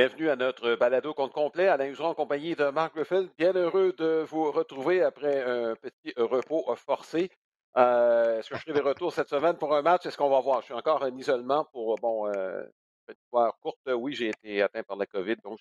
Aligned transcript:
Bienvenue 0.00 0.30
à 0.30 0.36
notre 0.36 0.76
balado 0.76 1.12
compte 1.12 1.34
complet. 1.34 1.68
Alain 1.68 1.84
Huseron 1.84 2.08
en 2.08 2.14
compagnie 2.14 2.54
de 2.54 2.70
Marc 2.70 2.96
Griffith. 2.96 3.30
Bien 3.36 3.52
heureux 3.52 3.92
de 3.98 4.24
vous 4.26 4.50
retrouver 4.50 5.02
après 5.02 5.42
un 5.42 5.76
petit 5.76 6.14
repos 6.16 6.74
forcé. 6.74 7.30
Euh, 7.76 8.38
Est-ce 8.38 8.48
que 8.48 8.56
je 8.56 8.62
ferai 8.62 8.72
des 8.72 8.80
retours 8.80 9.12
cette 9.12 9.28
semaine 9.28 9.58
pour 9.58 9.76
un 9.76 9.82
match? 9.82 10.06
Est-ce 10.06 10.16
qu'on 10.16 10.30
va 10.30 10.40
voir? 10.40 10.62
Je 10.62 10.64
suis 10.64 10.72
encore 10.72 11.02
en 11.02 11.14
isolement 11.18 11.66
pour, 11.70 11.96
bon, 11.96 12.28
euh, 12.28 12.62
petite 13.04 13.20
histoire 13.24 13.58
courte. 13.58 13.78
Oui, 13.88 14.14
j'ai 14.14 14.28
été 14.28 14.62
atteint 14.62 14.82
par 14.84 14.96
la 14.96 15.04
COVID, 15.04 15.36
donc 15.44 15.58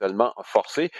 isolement 0.00 0.34
forcé. 0.42 0.90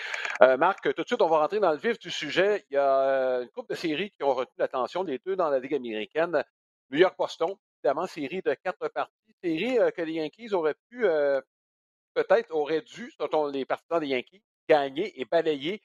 Euh, 0.43 0.57
Marc, 0.57 0.81
tout 0.95 1.03
de 1.03 1.07
suite, 1.09 1.21
on 1.21 1.29
va 1.29 1.39
rentrer 1.39 1.59
dans 1.59 1.73
le 1.73 1.79
vif 1.79 1.99
du 1.99 2.13
sujet. 2.13 2.65
Il 2.71 2.75
y 2.75 2.79
a 2.79 3.41
une 3.41 3.49
couple 3.49 3.71
de 3.71 3.77
séries 3.77 4.13
qui 4.13 4.23
ont 4.23 4.35
retenu 4.35 4.55
l'attention, 4.57 5.03
les 5.03 5.19
deux 5.19 5.35
dans 5.35 5.51
la 5.51 5.59
Ligue 5.59 5.75
américaine. 5.75 6.45
New 6.93 6.99
York-Boston, 7.01 7.57
évidemment, 7.83 8.07
série 8.07 8.41
de 8.41 8.55
quatre 8.55 8.87
parties. 8.87 9.35
Série 9.43 9.79
que 9.97 10.03
les 10.03 10.13
Yankees 10.13 10.55
auraient 10.55 10.77
pu 10.89 11.05
peut-être 12.25 12.51
aurait 12.53 12.83
dû, 12.83 13.13
selon 13.13 13.47
les 13.47 13.65
partisans 13.65 14.01
des 14.01 14.09
Yankees, 14.09 14.43
gagner 14.69 15.21
et 15.21 15.25
balayer. 15.25 15.81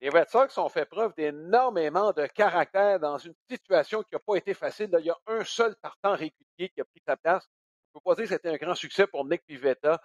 Les 0.00 0.08
Red 0.08 0.28
Sox 0.28 0.56
ont 0.58 0.68
fait 0.68 0.86
preuve 0.86 1.12
d'énormément 1.14 2.12
de 2.12 2.26
caractère 2.26 3.00
dans 3.00 3.18
une 3.18 3.34
situation 3.48 4.02
qui 4.02 4.14
n'a 4.14 4.20
pas 4.20 4.36
été 4.36 4.54
facile. 4.54 4.88
Il 4.98 5.06
y 5.06 5.10
a 5.10 5.18
un 5.26 5.44
seul 5.44 5.74
partant 5.76 6.12
régulier 6.12 6.70
qui 6.72 6.80
a 6.80 6.84
pris 6.84 7.02
sa 7.04 7.16
place. 7.16 7.44
Je 7.44 7.98
ne 7.98 8.00
peux 8.00 8.04
pas 8.04 8.14
dire 8.14 8.24
que 8.24 8.30
c'était 8.30 8.48
un 8.48 8.56
grand 8.56 8.76
succès 8.76 9.06
pour 9.08 9.26
Nick 9.26 9.44
Pivetta, 9.44 10.00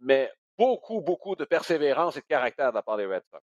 mais 0.00 0.32
beaucoup, 0.56 1.02
beaucoup 1.02 1.36
de 1.36 1.44
persévérance 1.44 2.16
et 2.16 2.20
de 2.20 2.26
caractère 2.26 2.70
de 2.70 2.76
la 2.76 2.82
part 2.82 2.96
des 2.96 3.06
Red 3.06 3.22
Sox. 3.30 3.42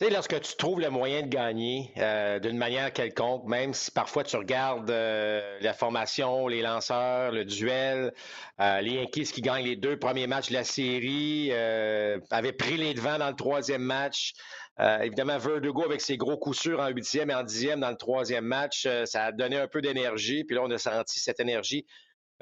Tu 0.00 0.06
sais, 0.06 0.12
lorsque 0.14 0.40
tu 0.40 0.56
trouves 0.56 0.80
le 0.80 0.88
moyen 0.88 1.20
de 1.20 1.28
gagner 1.28 1.92
euh, 1.98 2.38
d'une 2.38 2.56
manière 2.56 2.90
quelconque, 2.90 3.44
même 3.44 3.74
si 3.74 3.90
parfois 3.90 4.24
tu 4.24 4.34
regardes 4.36 4.90
euh, 4.90 5.58
la 5.60 5.74
formation, 5.74 6.48
les 6.48 6.62
lanceurs, 6.62 7.32
le 7.32 7.44
duel, 7.44 8.14
euh, 8.60 8.80
les 8.80 8.92
Yankees 8.92 9.24
qui 9.24 9.42
gagnent 9.42 9.66
les 9.66 9.76
deux 9.76 9.98
premiers 9.98 10.26
matchs 10.26 10.48
de 10.48 10.54
la 10.54 10.64
série, 10.64 11.50
euh, 11.52 12.18
avaient 12.30 12.54
pris 12.54 12.78
les 12.78 12.94
devants 12.94 13.18
dans 13.18 13.28
le 13.28 13.36
troisième 13.36 13.82
match. 13.82 14.32
Euh, 14.78 15.00
évidemment, 15.00 15.36
Verdugo 15.36 15.84
avec 15.84 16.00
ses 16.00 16.16
gros 16.16 16.38
coups 16.38 16.58
sûrs 16.58 16.80
en 16.80 16.88
huitième 16.88 17.28
et 17.28 17.34
en 17.34 17.42
dixième 17.42 17.80
dans 17.80 17.90
le 17.90 17.98
troisième 17.98 18.46
match, 18.46 18.86
euh, 18.86 19.04
ça 19.04 19.24
a 19.24 19.32
donné 19.32 19.58
un 19.58 19.68
peu 19.68 19.82
d'énergie. 19.82 20.44
Puis 20.44 20.56
là, 20.56 20.62
on 20.64 20.70
a 20.70 20.78
senti 20.78 21.20
cette 21.20 21.40
énergie 21.40 21.84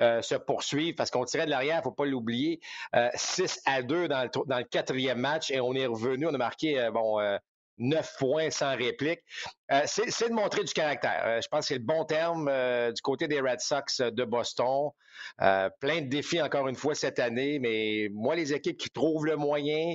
euh, 0.00 0.22
se 0.22 0.36
poursuivre 0.36 0.94
parce 0.96 1.10
qu'on 1.10 1.24
tirait 1.24 1.46
de 1.46 1.50
l'arrière, 1.50 1.82
faut 1.82 1.90
pas 1.90 2.06
l'oublier. 2.06 2.60
Euh, 2.94 3.08
6 3.14 3.60
à 3.66 3.82
2 3.82 4.06
dans 4.06 4.22
le, 4.22 4.30
dans 4.46 4.58
le, 4.58 4.62
quatrième 4.62 5.18
match 5.18 5.50
et 5.50 5.60
on 5.60 5.74
est 5.74 5.86
revenu, 5.86 6.26
on 6.28 6.34
a 6.34 6.38
marqué 6.38 6.78
euh, 6.78 6.92
bon, 6.92 7.18
9 7.78 8.16
points 8.18 8.50
sans 8.50 8.76
réplique. 8.76 9.20
Euh, 9.72 9.82
c'est 9.86 10.28
de 10.28 10.34
montrer 10.34 10.64
du 10.64 10.72
caractère. 10.72 11.22
Euh, 11.24 11.40
je 11.40 11.48
pense 11.48 11.60
que 11.60 11.66
c'est 11.66 11.78
le 11.78 11.84
bon 11.84 12.04
terme 12.04 12.50
du 12.92 13.02
côté 13.02 13.28
des 13.28 13.40
Red 13.40 13.60
Sox 13.60 14.00
de 14.00 14.24
Boston. 14.24 14.90
plein 15.38 16.00
de 16.02 16.08
défis 16.08 16.40
encore 16.42 16.68
une 16.68 16.76
fois 16.76 16.94
cette 16.94 17.18
année, 17.18 17.58
mais 17.58 18.08
moi, 18.12 18.34
les 18.34 18.52
équipes 18.52 18.78
qui 18.78 18.90
trouvent 18.90 19.26
le 19.26 19.36
moyen, 19.36 19.94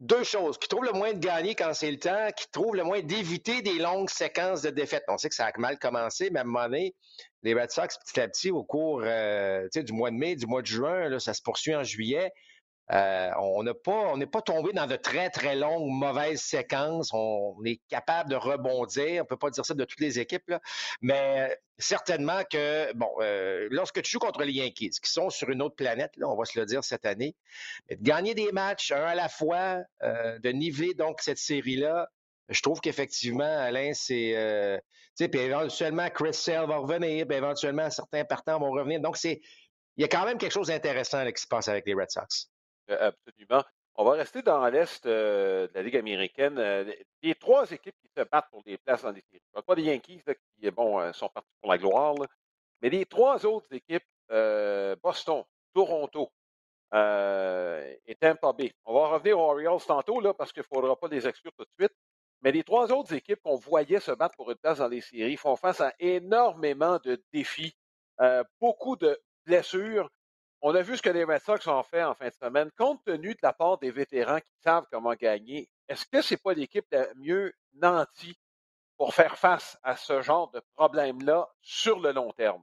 deux 0.00 0.24
choses, 0.24 0.58
qui 0.58 0.68
trouvent 0.68 0.84
le 0.84 0.92
moyen 0.92 1.14
de 1.14 1.18
gagner 1.18 1.54
quand 1.54 1.72
c'est 1.72 1.90
le 1.90 1.98
temps, 1.98 2.28
qui 2.36 2.46
trouvent 2.50 2.74
le 2.74 2.84
moyen 2.84 3.02
d'éviter 3.02 3.62
des 3.62 3.78
longues 3.78 4.10
séquences 4.10 4.62
de 4.62 4.70
défaites. 4.70 5.04
On 5.08 5.16
sait 5.16 5.28
que 5.28 5.34
ça 5.34 5.46
a 5.46 5.58
mal 5.58 5.78
commencé, 5.78 6.30
mais 6.30 6.40
à 6.40 6.42
un 6.42 6.46
moment 6.46 6.68
les 7.42 7.54
Red 7.54 7.70
Sox, 7.70 7.98
petit 7.98 8.20
à 8.20 8.28
petit, 8.28 8.50
au 8.50 8.64
cours 8.64 9.02
euh, 9.04 9.68
du 9.74 9.92
mois 9.92 10.10
de 10.10 10.16
mai, 10.16 10.36
du 10.36 10.46
mois 10.46 10.62
de 10.62 10.66
juin, 10.66 11.18
ça 11.18 11.34
se 11.34 11.42
poursuit 11.42 11.74
en 11.74 11.84
juillet. 11.84 12.32
Euh, 12.92 13.30
on 13.40 13.62
n'a 13.62 13.72
pas, 13.72 14.16
n'est 14.16 14.26
pas 14.26 14.42
tombé 14.42 14.72
dans 14.72 14.86
de 14.86 14.96
très, 14.96 15.30
très 15.30 15.56
longues, 15.56 15.88
mauvaises 15.90 16.42
séquences. 16.42 17.10
On, 17.12 17.56
est 17.64 17.80
capable 17.88 18.30
de 18.30 18.36
rebondir. 18.36 19.22
On 19.22 19.26
peut 19.26 19.36
pas 19.36 19.50
dire 19.50 19.64
ça 19.64 19.74
de 19.74 19.84
toutes 19.84 20.00
les 20.00 20.18
équipes, 20.18 20.48
là. 20.48 20.60
mais 21.00 21.58
certainement 21.78 22.42
que, 22.50 22.92
bon, 22.92 23.10
euh, 23.20 23.68
lorsque 23.70 24.02
tu 24.02 24.12
joues 24.12 24.18
contre 24.18 24.42
les 24.44 24.52
Yankees, 24.52 24.90
qui 25.02 25.10
sont 25.10 25.30
sur 25.30 25.48
une 25.50 25.62
autre 25.62 25.76
planète, 25.76 26.12
là, 26.16 26.28
on 26.28 26.36
va 26.36 26.44
se 26.44 26.58
le 26.58 26.66
dire 26.66 26.84
cette 26.84 27.06
année, 27.06 27.34
de 27.90 27.96
gagner 28.00 28.34
des 28.34 28.52
matchs 28.52 28.92
un 28.92 29.04
à 29.04 29.14
la 29.14 29.28
fois, 29.28 29.78
euh, 30.02 30.38
de 30.38 30.50
niveler 30.50 30.94
donc 30.94 31.20
cette 31.20 31.38
série-là, 31.38 32.08
je 32.48 32.60
trouve 32.60 32.80
qu'effectivement, 32.80 33.44
Alain, 33.58 33.92
c'est. 33.94 34.36
Euh, 34.36 34.76
tu 35.16 35.24
sais, 35.24 35.28
puis 35.28 35.40
éventuellement, 35.40 36.08
Chris 36.10 36.34
Sale 36.34 36.66
va 36.66 36.76
revenir, 36.76 37.26
puis 37.26 37.36
éventuellement, 37.36 37.88
certains 37.90 38.24
partants 38.24 38.58
vont 38.58 38.70
revenir. 38.70 39.00
Donc, 39.00 39.16
c'est. 39.16 39.40
Il 39.96 40.02
y 40.02 40.04
a 40.04 40.08
quand 40.08 40.24
même 40.24 40.38
quelque 40.38 40.52
chose 40.52 40.66
d'intéressant 40.66 41.22
là, 41.22 41.32
qui 41.32 41.40
se 41.40 41.46
passe 41.46 41.68
avec 41.68 41.86
les 41.86 41.94
Red 41.94 42.10
Sox. 42.10 42.50
Euh, 42.90 43.10
absolument. 43.10 43.64
On 43.96 44.04
va 44.04 44.12
rester 44.12 44.42
dans 44.42 44.66
l'Est 44.68 45.06
euh, 45.06 45.68
de 45.68 45.74
la 45.74 45.82
Ligue 45.82 45.96
américaine. 45.96 46.58
Euh, 46.58 46.92
les 47.22 47.34
trois 47.34 47.70
équipes 47.70 47.94
qui 48.02 48.08
se 48.16 48.22
battent 48.24 48.50
pour 48.50 48.62
des 48.64 48.76
places 48.78 49.02
dans 49.02 49.12
les 49.12 49.22
séries. 49.30 49.42
Pas 49.66 49.74
des 49.74 49.82
Yankees 49.82 50.22
qui 50.60 50.68
sont 51.12 51.28
partis 51.28 51.50
pour 51.60 51.70
la 51.70 51.78
gloire, 51.78 52.14
mais 52.82 52.90
les 52.90 53.06
trois 53.06 53.46
autres 53.46 53.72
équipes, 53.72 54.04
Boston, 55.02 55.44
Toronto 55.72 56.30
et 56.92 58.14
Tampa 58.20 58.52
Bay. 58.52 58.72
On 58.84 58.94
va 58.94 59.08
revenir 59.08 59.38
aux 59.38 59.50
Orioles 59.50 59.80
tantôt 59.86 60.20
là, 60.20 60.34
parce 60.34 60.52
qu'il 60.52 60.62
ne 60.62 60.76
faudra 60.76 60.96
pas 60.96 61.08
les 61.08 61.26
exclure 61.26 61.52
tout 61.56 61.64
de 61.64 61.84
suite. 61.84 61.96
Mais 62.42 62.52
les 62.52 62.64
trois 62.64 62.92
autres 62.92 63.14
équipes 63.14 63.40
qu'on 63.42 63.56
voyait 63.56 64.00
se 64.00 64.10
battre 64.10 64.36
pour 64.36 64.50
une 64.50 64.58
place 64.58 64.78
dans 64.78 64.88
les 64.88 65.00
séries 65.00 65.36
font 65.36 65.56
face 65.56 65.80
à 65.80 65.94
énormément 65.98 66.98
de 67.04 67.22
défis, 67.32 67.74
beaucoup 68.60 68.96
de 68.96 69.18
blessures. 69.46 70.10
On 70.66 70.74
a 70.74 70.80
vu 70.80 70.96
ce 70.96 71.02
que 71.02 71.10
les 71.10 71.24
Red 71.24 71.42
Sox 71.42 71.66
ont 71.66 71.82
fait 71.82 72.02
en 72.02 72.14
fin 72.14 72.28
de 72.28 72.32
semaine. 72.32 72.70
Compte 72.78 73.04
tenu 73.04 73.34
de 73.34 73.38
la 73.42 73.52
part 73.52 73.76
des 73.76 73.90
vétérans 73.90 74.40
qui 74.40 74.54
savent 74.62 74.86
comment 74.90 75.12
gagner, 75.12 75.68
est-ce 75.90 76.06
que 76.06 76.22
ce 76.22 76.32
n'est 76.32 76.38
pas 76.38 76.54
l'équipe 76.54 76.86
la 76.90 77.06
mieux 77.16 77.52
nantie 77.74 78.38
pour 78.96 79.12
faire 79.12 79.36
face 79.36 79.76
à 79.82 79.94
ce 79.94 80.22
genre 80.22 80.50
de 80.52 80.62
problème-là 80.74 81.50
sur 81.60 82.00
le 82.00 82.12
long 82.12 82.32
terme? 82.32 82.62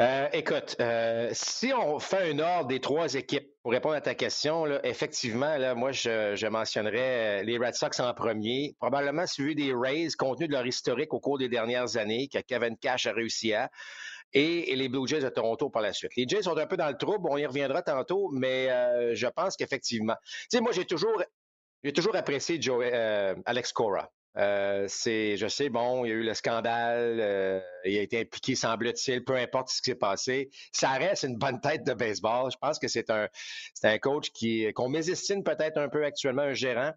Euh, 0.00 0.28
écoute, 0.32 0.76
euh, 0.80 1.28
si 1.32 1.72
on 1.74 1.98
fait 1.98 2.32
un 2.32 2.38
ordre 2.38 2.68
des 2.68 2.80
trois 2.80 3.12
équipes, 3.14 3.50
pour 3.62 3.72
répondre 3.72 3.96
à 3.96 4.00
ta 4.00 4.14
question, 4.14 4.64
effectivement, 4.82 5.58
moi, 5.74 5.92
je, 5.92 6.46
mentionnerais 6.46 7.40
euh, 7.40 7.42
les 7.42 7.58
Red 7.58 7.74
Sox 7.74 8.00
en 8.00 8.14
premier, 8.14 8.76
probablement 8.78 9.26
suivi 9.26 9.56
des 9.56 9.74
Rays, 9.74 10.08
compte 10.16 10.38
tenu 10.38 10.48
de 10.48 10.52
leur 10.52 10.66
historique 10.66 11.12
au 11.12 11.20
cours 11.20 11.36
des 11.36 11.48
dernières 11.48 11.98
années, 11.98 12.28
que 12.28 12.38
Kevin 12.38 12.78
Cash 12.78 13.06
a 13.06 13.12
réussi 13.12 13.52
à, 13.52 13.70
et, 14.32 14.76
les 14.76 14.88
Blue 14.88 15.06
Jays 15.06 15.20
de 15.20 15.28
Toronto 15.28 15.70
par 15.70 15.82
la 15.82 15.92
suite. 15.92 16.14
Les 16.16 16.26
Jays 16.26 16.42
sont 16.42 16.56
un 16.56 16.66
peu 16.66 16.76
dans 16.76 16.88
le 16.88 16.96
trouble, 16.96 17.28
on 17.30 17.36
y 17.36 17.46
reviendra 17.46 17.82
tantôt, 17.82 18.30
mais 18.32 18.70
euh, 18.70 19.14
je 19.14 19.26
pense 19.26 19.56
qu'effectivement, 19.56 20.16
tu 20.22 20.56
sais, 20.56 20.60
moi, 20.60 20.72
j'ai 20.72 20.84
toujours, 20.84 21.22
j'ai 21.82 21.92
toujours 21.92 22.16
apprécié 22.16 22.60
Joe, 22.60 22.84
euh, 22.92 23.34
Alex 23.46 23.72
Cora. 23.72 24.10
Euh, 24.36 24.84
c'est, 24.88 25.36
je 25.36 25.48
sais, 25.48 25.68
bon, 25.68 26.04
il 26.04 26.08
y 26.08 26.12
a 26.12 26.14
eu 26.14 26.22
le 26.22 26.34
scandale, 26.34 27.62
il 27.84 27.98
a 27.98 28.02
été 28.02 28.20
impliqué, 28.20 28.54
semble-t-il, 28.54 29.24
peu 29.24 29.34
importe 29.34 29.70
ce 29.70 29.82
qui 29.82 29.90
s'est 29.90 29.96
passé. 29.96 30.50
Ça 30.72 30.90
reste 30.90 31.24
une 31.24 31.36
bonne 31.36 31.60
tête 31.60 31.84
de 31.84 31.94
baseball. 31.94 32.52
Je 32.52 32.56
pense 32.58 32.78
que 32.78 32.86
c'est 32.86 33.10
un, 33.10 33.28
c'est 33.74 33.88
un 33.88 33.98
coach 33.98 34.30
qui, 34.30 34.72
qu'on 34.74 34.88
mésestime 34.88 35.42
peut-être 35.42 35.78
un 35.78 35.88
peu 35.88 36.04
actuellement, 36.04 36.42
un 36.42 36.52
gérant. 36.52 36.92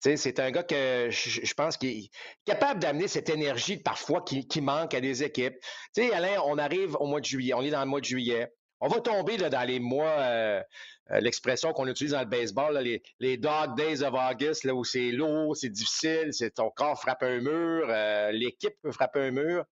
C'est 0.00 0.38
un 0.40 0.50
gars 0.50 0.62
que 0.62 1.08
je, 1.10 1.54
pense 1.54 1.76
qu'il 1.76 2.04
est 2.04 2.10
capable 2.44 2.80
d'amener 2.80 3.08
cette 3.08 3.28
énergie 3.30 3.78
parfois 3.78 4.22
qui, 4.22 4.60
manque 4.60 4.94
à 4.94 5.00
des 5.00 5.22
équipes. 5.22 5.58
Tu 5.94 6.02
sais, 6.02 6.12
Alain, 6.12 6.40
on 6.46 6.58
arrive 6.58 6.96
au 6.96 7.06
mois 7.06 7.20
de 7.20 7.24
juillet, 7.24 7.54
on 7.54 7.62
est 7.62 7.70
dans 7.70 7.80
le 7.80 7.86
mois 7.86 8.00
de 8.00 8.04
juillet. 8.04 8.52
On 8.80 8.88
va 8.88 9.00
tomber 9.00 9.36
là, 9.36 9.50
dans 9.50 9.64
les 9.64 9.80
mois, 9.80 10.10
euh, 10.10 10.62
euh, 11.10 11.20
l'expression 11.20 11.72
qu'on 11.72 11.88
utilise 11.88 12.12
dans 12.12 12.20
le 12.20 12.26
baseball, 12.26 12.78
les, 12.78 13.02
les, 13.18 13.36
dog 13.36 13.76
days 13.76 14.04
of 14.04 14.14
August, 14.14 14.62
là, 14.62 14.74
où 14.74 14.84
c'est 14.84 15.10
lourd, 15.10 15.56
c'est 15.56 15.68
difficile, 15.68 16.28
c'est 16.32 16.54
ton 16.54 16.70
corps 16.70 17.00
frappe 17.00 17.24
un 17.24 17.40
mur, 17.40 17.88
euh, 17.88 18.30
l'équipe 18.30 18.74
peut 18.82 18.92
frapper 18.92 19.20
un 19.20 19.30
mur. 19.32 19.64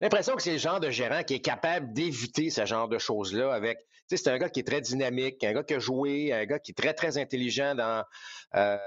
L'impression 0.00 0.36
que 0.36 0.42
c'est 0.42 0.52
le 0.52 0.58
genre 0.58 0.80
de 0.80 0.90
gérant 0.90 1.22
qui 1.24 1.34
est 1.34 1.40
capable 1.40 1.92
d'éviter 1.92 2.50
ce 2.50 2.64
genre 2.64 2.88
de 2.88 2.98
choses-là 2.98 3.52
avec. 3.52 3.78
Tu 4.08 4.16
sais, 4.16 4.24
c'est 4.24 4.30
un 4.30 4.38
gars 4.38 4.48
qui 4.48 4.60
est 4.60 4.66
très 4.66 4.80
dynamique, 4.80 5.42
un 5.44 5.52
gars 5.52 5.64
qui 5.64 5.74
a 5.74 5.78
joué, 5.78 6.32
un 6.32 6.46
gars 6.46 6.58
qui 6.58 6.70
est 6.70 6.74
très, 6.74 6.94
très 6.94 7.18
intelligent 7.18 7.74
dans. 7.74 8.04
Euh, 8.54 8.78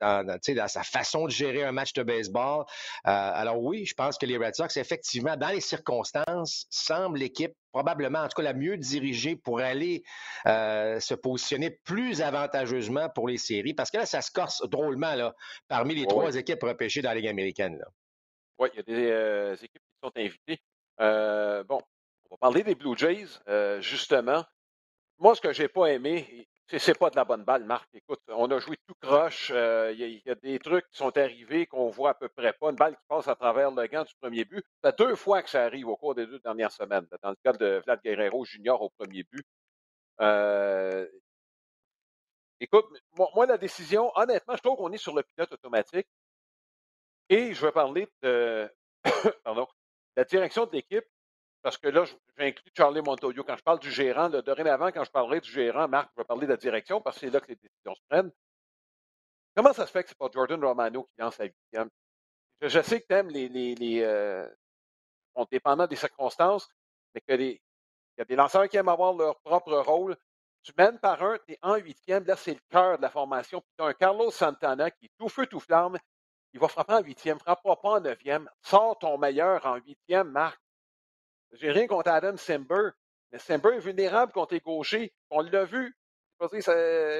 dans, 0.00 0.24
dans, 0.24 0.38
dans, 0.54 0.68
sa 0.68 0.82
façon 0.82 1.26
de 1.26 1.30
gérer 1.30 1.64
un 1.64 1.72
match 1.72 1.92
de 1.92 2.02
baseball. 2.02 2.60
Euh, 2.60 2.64
alors 3.04 3.60
oui, 3.60 3.84
je 3.84 3.94
pense 3.94 4.18
que 4.18 4.26
les 4.26 4.36
Red 4.36 4.54
Sox, 4.54 4.76
effectivement, 4.76 5.36
dans 5.36 5.48
les 5.48 5.60
circonstances, 5.60 6.66
semblent 6.70 7.18
l'équipe 7.18 7.52
probablement, 7.72 8.20
en 8.20 8.28
tout 8.28 8.36
cas, 8.36 8.42
la 8.42 8.54
mieux 8.54 8.76
dirigée 8.76 9.36
pour 9.36 9.60
aller 9.60 10.02
euh, 10.46 10.98
se 11.00 11.14
positionner 11.14 11.70
plus 11.84 12.22
avantageusement 12.22 13.08
pour 13.08 13.28
les 13.28 13.38
séries. 13.38 13.74
Parce 13.74 13.90
que 13.90 13.98
là, 13.98 14.06
ça 14.06 14.20
se 14.22 14.30
corse 14.30 14.62
drôlement 14.68 15.14
là, 15.14 15.34
parmi 15.68 15.94
les 15.94 16.06
trois 16.06 16.36
équipes 16.36 16.62
repêchées 16.62 17.02
dans 17.02 17.10
la 17.10 17.16
Ligue 17.16 17.28
américaine. 17.28 17.78
Là. 17.78 17.86
Oui, 18.58 18.68
il 18.72 18.76
y 18.76 18.80
a 18.80 18.82
des 18.82 19.10
euh, 19.10 19.54
équipes 19.54 19.72
qui 19.72 19.87
sont 20.02 20.12
invitées. 20.16 20.60
Euh, 21.00 21.64
bon, 21.64 21.80
on 22.26 22.34
va 22.34 22.36
parler 22.38 22.62
des 22.62 22.74
Blue 22.74 22.96
Jays, 22.96 23.40
justement. 23.80 24.44
Moi, 25.18 25.34
ce 25.34 25.40
que 25.40 25.52
j'ai 25.52 25.68
pas 25.68 25.86
aimé, 25.86 26.48
c'est 26.76 26.98
pas 26.98 27.08
de 27.08 27.16
la 27.16 27.24
bonne 27.24 27.44
balle, 27.44 27.64
Marc. 27.64 27.88
Écoute, 27.94 28.20
on 28.28 28.50
a 28.50 28.58
joué 28.58 28.76
tout 28.86 28.94
croche. 29.00 29.48
Il 29.48 29.56
euh, 29.56 29.92
y, 29.92 30.22
y, 30.24 30.30
a 30.30 30.34
des 30.34 30.58
trucs 30.58 30.86
qui 30.90 30.98
sont 30.98 31.16
arrivés 31.16 31.66
qu'on 31.66 31.88
voit 31.88 32.10
à 32.10 32.14
peu 32.14 32.28
près 32.28 32.52
pas. 32.52 32.68
Une 32.68 32.76
balle 32.76 32.94
qui 32.94 33.02
passe 33.08 33.26
à 33.26 33.34
travers 33.34 33.70
le 33.70 33.86
gant 33.86 34.04
du 34.04 34.14
premier 34.20 34.44
but. 34.44 34.64
C'est 34.84 34.98
deux 34.98 35.16
fois 35.16 35.42
que 35.42 35.48
ça 35.48 35.64
arrive 35.64 35.88
au 35.88 35.96
cours 35.96 36.14
des 36.14 36.26
deux 36.26 36.38
dernières 36.40 36.70
semaines. 36.70 37.06
Dans 37.22 37.30
le 37.30 37.36
cas 37.42 37.54
de 37.54 37.80
Vlad 37.84 38.00
Guerrero 38.04 38.44
Junior 38.44 38.82
au 38.82 38.90
premier 38.90 39.24
but. 39.24 39.46
Euh, 40.20 41.08
écoute, 42.60 42.86
moi, 43.16 43.30
moi, 43.34 43.46
la 43.46 43.56
décision, 43.56 44.12
honnêtement, 44.14 44.54
je 44.54 44.62
trouve 44.62 44.76
qu'on 44.76 44.92
est 44.92 44.98
sur 44.98 45.14
le 45.14 45.22
pilote 45.22 45.52
automatique. 45.52 46.06
Et 47.30 47.54
je 47.54 47.64
vais 47.64 47.72
parler 47.72 48.08
de 48.22 48.70
pardon, 49.44 49.66
la 50.18 50.24
direction 50.24 50.66
de 50.66 50.72
l'équipe. 50.72 51.04
parce 51.62 51.78
que 51.78 51.88
là, 51.88 52.04
j'inclus 52.36 52.72
Charlie 52.76 53.02
Montoyo. 53.02 53.44
Quand 53.44 53.56
je 53.56 53.62
parle 53.62 53.78
du 53.78 53.90
gérant, 53.90 54.28
dorénavant, 54.28 54.90
quand 54.90 55.04
je 55.04 55.10
parlerai 55.10 55.40
du 55.40 55.50
gérant, 55.50 55.86
Marc, 55.86 56.10
je 56.16 56.20
vais 56.20 56.24
parler 56.24 56.46
de 56.46 56.52
la 56.52 56.56
direction 56.56 57.00
parce 57.00 57.16
que 57.16 57.20
c'est 57.20 57.30
là 57.30 57.40
que 57.40 57.48
les 57.48 57.56
décisions 57.56 57.94
se 57.94 58.00
prennent. 58.08 58.32
Comment 59.54 59.72
ça 59.72 59.86
se 59.86 59.92
fait 59.92 60.02
que 60.02 60.08
c'est 60.08 60.18
pas 60.18 60.28
Jordan 60.32 60.64
Romano 60.64 61.04
qui 61.04 61.14
lance 61.18 61.38
la 61.38 61.46
huitième? 61.46 61.88
Je, 62.60 62.80
sais 62.82 63.00
que 63.00 63.06
tu 63.06 63.14
aimes 63.14 63.28
les. 63.28 63.48
les, 63.48 63.74
les 63.76 64.02
euh, 64.02 64.48
dépendant 65.52 65.86
des 65.86 65.94
circonstances, 65.94 66.68
mais 67.14 67.20
que 67.20 67.32
les, 67.32 67.62
il 68.16 68.18
y 68.18 68.22
a 68.22 68.24
des 68.24 68.34
lanceurs 68.34 68.68
qui 68.68 68.76
aiment 68.76 68.88
avoir 68.88 69.12
leur 69.12 69.38
propre 69.42 69.78
rôle. 69.78 70.16
Tu 70.64 70.72
mènes 70.76 70.98
par 70.98 71.22
un, 71.22 71.38
tu 71.46 71.52
es 71.52 71.58
en 71.62 71.76
huitième. 71.76 72.24
Là, 72.24 72.34
c'est 72.34 72.54
le 72.54 72.60
cœur 72.68 72.96
de 72.96 73.02
la 73.02 73.10
formation. 73.10 73.60
Puis 73.60 73.70
tu 73.78 73.84
as 73.84 73.86
un 73.86 73.92
Carlos 73.94 74.32
Santana 74.32 74.90
qui 74.90 75.06
est 75.06 75.12
tout 75.16 75.28
feu, 75.28 75.46
tout 75.46 75.60
flamme. 75.60 75.96
Il 76.52 76.60
va 76.60 76.68
frapper 76.68 76.94
en 76.94 77.02
huitième, 77.02 77.38
frappera 77.38 77.80
pas 77.80 77.88
en 77.90 78.00
neuvième. 78.00 78.50
Sors 78.62 78.98
ton 78.98 79.18
meilleur 79.18 79.64
en 79.66 79.76
huitième, 79.76 80.30
Marc. 80.30 80.60
J'ai 81.52 81.70
rien 81.70 81.86
contre 81.86 82.10
Adam 82.10 82.36
Simber, 82.36 82.90
mais 83.32 83.38
Simber 83.38 83.76
est 83.76 83.80
vulnérable 83.80 84.32
contre 84.32 84.54
les. 84.54 85.12
On 85.30 85.40
l'a 85.42 85.64
vu. 85.64 85.96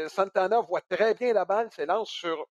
Santana 0.08 0.60
voit 0.60 0.80
très 0.82 1.14
bien 1.14 1.32
la 1.32 1.44
balle, 1.44 1.70
s'élance 1.72 2.10
sur 2.10 2.46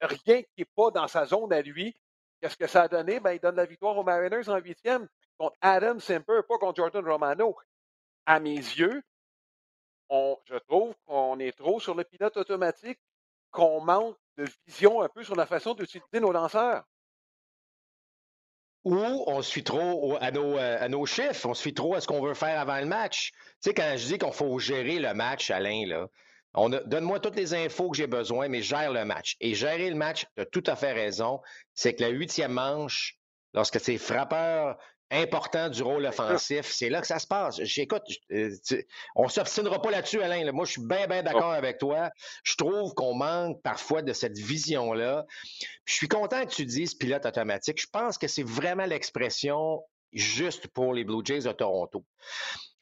rien 0.00 0.42
qui 0.42 0.48
n'est 0.58 0.64
pas 0.74 0.90
dans 0.90 1.06
sa 1.06 1.24
zone 1.26 1.52
à 1.52 1.62
lui. 1.62 1.96
Qu'est-ce 2.40 2.56
que 2.56 2.66
ça 2.66 2.82
a 2.82 2.88
donné? 2.88 3.20
Ben, 3.20 3.32
il 3.32 3.38
donne 3.38 3.54
la 3.54 3.66
victoire 3.66 3.96
aux 3.96 4.02
Mariners 4.02 4.48
en 4.48 4.56
huitième 4.56 5.08
contre 5.38 5.56
Adam 5.60 6.00
Simper, 6.00 6.40
pas 6.48 6.58
contre 6.58 6.76
Jordan 6.76 7.06
Romano. 7.06 7.56
À 8.26 8.40
mes 8.40 8.56
yeux, 8.56 9.02
je 10.10 10.58
trouve 10.66 10.94
qu'on 11.06 11.38
est 11.38 11.56
trop 11.56 11.78
sur 11.78 11.94
le 11.94 12.02
pilote 12.02 12.36
automatique, 12.36 12.98
qu'on 13.52 13.80
manque 13.80 14.16
de 14.38 14.46
vision 14.66 15.02
un 15.02 15.08
peu 15.08 15.22
sur 15.22 15.36
la 15.36 15.46
façon 15.46 15.74
d'utiliser 15.74 16.20
nos 16.20 16.32
lanceurs. 16.32 16.84
Ou 18.84 18.96
on 18.96 19.42
suit 19.42 19.62
trop 19.62 20.16
à 20.20 20.32
nos, 20.32 20.58
euh, 20.58 20.76
à 20.80 20.88
nos 20.88 21.06
chiffres, 21.06 21.46
on 21.46 21.54
suit 21.54 21.74
trop 21.74 21.94
à 21.94 22.00
ce 22.00 22.08
qu'on 22.08 22.20
veut 22.20 22.34
faire 22.34 22.58
avant 22.58 22.80
le 22.80 22.86
match. 22.86 23.30
Tu 23.30 23.38
sais, 23.60 23.74
quand 23.74 23.94
je 23.96 24.06
dis 24.06 24.18
qu'on 24.18 24.32
faut 24.32 24.58
gérer 24.58 24.98
le 24.98 25.14
match, 25.14 25.50
Alain, 25.52 25.86
là, 25.86 26.08
donne-moi 26.86 27.20
toutes 27.20 27.36
les 27.36 27.54
infos 27.54 27.90
que 27.90 27.96
j'ai 27.96 28.08
besoin, 28.08 28.48
mais 28.48 28.60
gère 28.60 28.92
le 28.92 29.04
match. 29.04 29.36
Et 29.40 29.54
gérer 29.54 29.88
le 29.88 29.94
match, 29.94 30.26
tu 30.34 30.42
as 30.42 30.46
tout 30.46 30.64
à 30.66 30.74
fait 30.74 30.92
raison, 30.92 31.40
c'est 31.74 31.94
que 31.94 32.02
la 32.02 32.08
huitième 32.08 32.52
manche, 32.52 33.18
lorsque 33.54 33.78
c'est 33.78 33.98
frappeur 33.98 34.76
important 35.12 35.68
du 35.68 35.82
rôle 35.82 36.06
offensif, 36.06 36.66
c'est 36.66 36.88
là 36.88 37.00
que 37.00 37.06
ça 37.06 37.18
se 37.18 37.26
passe. 37.26 37.62
J'écoute, 37.62 38.02
euh, 38.32 38.50
on 39.14 39.24
ne 39.24 39.28
s'obstinera 39.28 39.80
pas 39.80 39.90
là-dessus, 39.90 40.22
Alain. 40.22 40.50
Moi, 40.52 40.64
je 40.64 40.72
suis 40.72 40.82
bien, 40.82 41.06
bien 41.06 41.22
d'accord 41.22 41.52
avec 41.52 41.78
toi. 41.78 42.10
Je 42.42 42.56
trouve 42.56 42.94
qu'on 42.94 43.14
manque 43.14 43.62
parfois 43.62 44.02
de 44.02 44.12
cette 44.12 44.38
vision-là. 44.38 45.26
Je 45.84 45.94
suis 45.94 46.08
content 46.08 46.44
que 46.44 46.50
tu 46.50 46.64
dises 46.64 46.94
pilote 46.94 47.26
automatique. 47.26 47.80
Je 47.80 47.86
pense 47.92 48.16
que 48.16 48.26
c'est 48.26 48.42
vraiment 48.42 48.86
l'expression 48.86 49.82
juste 50.12 50.66
pour 50.68 50.94
les 50.94 51.04
Blue 51.04 51.22
Jays 51.24 51.40
de 51.40 51.52
Toronto. 51.52 52.04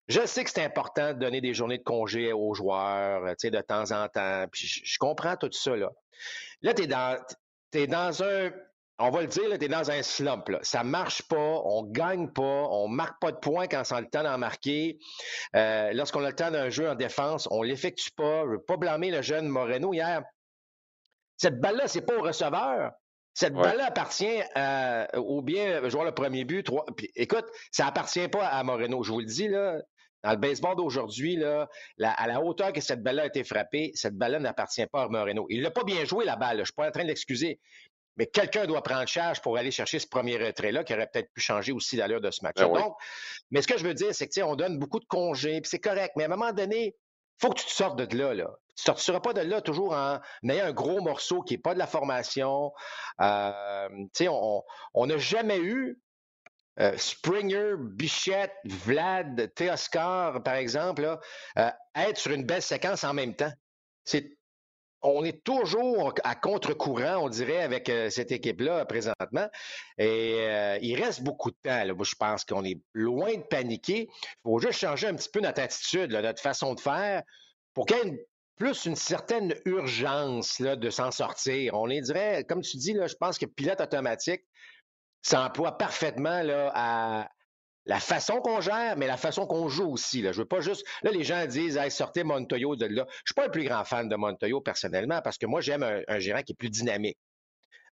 Je 0.09 0.25
sais 0.27 0.45
que 0.45 0.51
c'est 0.51 0.65
important 0.65 1.13
de 1.13 1.19
donner 1.19 1.41
des 1.41 1.55
journées 1.55 1.79
de 1.79 1.85
congé 1.85 2.33
aux 2.33 2.55
joueurs, 2.55 3.29
tu 3.31 3.35
sais, 3.39 3.51
de 3.51 3.61
temps 3.61 3.93
en 3.93 4.09
temps. 4.09 4.47
Puis 4.51 4.67
je, 4.67 4.99
comprends 4.99 5.37
tout 5.37 5.51
ça, 5.53 5.77
là. 5.77 5.91
Là, 6.63 6.75
tu 6.75 6.83
es 6.83 6.87
dans, 6.87 7.17
es 7.75 7.87
dans 7.87 8.23
un, 8.23 8.51
on 9.01 9.11
va 9.11 9.23
le 9.23 9.27
dire, 9.27 9.59
tu 9.59 9.65
es 9.65 9.69
dans 9.69 9.91
un 9.91 10.03
slump. 10.03 10.49
Là. 10.49 10.59
Ça 10.63 10.85
marche 10.85 11.23
pas, 11.23 11.37
on 11.65 11.85
gagne 11.85 12.29
pas, 12.29 12.43
on 12.71 12.87
marque 12.89 13.21
pas 13.21 13.33
de 13.33 13.39
points 13.39 13.67
quand 13.67 13.83
on 13.91 13.97
a 13.97 14.01
le 14.01 14.09
temps 14.09 14.23
d'en 14.23 14.39
marquer. 14.39 14.99
Euh, 15.57 15.93
lorsqu'on 15.93 16.23
a 16.25 16.29
le 16.29 16.37
temps 16.37 16.51
d'un 16.51 16.69
jeu 16.69 16.89
en 16.89 16.95
défense, 16.95 17.49
on 17.51 17.63
l'effectue 17.63 18.11
pas. 18.17 18.45
Je 18.45 18.51
veux 18.51 18.63
pas 18.63 18.77
blâmer 18.77 19.11
le 19.11 19.23
jeune 19.23 19.49
Moreno 19.49 19.93
hier. 19.95 20.23
Cette 21.39 21.59
balle-là, 21.61 21.89
c'est 21.89 22.03
pas 22.03 22.17
au 22.17 22.23
receveur. 22.23 22.93
Cette 23.33 23.55
balle-là 23.55 23.87
appartient 23.87 24.43
ou 25.17 25.41
bien 25.41 25.89
joueur 25.89 26.05
le 26.05 26.13
premier 26.13 26.45
but. 26.45 26.63
Trois, 26.65 26.85
écoute, 27.15 27.47
ça 27.71 27.87
appartient 27.87 28.29
pas 28.29 28.47
à 28.47 28.63
Moreno. 28.63 29.03
Je 29.03 29.13
vous 29.13 29.21
le 29.21 29.27
dis, 29.27 29.49
là, 29.49 29.81
dans 30.23 30.33
le 30.33 30.37
baseball 30.37 30.77
d'aujourd'hui, 30.77 31.37
là, 31.37 31.69
à 32.03 32.27
la 32.27 32.43
hauteur 32.43 32.73
que 32.73 32.81
cette 32.81 33.03
balle-là 33.03 33.23
a 33.23 33.27
été 33.27 33.45
frappée, 33.45 33.93
cette 33.95 34.17
balle-là 34.17 34.41
n'appartient 34.41 34.87
pas 34.87 35.05
à 35.05 35.09
Moreno. 35.09 35.47
Il 35.49 35.63
n'a 35.63 35.71
pas 35.71 35.85
bien 35.85 36.05
joué 36.05 36.25
la 36.25 36.37
balle, 36.37 36.57
je 36.57 36.61
ne 36.61 36.65
suis 36.67 36.75
pas 36.75 36.89
en 36.89 36.91
train 36.91 37.05
de 37.05 37.09
l'excuser. 37.09 37.59
Mais 38.21 38.27
quelqu'un 38.27 38.67
doit 38.67 38.83
prendre 38.83 39.09
charge 39.09 39.41
pour 39.41 39.57
aller 39.57 39.71
chercher 39.71 39.99
ce 39.99 40.07
premier 40.07 40.37
retrait-là 40.37 40.85
qui 40.85 40.93
aurait 40.93 41.07
peut-être 41.07 41.33
pu 41.33 41.41
changer 41.41 41.73
aussi 41.73 41.97
l'allure 41.97 42.21
de 42.21 42.31
ce 42.31 42.45
match. 42.45 42.57
Ben 42.59 42.71
Donc, 42.71 42.95
mais 43.51 43.63
ce 43.63 43.67
que 43.67 43.79
je 43.79 43.83
veux 43.83 43.95
dire, 43.95 44.15
c'est 44.15 44.29
que 44.29 44.43
on 44.43 44.57
donne 44.57 44.79
beaucoup 44.79 45.01
de 45.01 45.07
congés, 45.07 45.63
puis 45.63 45.71
c'est 45.71 45.79
correct, 45.79 46.13
mais 46.17 46.25
à 46.25 46.27
un 46.27 46.37
moment 46.37 46.53
donné, 46.53 46.89
il 46.89 46.95
faut 47.41 47.49
que 47.49 47.59
tu 47.59 47.65
te 47.65 47.71
sortes 47.71 47.99
de 47.99 48.15
là. 48.15 48.35
là. 48.35 48.51
Tu 48.77 48.83
ne 48.83 48.85
sortiras 48.85 49.21
pas 49.21 49.33
de 49.33 49.41
là 49.41 49.63
toujours 49.63 49.95
en 49.95 50.21
ayant 50.47 50.67
un 50.67 50.73
gros 50.73 51.01
morceau 51.01 51.41
qui 51.41 51.55
n'est 51.55 51.63
pas 51.63 51.73
de 51.73 51.79
la 51.79 51.87
formation. 51.87 52.75
Euh, 53.23 53.89
on 54.93 55.07
n'a 55.07 55.17
jamais 55.17 55.59
eu 55.59 55.99
euh, 56.79 56.93
Springer, 56.99 57.77
Bichette, 57.79 58.53
Vlad, 58.67 59.51
Teoscar, 59.55 60.43
par 60.43 60.57
exemple, 60.57 61.19
euh, 61.57 61.71
être 61.95 62.19
sur 62.19 62.33
une 62.33 62.45
belle 62.45 62.61
séquence 62.61 63.03
en 63.03 63.15
même 63.15 63.35
temps. 63.35 63.53
On 65.03 65.25
est 65.25 65.43
toujours 65.45 66.15
à 66.25 66.35
contre-courant, 66.35 67.17
on 67.23 67.29
dirait, 67.29 67.63
avec 67.63 67.89
euh, 67.89 68.11
cette 68.11 68.33
équipe-là 68.33 68.85
présentement. 68.85 69.49
Et 69.99 70.79
il 70.83 70.95
reste 71.03 71.23
beaucoup 71.23 71.51
de 71.51 71.57
temps. 71.63 71.83
Je 71.87 72.15
pense 72.17 72.45
qu'on 72.45 72.65
est 72.65 72.81
loin 72.93 73.35
de 73.35 73.43
paniquer. 73.43 74.09
Il 74.11 74.41
faut 74.43 74.59
juste 74.59 74.81
changer 74.81 75.09
un 75.09 75.15
petit 75.15 75.29
peu 75.29 75.41
notre 75.41 75.61
attitude, 75.61 76.13
notre 76.13 76.43
façon 76.43 76.75
de 76.75 76.81
faire, 76.81 77.23
pour 77.75 77.87
qu'il 77.87 77.97
y 77.97 78.01
ait 78.01 78.27
plus 78.57 78.85
une 78.85 78.97
certaine 78.97 79.55
urgence 79.65 80.61
de 80.61 80.91
s'en 80.91 81.11
sortir. 81.11 81.75
On 81.75 81.89
est 81.89 82.03
dirait, 82.03 82.45
comme 82.45 82.61
tu 82.61 82.77
dis, 82.77 82.95
je 82.95 83.15
pense 83.15 83.39
que 83.39 83.47
pilote 83.47 83.81
automatique, 83.81 84.43
ça 85.23 85.45
emploie 85.45 85.79
parfaitement 85.79 86.43
à 86.75 87.29
la 87.87 88.01
façon 88.01 88.41
qu'on 88.41 88.61
gère, 88.61 88.97
mais 88.97 89.07
la 89.07 89.17
façon 89.17 89.47
qu'on 89.47 89.69
joue 89.69 89.91
aussi. 89.91 90.23
Là. 90.23 90.33
Je 90.33 90.39
veux 90.43 90.49
pas 90.49 90.61
juste. 90.61 90.87
Là, 91.03 91.11
les 91.11 91.25
gens 91.25 91.45
disent 91.47 91.77
hey, 91.77 91.91
sortez 91.91 92.25
Montoyo 92.25 92.77
de 92.77 92.87
là. 92.87 93.07
Je 93.09 93.33
suis 93.33 93.35
pas 93.35 93.47
un 93.47 93.49
plus 93.49 93.65
grand 93.65 93.85
fan 93.85 94.09
de 94.09 94.17
Montoyo 94.17 94.61
personnellement 94.61 95.21
parce 95.23 95.39
que 95.39 95.47
moi, 95.47 95.61
j'aime 95.61 95.83
un, 95.83 96.19
gérant 96.19 96.43
qui 96.43 96.53
est 96.53 96.57
plus 96.57 96.71
dynamique. 96.71 97.19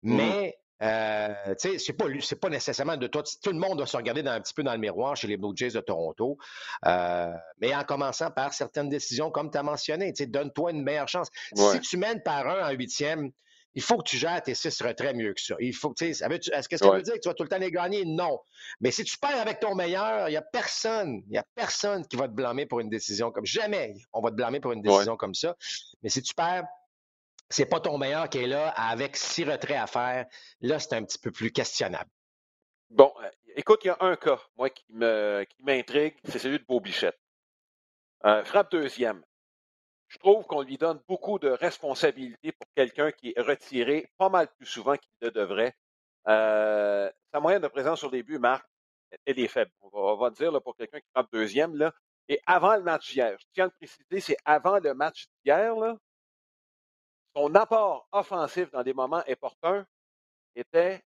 Mmh 0.03 0.17
mais 0.17 0.59
euh, 0.83 1.55
tu 1.59 1.71
sais, 1.71 1.79
c'est 1.79 1.95
pas 1.95 2.05
c'est 2.21 2.39
pas 2.39 2.51
nécessairement 2.51 2.97
de 2.97 3.07
tout. 3.07 3.23
Tout 3.43 3.51
le 3.51 3.59
monde 3.59 3.79
doit 3.79 3.87
se 3.87 3.97
regarder 3.97 4.27
un 4.27 4.41
petit 4.41 4.53
peu 4.53 4.63
dans 4.63 4.73
le 4.73 4.79
miroir 4.79 5.17
chez 5.17 5.27
les 5.27 5.37
Blue 5.37 5.53
Jays 5.55 5.71
de 5.71 5.81
Toronto. 5.81 6.37
Euh, 6.87 7.33
mais 7.61 7.75
en 7.75 7.85
commençant 7.85 8.31
par 8.31 8.53
certaines 8.53 8.91
décisions, 8.91 9.31
comme 9.31 9.51
tu 9.51 9.57
as 9.57 9.63
mentionné, 9.63 10.13
donne-toi 10.13 10.73
une 10.73 10.83
meilleure 10.83 11.09
chance. 11.09 11.29
Si 11.55 11.81
tu 11.81 11.97
mènes 11.97 12.23
par 12.23 12.47
un 12.47 12.69
en 12.69 12.73
huitième, 12.73 13.31
il 13.77 13.83
faut 13.83 13.99
que 13.99 14.09
tu 14.09 14.17
gères 14.17 14.43
tes 14.43 14.55
six 14.55 14.81
retraits 14.81 15.15
mieux 15.15 15.35
que 15.35 15.41
ça. 15.41 15.55
Il 15.61 15.75
faut, 15.75 15.95
est-ce 16.01 16.69
que 16.69 16.77
ça 16.79 16.91
veut 16.91 17.03
dire 17.03 17.15
que 17.15 17.21
tu 17.21 17.29
vas 17.29 17.35
tout 17.35 17.43
le 17.43 17.49
temps 17.51 17.59
les 17.59 17.71
gagner? 17.71 18.07
Non. 18.07 18.41
Mais 18.81 18.91
si 18.91 19.05
tu 19.05 19.19
perds 19.19 19.39
avec 19.39 19.61
ton 19.61 19.75
meilleur, 19.75 20.29
il 20.29 20.31
n'y 20.31 20.37
a 20.39 20.43
personne, 20.43 21.23
il 21.29 21.35
y 21.35 21.39
a 21.39 21.45
personne 21.55 22.07
qui 22.07 22.17
va 22.17 22.27
te 22.27 22.33
blâmer 22.33 22.65
pour 22.65 22.81
une 22.81 22.89
décision 22.89 23.31
comme 23.31 23.45
jamais. 23.45 23.95
On 24.15 24.23
va 24.23 24.31
te 24.31 24.35
blâmer 24.35 24.61
pour 24.61 24.73
une 24.73 24.81
décision 24.81 25.19
comme 25.19 25.35
ça. 25.35 25.55
Mais 26.03 26.09
si 26.09 26.23
tu 26.23 26.33
perds, 26.35 26.65
c'est 27.51 27.67
pas 27.67 27.79
ton 27.79 27.99
meilleur 27.99 28.31
qui 28.31 28.39
est 28.39 28.47
là 28.47 28.71
avec 28.71 29.15
six 29.15 29.45
retraits 29.45 29.79
à 29.79 29.87
faire. 29.87 30.25
Là, 30.63 30.79
c'est 30.79 30.95
un 30.95 31.05
petit 31.05 31.19
peu 31.19 31.31
plus 31.31 31.53
questionnable. 31.53 32.11
Bon, 32.89 33.13
euh, 33.23 33.29
écoute, 33.57 33.81
il 33.85 33.89
y 33.89 33.91
a 33.91 33.99
un 34.01 34.17
cas, 34.17 34.41
moi, 34.57 34.71
qui 34.71 34.87
m'intrigue, 35.61 36.15
c'est 36.25 36.39
celui 36.39 36.61
de 36.61 36.65
Beau 36.65 36.81
Bichette. 36.81 37.19
Euh, 38.25 38.43
frappe 38.43 38.71
deuxième 38.71 39.23
je 40.09 40.19
trouve 40.19 40.47
qu'on 40.47 40.63
lui 40.63 40.77
donne 40.79 41.01
beaucoup 41.09 41.39
de 41.39 41.49
responsabilités 41.49 42.53
pour 42.53 42.67
quelqu'un 42.75 43.11
qui 43.13 43.33
est 43.35 43.41
retiré 43.41 44.11
pas 44.19 44.29
mal 44.29 44.49
plus 44.57 44.67
souvent 44.67 44.97
qu'il 44.97 45.11
ne 45.23 45.31
devrait. 45.31 45.75
Euh, 46.29 47.11
sa 47.33 47.41
moyenne 47.41 47.63
de 47.63 47.69
présence 47.69 47.99
sur 47.99 48.11
les 48.11 48.23
buts, 48.23 48.39
Marc, 48.39 48.67
elle 49.25 49.39
est 49.39 49.49
faible. 49.49 49.71
On 49.81 50.17
va, 50.17 50.31
dire 50.31 50.53
là, 50.53 50.61
pour 50.61 50.77
quelqu'un 50.77 51.01
qui 51.01 51.09
prend 51.13 51.25
deuxième. 51.33 51.77
Là, 51.77 51.93
et 52.29 52.41
avant 52.47 52.77
le 52.77 52.83
match 52.83 53.13
d'hier, 53.13 53.37
je 53.39 53.47
tiens 53.53 53.65
à 53.65 53.69
le 53.69 53.73
préciser, 53.73 54.21
c'est 54.21 54.37
avant 54.45 54.79
le 54.79 54.95
match 54.95 55.27
d'hier, 55.45 55.75
son 57.35 57.55
apport 57.55 58.09
offensif 58.13 58.71
dans 58.71 58.83
des 58.83 58.95
moments 58.95 59.23
importants 59.29 59.85
était 60.55 61.03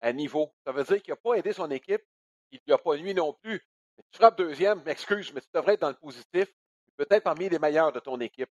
à 0.00 0.12
niveau. 0.12 0.52
Ça 0.66 0.72
veut 0.72 0.84
dire 0.84 1.02
qu'il 1.02 1.12
n'a 1.12 1.16
pas 1.16 1.34
aidé 1.34 1.52
son 1.52 1.70
équipe, 1.70 2.02
il 2.50 2.56
ne 2.56 2.64
lui 2.66 2.72
a 2.72 2.78
pas 2.78 2.96
nuit 2.96 3.14
non 3.14 3.32
plus. 3.34 3.60
tu 4.10 4.18
frappes 4.18 4.36
deuxième, 4.36 4.82
m'excuse, 4.82 5.32
mais 5.32 5.40
tu 5.40 5.48
devrais 5.54 5.74
être 5.74 5.80
dans 5.82 5.90
le 5.90 5.94
positif 5.94 6.52
peut-être 7.04 7.24
parmi 7.24 7.48
les 7.48 7.58
meilleurs 7.58 7.92
de 7.92 8.00
ton 8.00 8.20
équipe. 8.20 8.50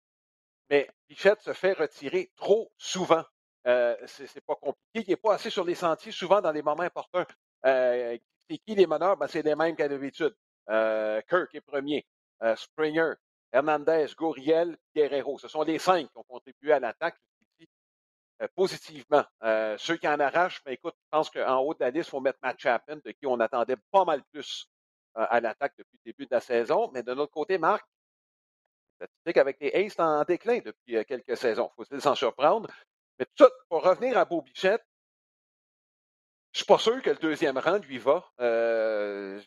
Mais 0.68 0.88
Bichette 1.08 1.40
se 1.40 1.52
fait 1.52 1.72
retirer 1.72 2.30
trop 2.36 2.70
souvent. 2.76 3.24
Euh, 3.66 3.96
c'est 4.06 4.44
pas 4.44 4.54
compliqué. 4.56 5.04
Il 5.06 5.08
n'est 5.08 5.16
pas 5.16 5.34
assez 5.34 5.50
sur 5.50 5.64
les 5.64 5.74
sentiers, 5.74 6.12
souvent 6.12 6.42
dans 6.42 6.52
les 6.52 6.62
moments 6.62 6.82
importants. 6.82 7.24
Euh, 7.64 8.18
c'est 8.48 8.58
qui 8.58 8.74
les 8.74 8.86
meneurs? 8.86 9.16
Ben, 9.16 9.26
c'est 9.26 9.42
les 9.42 9.54
mêmes 9.54 9.74
qu'à 9.74 9.88
l'habitude. 9.88 10.34
Euh, 10.68 11.22
Kirk 11.28 11.54
est 11.54 11.62
premier. 11.62 12.06
Euh, 12.42 12.54
Springer, 12.56 13.12
Hernandez, 13.52 14.06
Gouriel, 14.16 14.76
Guerrero. 14.94 15.38
Ce 15.38 15.48
sont 15.48 15.62
les 15.62 15.78
cinq 15.78 16.10
qui 16.10 16.18
ont 16.18 16.24
contribué 16.24 16.72
à 16.72 16.80
l'attaque 16.80 17.16
positivement. 18.56 19.24
ceux 19.78 19.96
qui 19.96 20.06
en 20.06 20.20
arrachent, 20.20 20.60
mais 20.66 20.72
ben, 20.72 20.74
écoute, 20.74 20.94
je 20.98 21.08
pense 21.10 21.30
qu'en 21.30 21.60
haut 21.60 21.72
de 21.72 21.80
la 21.80 21.90
liste, 21.90 22.08
il 22.08 22.10
faut 22.10 22.20
mettre 22.20 22.38
Matt 22.42 22.58
Chapin, 22.58 22.96
de 22.96 23.10
qui 23.12 23.26
on 23.26 23.40
attendait 23.40 23.78
pas 23.90 24.04
mal 24.04 24.22
plus 24.24 24.68
à 25.14 25.40
l'attaque 25.40 25.72
depuis 25.78 25.98
le 26.04 26.12
début 26.12 26.26
de 26.26 26.34
la 26.34 26.40
saison. 26.40 26.90
Mais 26.92 27.02
de 27.02 27.14
notre 27.14 27.32
côté, 27.32 27.56
Marc, 27.56 27.86
statistique 29.06 29.37
avec 29.37 29.56
les 29.61 29.70
Aces 29.73 29.99
en 29.99 30.23
déclin 30.25 30.58
depuis 30.64 30.96
euh, 30.96 31.04
quelques 31.04 31.37
saisons. 31.37 31.70
Faut-il 31.76 32.00
s'en 32.00 32.14
surprendre? 32.14 32.68
Mais 33.18 33.26
tout 33.37 33.50
pour 33.68 33.82
revenir 33.82 34.18
à 34.18 34.25
Beau 34.25 34.42
Bichette, 34.42 34.84
Je 36.54 36.61
suis 36.61 36.66
pas 36.66 36.78
sûr 36.78 37.02
que 37.02 37.11
le 37.11 37.16
deuxième 37.16 37.58
rang 37.58 37.78
lui 37.78 37.99
va. 37.99 38.25
Euh, 38.40 39.40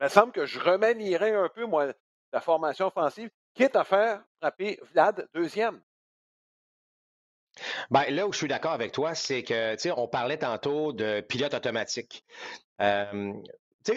il 0.00 0.04
me 0.04 0.08
semble 0.08 0.32
que 0.32 0.46
je 0.46 0.58
remanierais 0.58 1.34
un 1.34 1.50
peu, 1.50 1.66
moi, 1.66 1.92
la 2.32 2.40
formation 2.40 2.86
offensive, 2.86 3.30
quitte 3.52 3.76
à 3.76 3.84
faire 3.84 4.22
frapper 4.40 4.80
Vlad 4.92 5.28
deuxième. 5.34 5.82
Ben, 7.90 8.04
là 8.08 8.26
où 8.26 8.32
je 8.32 8.38
suis 8.38 8.48
d'accord 8.48 8.72
avec 8.72 8.92
toi, 8.92 9.14
c'est 9.14 9.42
que, 9.42 9.74
tu 9.74 9.80
sais, 9.80 9.90
on 9.90 10.08
parlait 10.08 10.38
tantôt 10.38 10.94
de 10.94 11.20
pilote 11.20 11.52
automatique. 11.52 12.24
Euh, 12.80 13.34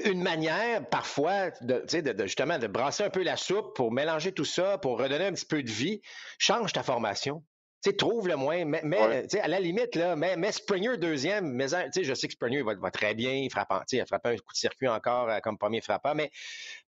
une 0.05 0.21
manière, 0.21 0.87
parfois, 0.89 1.51
de, 1.61 1.83
de, 1.85 2.23
justement, 2.23 2.57
de 2.57 2.67
brasser 2.67 3.03
un 3.03 3.09
peu 3.09 3.23
la 3.23 3.37
soupe 3.37 3.75
pour 3.75 3.91
mélanger 3.91 4.31
tout 4.31 4.45
ça, 4.45 4.77
pour 4.77 4.97
redonner 4.99 5.25
un 5.25 5.33
petit 5.33 5.45
peu 5.45 5.61
de 5.61 5.69
vie, 5.69 6.01
change 6.37 6.73
ta 6.73 6.83
formation. 6.83 7.43
Trouve 7.97 8.29
le 8.29 8.37
moins, 8.37 8.63
mais, 8.63 9.25
à 9.41 9.47
la 9.49 9.59
limite, 9.59 9.95
là, 9.95 10.15
mais, 10.15 10.51
Springer 10.53 10.95
deuxième, 10.97 11.51
mais 11.51 11.67
je 11.67 12.13
sais 12.13 12.27
que 12.27 12.33
Springer 12.33 12.61
va, 12.61 12.75
va 12.75 12.91
très 12.91 13.13
bien, 13.13 13.33
il 13.33 13.49
frappe, 13.49 13.83
il 13.91 13.99
a 13.99 14.05
frappé 14.05 14.29
un 14.29 14.37
coup 14.37 14.53
de 14.53 14.57
circuit 14.57 14.87
encore 14.87 15.29
euh, 15.29 15.39
comme 15.39 15.57
premier 15.57 15.81
frappeur, 15.81 16.15
mais 16.15 16.31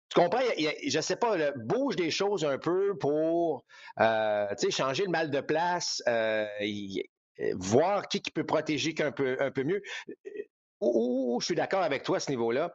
tu 0.09 0.19
comprends, 0.21 0.41
je 0.55 0.95
ne 0.95 1.01
sais 1.01 1.15
pas, 1.15 1.51
bouge 1.55 1.95
des 1.95 2.11
choses 2.11 2.45
un 2.45 2.59
peu 2.59 2.95
pour 2.99 3.65
euh, 3.99 4.45
changer 4.69 5.05
le 5.05 5.09
mal 5.09 5.31
de 5.31 5.41
place, 5.41 6.03
euh, 6.07 6.45
voir 7.53 8.07
qui, 8.07 8.21
qui 8.21 8.29
peut 8.29 8.45
protéger 8.45 8.93
un 8.99 9.11
peu, 9.11 9.37
un 9.39 9.49
peu 9.49 9.63
mieux. 9.63 9.81
Où, 10.81 11.37
je 11.41 11.45
suis 11.45 11.55
d'accord 11.55 11.81
avec 11.81 12.03
toi 12.03 12.17
à 12.17 12.19
ce 12.19 12.29
niveau-là, 12.29 12.73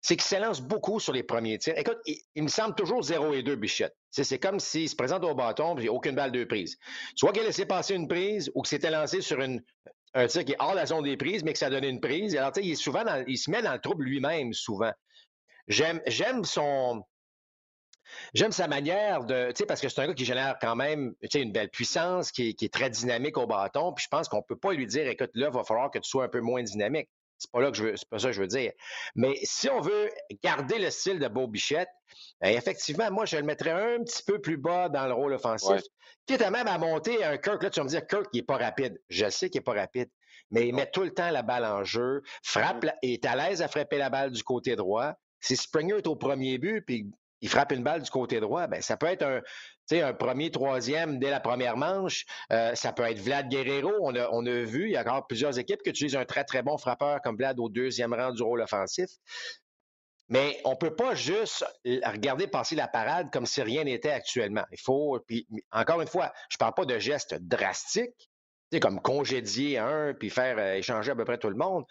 c'est 0.00 0.16
qu'il 0.16 0.24
s'élance 0.24 0.60
beaucoup 0.60 1.00
sur 1.00 1.12
les 1.12 1.22
premiers 1.22 1.58
tirs. 1.58 1.78
Écoute, 1.78 1.98
il, 2.06 2.42
me 2.42 2.48
semble 2.48 2.74
toujours 2.74 3.02
0 3.02 3.32
et 3.32 3.42
2 3.42 3.56
Bichette. 3.56 3.96
C'est 4.10 4.38
comme 4.38 4.60
s'il 4.60 4.88
se 4.88 4.96
présente 4.96 5.24
au 5.24 5.34
bâton 5.34 5.78
et 5.78 5.88
aucune 5.88 6.14
balle 6.14 6.30
de 6.30 6.44
prise. 6.44 6.76
Soit 7.16 7.32
qu'il 7.32 7.42
a 7.42 7.46
laissé 7.46 7.64
passer 7.64 7.94
une 7.94 8.06
prise 8.06 8.50
ou 8.54 8.62
qu'il 8.62 8.68
s'était 8.68 8.90
lancé 8.90 9.22
sur 9.22 9.40
un 9.40 10.26
tir 10.26 10.44
qui 10.44 10.52
est 10.52 10.56
hors 10.58 10.74
la 10.74 10.86
zone 10.86 11.04
des 11.04 11.16
prises, 11.16 11.42
mais 11.42 11.52
que 11.54 11.58
ça 11.58 11.66
a 11.66 11.70
donné 11.70 11.88
une 11.88 12.00
prise. 12.00 12.36
Alors, 12.36 12.52
il, 12.56 12.72
est 12.72 12.74
souvent 12.74 13.02
il 13.26 13.38
se 13.38 13.50
met 13.50 13.62
dans 13.62 13.72
le 13.72 13.80
trouble 13.80 14.04
lui-même, 14.04 14.52
souvent. 14.52 14.92
J'aime, 15.68 16.00
son. 16.44 17.02
J'aime 18.34 18.52
sa 18.52 18.68
manière 18.68 19.24
de, 19.24 19.48
tu 19.48 19.56
sais, 19.56 19.66
parce 19.66 19.80
que 19.80 19.88
c'est 19.88 20.02
un 20.02 20.08
gars 20.08 20.14
qui 20.14 20.26
génère 20.26 20.58
quand 20.60 20.76
même, 20.76 21.14
une 21.34 21.52
belle 21.52 21.70
puissance, 21.70 22.30
qui 22.30 22.54
est, 22.60 22.72
très 22.72 22.90
dynamique 22.90 23.38
au 23.38 23.46
bâton. 23.46 23.92
Puis 23.94 24.04
je 24.04 24.08
pense 24.08 24.28
qu'on 24.28 24.42
peut 24.42 24.58
pas 24.58 24.72
lui 24.72 24.86
dire, 24.86 25.08
écoute, 25.08 25.30
là, 25.34 25.48
il 25.50 25.54
va 25.54 25.64
falloir 25.64 25.90
que 25.90 25.98
tu 25.98 26.08
sois 26.08 26.24
un 26.24 26.28
peu 26.28 26.40
moins 26.40 26.62
dynamique. 26.62 27.08
C'est 27.44 27.52
pas 27.52 27.60
là 27.60 27.70
que 27.70 27.76
je 27.76 27.84
veux, 27.84 27.96
c'est 27.96 28.08
pas 28.08 28.18
ça 28.18 28.28
que 28.28 28.32
je 28.32 28.40
veux 28.40 28.46
dire. 28.46 28.72
Mais 29.14 29.34
si 29.42 29.68
on 29.68 29.80
veut 29.80 30.10
garder 30.42 30.78
le 30.78 30.90
style 30.90 31.18
de 31.18 31.28
Beau 31.28 31.46
Bichette, 31.46 31.88
ben, 32.40 32.56
effectivement, 32.56 33.10
moi, 33.10 33.26
je 33.26 33.36
le 33.36 33.42
mettrais 33.42 33.70
un 33.70 34.02
petit 34.02 34.22
peu 34.22 34.40
plus 34.40 34.56
bas 34.56 34.88
dans 34.88 35.06
le 35.06 35.12
rôle 35.12 35.34
offensif. 35.34 35.82
Quitte 36.26 36.42
à 36.42 36.50
même 36.50 36.66
à 36.66 36.78
monter 36.78 37.22
un 37.22 37.36
Kirk, 37.36 37.62
là, 37.62 37.70
tu 37.70 37.80
vas 37.80 37.84
me 37.84 37.90
dire, 37.90 38.06
Kirk, 38.06 38.26
il 38.32 38.38
est 38.38 38.42
pas 38.42 38.56
rapide. 38.56 38.98
Je 39.08 39.28
sais 39.28 39.50
qu'il 39.50 39.60
est 39.60 39.64
pas 39.64 39.74
rapide 39.74 40.08
mais 40.50 40.68
il 40.68 40.74
met 40.74 40.90
tout 40.90 41.02
le 41.02 41.10
temps 41.10 41.30
la 41.30 41.42
balle 41.42 41.64
en 41.64 41.84
jeu, 41.84 42.22
frappe, 42.42 42.84
mm-hmm. 42.84 42.98
est 43.02 43.24
à 43.24 43.34
l'aise 43.34 43.62
à 43.62 43.68
frapper 43.68 43.98
la 43.98 44.10
balle 44.10 44.30
du 44.30 44.42
côté 44.42 44.76
droit. 44.76 45.14
Si 45.40 45.56
Springer 45.56 45.96
est 45.96 46.06
au 46.06 46.16
premier 46.16 46.58
but, 46.58 46.82
puis 46.82 47.10
il 47.40 47.48
frappe 47.48 47.72
une 47.72 47.82
balle 47.82 48.02
du 48.02 48.10
côté 48.10 48.40
droit, 48.40 48.66
ben 48.66 48.80
ça 48.80 48.96
peut 48.96 49.06
être 49.06 49.22
un, 49.22 49.42
un 49.92 50.14
premier, 50.14 50.50
troisième 50.50 51.18
dès 51.18 51.30
la 51.30 51.40
première 51.40 51.76
manche. 51.76 52.24
Euh, 52.52 52.74
ça 52.74 52.92
peut 52.92 53.04
être 53.04 53.18
Vlad 53.18 53.48
Guerrero. 53.48 53.92
On 54.00 54.46
a, 54.46 54.50
vu, 54.62 54.86
il 54.86 54.92
y 54.92 54.96
a 54.96 55.00
encore 55.00 55.26
plusieurs 55.26 55.58
équipes 55.58 55.82
qui 55.82 55.90
utilisent 55.90 56.16
un 56.16 56.24
très, 56.24 56.44
très 56.44 56.62
bon 56.62 56.78
frappeur 56.78 57.20
comme 57.22 57.36
Vlad 57.36 57.58
au 57.58 57.68
deuxième 57.68 58.14
rang 58.14 58.32
du 58.32 58.42
rôle 58.42 58.62
offensif. 58.62 59.10
Mais 60.28 60.58
on 60.64 60.70
ne 60.70 60.76
peut 60.76 60.94
pas 60.94 61.14
juste 61.14 61.64
regarder 61.84 62.46
passer 62.46 62.74
la 62.74 62.88
parade 62.88 63.30
comme 63.30 63.44
si 63.44 63.60
rien 63.62 63.84
n'était 63.84 64.10
actuellement. 64.10 64.64
Il 64.72 64.80
faut, 64.80 65.20
encore 65.70 66.00
une 66.00 66.08
fois, 66.08 66.32
je 66.48 66.56
ne 66.56 66.58
parle 66.58 66.74
pas 66.74 66.86
de 66.86 66.98
gestes 66.98 67.34
drastiques, 67.34 68.30
comme 68.80 69.00
congédier 69.00 69.78
un 69.78 70.14
puis 70.14 70.30
faire 70.30 70.58
euh, 70.58 70.74
échanger 70.74 71.12
à 71.12 71.14
peu 71.14 71.24
près 71.24 71.38
tout 71.38 71.50
le 71.50 71.56
monde. 71.56 71.84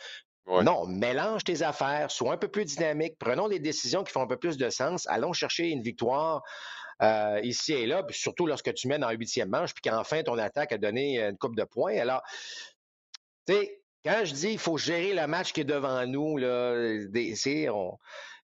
Non, 0.48 0.86
mélange 0.86 1.44
tes 1.44 1.62
affaires, 1.62 2.12
sois 2.12 2.34
un 2.34 2.38
peu 2.38 2.50
plus 2.50 2.66
dynamique, 2.66 3.16
prenons 3.18 3.48
des 3.48 3.60
décisions 3.60 4.04
qui 4.04 4.12
font 4.12 4.22
un 4.22 4.28
peu 4.28 4.38
plus 4.38 4.58
de 4.58 4.70
sens, 4.70 5.08
allons 5.08 5.34
chercher 5.34 5.70
une 5.70 5.82
victoire 5.82 6.44
euh, 7.02 7.40
ici 7.44 7.74
et 7.74 7.86
là, 7.86 8.04
puis 8.04 8.18
surtout 8.18 8.46
lorsque 8.46 8.74
tu 8.74 8.88
mènes 8.88 9.04
en 9.04 9.12
huitième 9.12 9.50
manche, 9.50 9.74
puis 9.74 9.90
qu'enfin 9.90 10.22
ton 10.22 10.38
attaque 10.38 10.74
a 10.74 10.78
donné 10.78 11.22
une 11.22 11.38
coupe 11.38 11.56
de 11.56 11.64
points. 11.64 11.98
Alors, 11.98 12.22
tu 13.48 13.54
sais, 13.54 13.82
quand 14.04 14.22
je 14.26 14.34
dis 14.34 14.50
qu'il 14.50 14.60
faut 14.60 14.78
gérer 14.78 15.14
le 15.14 15.28
match 15.28 15.54
qui 15.54 15.62
est 15.62 15.66
devant 15.66 16.06
nous, 16.06 16.38
là, 16.38 16.76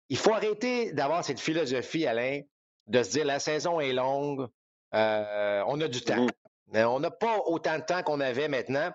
il 0.09 0.17
faut 0.17 0.33
arrêter 0.33 0.93
d'avoir 0.93 1.25
cette 1.25 1.41
philosophie, 1.41 2.07
Alain, 2.07 2.41
de 2.87 3.03
se 3.03 3.11
dire 3.11 3.25
la 3.25 3.41
saison 3.41 3.81
est 3.81 3.93
longue, 3.93 4.47
euh, 4.95 5.63
on 5.67 5.81
a 5.81 5.89
du 5.89 6.01
temps. 6.01 6.25
Mmh. 6.25 6.31
Mais 6.73 6.85
on 6.85 7.01
n'a 7.01 7.11
pas 7.11 7.39
autant 7.47 7.79
de 7.79 7.85
temps 7.85 8.03
qu'on 8.03 8.21
avait 8.21 8.49
maintenant. 8.49 8.93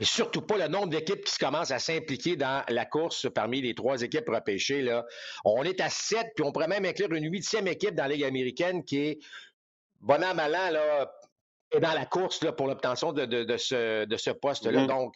Et 0.00 0.04
surtout 0.04 0.42
pas 0.42 0.58
le 0.58 0.68
nombre 0.68 0.88
d'équipes 0.88 1.24
qui 1.24 1.32
se 1.32 1.38
commencent 1.38 1.70
à 1.70 1.78
s'impliquer 1.78 2.36
dans 2.36 2.64
la 2.68 2.84
course 2.84 3.28
parmi 3.32 3.60
les 3.60 3.74
trois 3.74 4.02
équipes 4.02 4.28
repêchées. 4.28 4.82
Là. 4.82 5.06
On 5.44 5.62
est 5.62 5.80
à 5.80 5.88
sept, 5.88 6.32
puis 6.34 6.44
on 6.44 6.52
pourrait 6.52 6.68
même 6.68 6.84
inclure 6.84 7.12
une 7.12 7.30
huitième 7.30 7.68
équipe 7.68 7.94
dans 7.94 8.04
la 8.04 8.14
Ligue 8.14 8.24
américaine 8.24 8.84
qui 8.84 8.98
est, 8.98 9.18
bon 10.00 10.22
an, 10.24 10.34
mal 10.34 10.54
an, 10.54 10.70
là, 10.70 11.12
est 11.70 11.80
dans 11.80 11.92
la 11.92 12.06
course 12.06 12.42
là, 12.42 12.52
pour 12.52 12.66
l'obtention 12.66 13.12
de, 13.12 13.24
de, 13.24 13.56
ce, 13.56 14.04
de 14.04 14.16
ce 14.16 14.30
poste-là. 14.30 14.84
Mm-hmm. 14.84 14.88
Donc, 14.88 15.14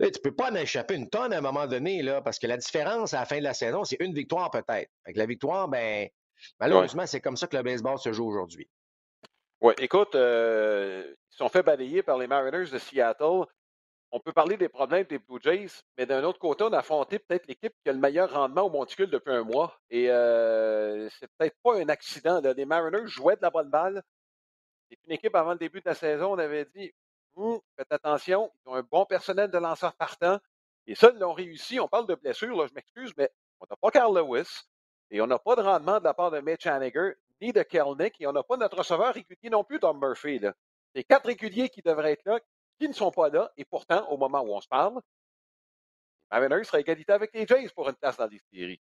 tu 0.00 0.06
ne 0.06 0.22
peux 0.22 0.34
pas 0.34 0.50
en 0.50 0.54
échapper 0.54 0.94
une 0.94 1.08
tonne 1.08 1.32
à 1.32 1.38
un 1.38 1.40
moment 1.40 1.66
donné, 1.66 2.02
là, 2.02 2.20
parce 2.20 2.38
que 2.38 2.46
la 2.46 2.56
différence 2.56 3.14
à 3.14 3.20
la 3.20 3.26
fin 3.26 3.38
de 3.38 3.44
la 3.44 3.54
saison, 3.54 3.84
c'est 3.84 3.98
une 4.00 4.12
victoire 4.12 4.50
peut-être. 4.50 4.90
La 5.14 5.26
victoire, 5.26 5.68
ben, 5.68 6.08
malheureusement, 6.60 7.06
c'est 7.06 7.20
comme 7.20 7.36
ça 7.36 7.46
que 7.46 7.56
le 7.56 7.62
baseball 7.62 7.98
se 7.98 8.12
joue 8.12 8.26
aujourd'hui. 8.26 8.68
Oui, 9.60 9.72
écoute, 9.78 10.14
euh, 10.14 11.14
ils 11.32 11.36
sont 11.36 11.48
fait 11.48 11.62
balayer 11.62 12.02
par 12.02 12.18
les 12.18 12.26
Mariners 12.26 12.70
de 12.70 12.78
Seattle 12.78 13.46
on 14.14 14.20
peut 14.20 14.32
parler 14.32 14.56
des 14.56 14.68
problèmes 14.68 15.04
des 15.06 15.18
Blue 15.18 15.40
Jays, 15.42 15.82
mais 15.98 16.06
d'un 16.06 16.22
autre 16.22 16.38
côté, 16.38 16.62
on 16.62 16.72
a 16.72 16.78
affronté 16.78 17.18
peut-être 17.18 17.48
l'équipe 17.48 17.74
qui 17.82 17.90
a 17.90 17.92
le 17.92 17.98
meilleur 17.98 18.32
rendement 18.32 18.62
au 18.62 18.70
monticule 18.70 19.10
depuis 19.10 19.32
un 19.32 19.42
mois. 19.42 19.76
Et 19.90 20.08
euh, 20.08 21.08
c'est 21.18 21.26
peut-être 21.36 21.56
pas 21.64 21.80
un 21.80 21.88
accident. 21.88 22.40
Les 22.56 22.64
Mariners 22.64 23.08
jouaient 23.08 23.34
de 23.34 23.42
la 23.42 23.50
bonne 23.50 23.70
balle. 23.70 24.04
C'est 24.88 25.00
une 25.04 25.14
équipe 25.14 25.34
avant 25.34 25.50
le 25.54 25.58
début 25.58 25.80
de 25.80 25.88
la 25.88 25.96
saison, 25.96 26.32
on 26.34 26.38
avait 26.38 26.64
dit 26.76 26.94
hum, 27.34 27.58
faites 27.76 27.90
attention, 27.90 28.52
ils 28.64 28.68
ont 28.68 28.74
un 28.74 28.84
bon 28.88 29.04
personnel 29.04 29.50
de 29.50 29.58
lanceurs 29.58 29.94
partants. 29.94 30.38
Et 30.86 30.94
ça, 30.94 31.10
ils 31.12 31.18
l'ont 31.18 31.32
réussi. 31.32 31.80
On 31.80 31.88
parle 31.88 32.06
de 32.06 32.14
blessures, 32.14 32.68
je 32.68 32.74
m'excuse, 32.74 33.12
mais 33.18 33.32
on 33.58 33.66
n'a 33.68 33.74
pas 33.74 33.90
Carl 33.90 34.16
Lewis. 34.16 34.62
Et 35.10 35.20
on 35.22 35.26
n'a 35.26 35.40
pas 35.40 35.56
de 35.56 35.62
rendement 35.62 35.98
de 35.98 36.04
la 36.04 36.14
part 36.14 36.30
de 36.30 36.38
Mitch 36.38 36.68
Haniger, 36.68 37.14
ni 37.40 37.52
de 37.52 37.62
Kelnick. 37.64 38.20
Et 38.20 38.28
on 38.28 38.32
n'a 38.32 38.44
pas 38.44 38.58
notre 38.58 38.78
receveur 38.78 39.12
régulier 39.12 39.50
non 39.50 39.64
plus, 39.64 39.80
Tom 39.80 39.98
Murphy. 39.98 40.40
C'est 40.94 41.02
quatre 41.02 41.26
réguliers 41.26 41.68
qui 41.68 41.82
devraient 41.82 42.12
être 42.12 42.24
là, 42.24 42.38
qui 42.78 42.88
ne 42.88 42.92
sont 42.92 43.10
pas 43.10 43.28
là. 43.28 43.50
Et 43.56 43.64
pourtant, 43.64 44.08
au 44.10 44.16
moment 44.16 44.40
où 44.40 44.54
on 44.54 44.60
se 44.60 44.68
parle, 44.68 45.00
les 46.32 46.40
Mariners 46.40 46.64
seraient 46.64 46.80
égalité 46.80 47.12
avec 47.12 47.32
les 47.34 47.46
Jays 47.46 47.68
pour 47.74 47.88
une 47.88 47.94
place 47.94 48.16
dans 48.16 48.26
les 48.26 48.40
séries. 48.52 48.80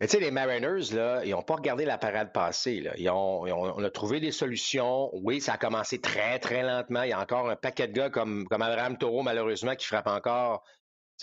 Mais 0.00 0.06
tu 0.06 0.12
sais, 0.12 0.20
les 0.20 0.30
Mariners, 0.30 0.92
là, 0.92 1.24
ils 1.24 1.30
n'ont 1.30 1.42
pas 1.42 1.56
regardé 1.56 1.84
la 1.84 1.98
parade 1.98 2.32
passée. 2.32 2.88
Ils 2.96 3.10
ont, 3.10 3.42
on 3.42 3.82
a 3.82 3.90
trouvé 3.90 4.20
des 4.20 4.32
solutions. 4.32 5.10
Oui, 5.14 5.40
ça 5.40 5.54
a 5.54 5.58
commencé 5.58 6.00
très, 6.00 6.38
très 6.38 6.62
lentement. 6.62 7.02
Il 7.02 7.10
y 7.10 7.12
a 7.12 7.20
encore 7.20 7.48
un 7.48 7.56
paquet 7.56 7.88
de 7.88 7.92
gars 7.92 8.10
comme, 8.10 8.46
comme 8.46 8.62
Abraham 8.62 8.96
Taureau, 8.98 9.22
malheureusement, 9.22 9.74
qui 9.74 9.86
frappe 9.86 10.06
encore 10.06 10.64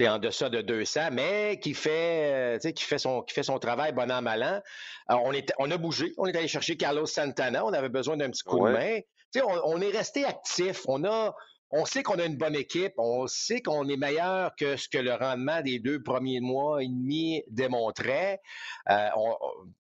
en 0.01 0.17
deçà 0.17 0.50
de 0.50 0.62
200, 0.62 1.10
mais 1.12 1.60
qui 1.62 1.74
fait, 1.74 2.60
euh, 2.65 2.71
qui 2.71 2.83
fait, 2.83 2.98
son, 2.98 3.21
qui 3.21 3.33
fait 3.33 3.43
son 3.43 3.60
travail 3.60 3.91
bon 3.91 4.10
an, 4.12 4.21
mal 4.21 4.43
an. 4.43 4.62
on, 5.10 5.31
est, 5.31 5.53
on 5.60 5.69
a 5.69 5.77
bougé. 5.77 6.13
On 6.17 6.25
est 6.25 6.36
allé 6.36 6.48
chercher 6.48 6.77
Carlos 6.77 7.05
Santana. 7.05 7.65
On 7.65 7.74
avait 7.74 7.89
besoin 7.89 8.17
d'un 8.17 8.29
petit 8.29 8.43
coup 8.43 8.65
de 8.65 8.71
main 8.71 9.00
on, 9.39 9.81
est 9.81 9.91
resté 9.91 10.25
actif. 10.25 10.83
On 10.88 11.03
a, 11.05 11.33
on 11.69 11.86
sait 11.86 12.03
qu'on 12.03 12.19
a 12.19 12.25
une 12.25 12.38
bonne 12.38 12.55
équipe. 12.55 12.93
On 12.98 13.27
sait 13.27 13.62
qu'on 13.62 13.88
est 13.88 13.98
meilleur 13.98 14.55
que 14.55 14.75
ce 14.75 14.89
que 14.89 14.98
le 14.98 15.13
rendement 15.13 15.62
des 15.62 15.79
deux 15.79 16.01
premiers 16.01 16.41
mois 16.41 16.83
et 16.83 16.88
demi 16.88 17.43
démontrait. 17.50 18.41
Euh, 18.89 19.07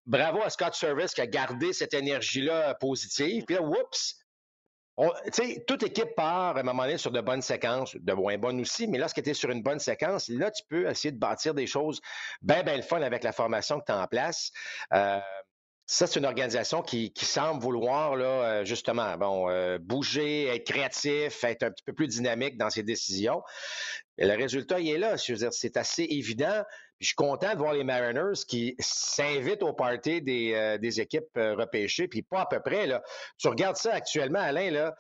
bravo 0.06 0.42
à 0.42 0.50
Scott 0.50 0.74
Service 0.74 1.14
qui 1.14 1.20
a 1.20 1.26
gardé 1.26 1.72
cette 1.72 1.94
énergie-là 1.94 2.74
positive. 2.74 3.44
Puis 3.46 3.56
là, 3.56 3.62
oups! 3.62 4.16
Toute 5.66 5.82
équipe 5.82 6.14
part 6.14 6.56
à 6.56 6.60
un 6.60 6.62
moment 6.62 6.84
donné 6.84 6.98
sur 6.98 7.10
de 7.10 7.20
bonnes 7.20 7.42
séquences, 7.42 7.96
de 7.96 8.12
moins 8.12 8.38
bonnes 8.38 8.60
aussi, 8.60 8.86
mais 8.86 8.98
lorsque 8.98 9.22
tu 9.22 9.30
es 9.30 9.34
sur 9.34 9.50
une 9.50 9.62
bonne 9.62 9.78
séquence, 9.78 10.28
là, 10.28 10.50
tu 10.50 10.62
peux 10.68 10.88
essayer 10.88 11.12
de 11.12 11.18
bâtir 11.18 11.54
des 11.54 11.66
choses 11.66 12.00
bien, 12.42 12.62
bien 12.62 12.76
le 12.76 12.82
fun 12.82 13.00
avec 13.02 13.24
la 13.24 13.32
formation 13.32 13.80
que 13.80 13.86
tu 13.86 13.92
as 13.92 13.98
en 14.00 14.06
place. 14.06 14.50
Euh, 14.92 15.20
ça, 15.86 16.06
c'est 16.06 16.20
une 16.20 16.24
organisation 16.24 16.82
qui, 16.82 17.12
semble 17.16 17.60
vouloir, 17.60 18.14
là, 18.14 18.24
euh, 18.24 18.64
justement, 18.64 19.16
bon, 19.16 19.50
euh, 19.50 19.76
bouger, 19.80 20.46
être 20.46 20.64
créatif, 20.64 21.42
être 21.42 21.64
un 21.64 21.72
petit 21.72 21.82
peu 21.82 21.92
plus 21.92 22.06
dynamique 22.06 22.56
dans 22.56 22.70
ses 22.70 22.84
décisions. 22.84 23.42
Et 24.16 24.24
le 24.24 24.36
résultat, 24.36 24.78
il 24.78 24.88
est 24.88 24.98
là. 24.98 25.16
Je 25.16 25.32
veux 25.32 25.38
dire, 25.38 25.52
c'est 25.52 25.76
assez 25.76 26.04
évident. 26.04 26.62
Je 27.00 27.06
suis 27.06 27.14
content 27.14 27.54
de 27.54 27.58
voir 27.58 27.72
les 27.72 27.82
Mariners 27.82 28.44
qui 28.46 28.74
s'invitent 28.78 29.62
au 29.62 29.72
party 29.72 30.20
des, 30.20 30.52
euh, 30.54 30.78
des 30.78 31.00
équipes 31.00 31.34
repêchées, 31.34 32.08
puis 32.08 32.22
pas 32.22 32.42
à 32.42 32.46
peu 32.46 32.60
près. 32.60 32.86
Là. 32.86 33.02
Tu 33.38 33.48
regardes 33.48 33.76
ça 33.76 33.94
actuellement, 33.94 34.40
Alain, 34.40 34.70
là, 34.70 34.94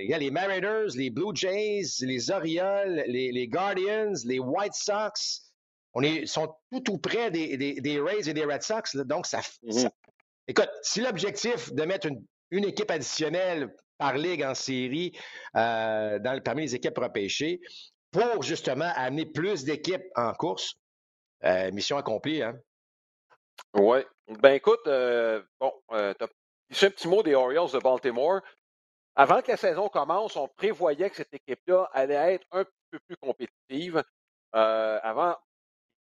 il 0.00 0.10
y 0.10 0.14
a 0.14 0.18
les 0.18 0.30
Mariners, 0.30 0.96
les 0.96 1.10
Blue 1.10 1.34
Jays, 1.34 1.82
les 2.00 2.30
Orioles, 2.30 3.04
les, 3.06 3.30
les 3.30 3.48
Guardians, 3.48 4.12
les 4.24 4.40
White 4.40 4.74
Sox. 4.74 5.52
On 5.94 6.02
est, 6.02 6.26
sont 6.26 6.54
tout 6.70 6.80
tout 6.80 6.98
près 6.98 7.30
des, 7.30 7.56
des, 7.56 8.00
Rays 8.00 8.28
et 8.28 8.34
des 8.34 8.44
Red 8.44 8.62
Sox. 8.62 8.96
donc, 9.06 9.26
ça, 9.26 9.40
Écoute, 10.46 10.70
si 10.82 11.00
l'objectif 11.00 11.72
de 11.72 11.84
mettre 11.84 12.08
une, 12.50 12.64
équipe 12.64 12.90
additionnelle 12.90 13.72
par 13.98 14.16
ligue 14.16 14.42
en 14.42 14.54
série 14.54 15.16
dans, 15.54 16.42
parmi 16.44 16.62
les 16.62 16.74
équipes 16.74 16.98
repêchées 16.98 17.60
pour 18.10 18.42
justement 18.42 18.90
amener 18.96 19.26
plus 19.26 19.64
d'équipes 19.64 20.04
en 20.16 20.32
course. 20.34 20.74
mission 21.72 21.96
accomplie, 21.96 22.42
hein? 22.42 22.58
Oui. 23.74 24.00
Ben 24.28 24.54
écoute, 24.54 24.84
bon, 24.84 25.72
tu 25.90 25.94
as 25.94 26.86
un 26.86 26.90
petit 26.90 27.08
mot 27.08 27.22
des 27.22 27.34
Orioles 27.34 27.70
de 27.70 27.78
Baltimore. 27.78 28.40
Avant 29.16 29.42
que 29.42 29.50
la 29.50 29.56
saison 29.56 29.88
commence, 29.88 30.36
on 30.36 30.48
prévoyait 30.48 31.10
que 31.10 31.16
cette 31.16 31.34
équipe-là 31.34 31.88
allait 31.92 32.34
être 32.34 32.46
un 32.52 32.64
peu 32.90 32.98
plus 33.06 33.16
compétitive. 33.16 34.02
avant, 34.52 35.36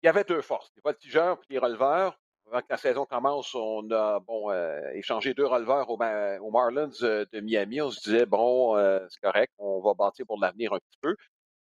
il 0.02 0.06
y 0.06 0.10
avait 0.10 0.24
deux 0.24 0.42
forces, 0.42 0.72
les 0.76 0.82
voltigeurs 0.84 1.40
et 1.50 1.54
les 1.54 1.60
releveurs. 1.60 2.18
Avant 2.48 2.62
que 2.62 2.68
la 2.70 2.78
saison 2.78 3.06
commence, 3.06 3.54
on 3.54 3.92
a 3.92 4.20
bon, 4.20 4.52
échangé 4.94 5.34
deux 5.34 5.46
releveurs 5.46 5.90
aux, 5.90 6.52
Marlins 6.52 6.90
de 7.02 7.40
Miami. 7.42 7.82
On 7.82 7.92
se 7.92 8.00
disait, 8.02 8.26
bon, 8.26 8.76
c'est 9.10 9.22
correct, 9.22 9.54
on 9.58 9.82
va 9.82 9.94
bâtir 9.94 10.26
pour 10.26 10.40
l'avenir 10.40 10.74
un 10.74 10.80
petit 10.80 11.00
peu. 11.02 11.16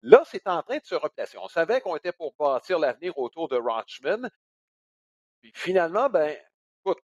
Là, 0.04 0.24
c'est 0.26 0.48
en 0.48 0.64
train 0.64 0.78
de 0.78 0.86
se 0.86 0.96
replacer. 0.96 1.38
On 1.38 1.48
savait 1.48 1.82
qu'on 1.82 1.96
était 1.96 2.12
pour 2.12 2.34
bâtir 2.34 2.80
l'avenir 2.80 3.18
autour 3.18 3.48
de 3.48 3.58
Rochman. 3.58 4.30
Puis 5.42 5.52
finalement, 5.56 6.10
ben, 6.10 6.36
écoute, 6.80 7.00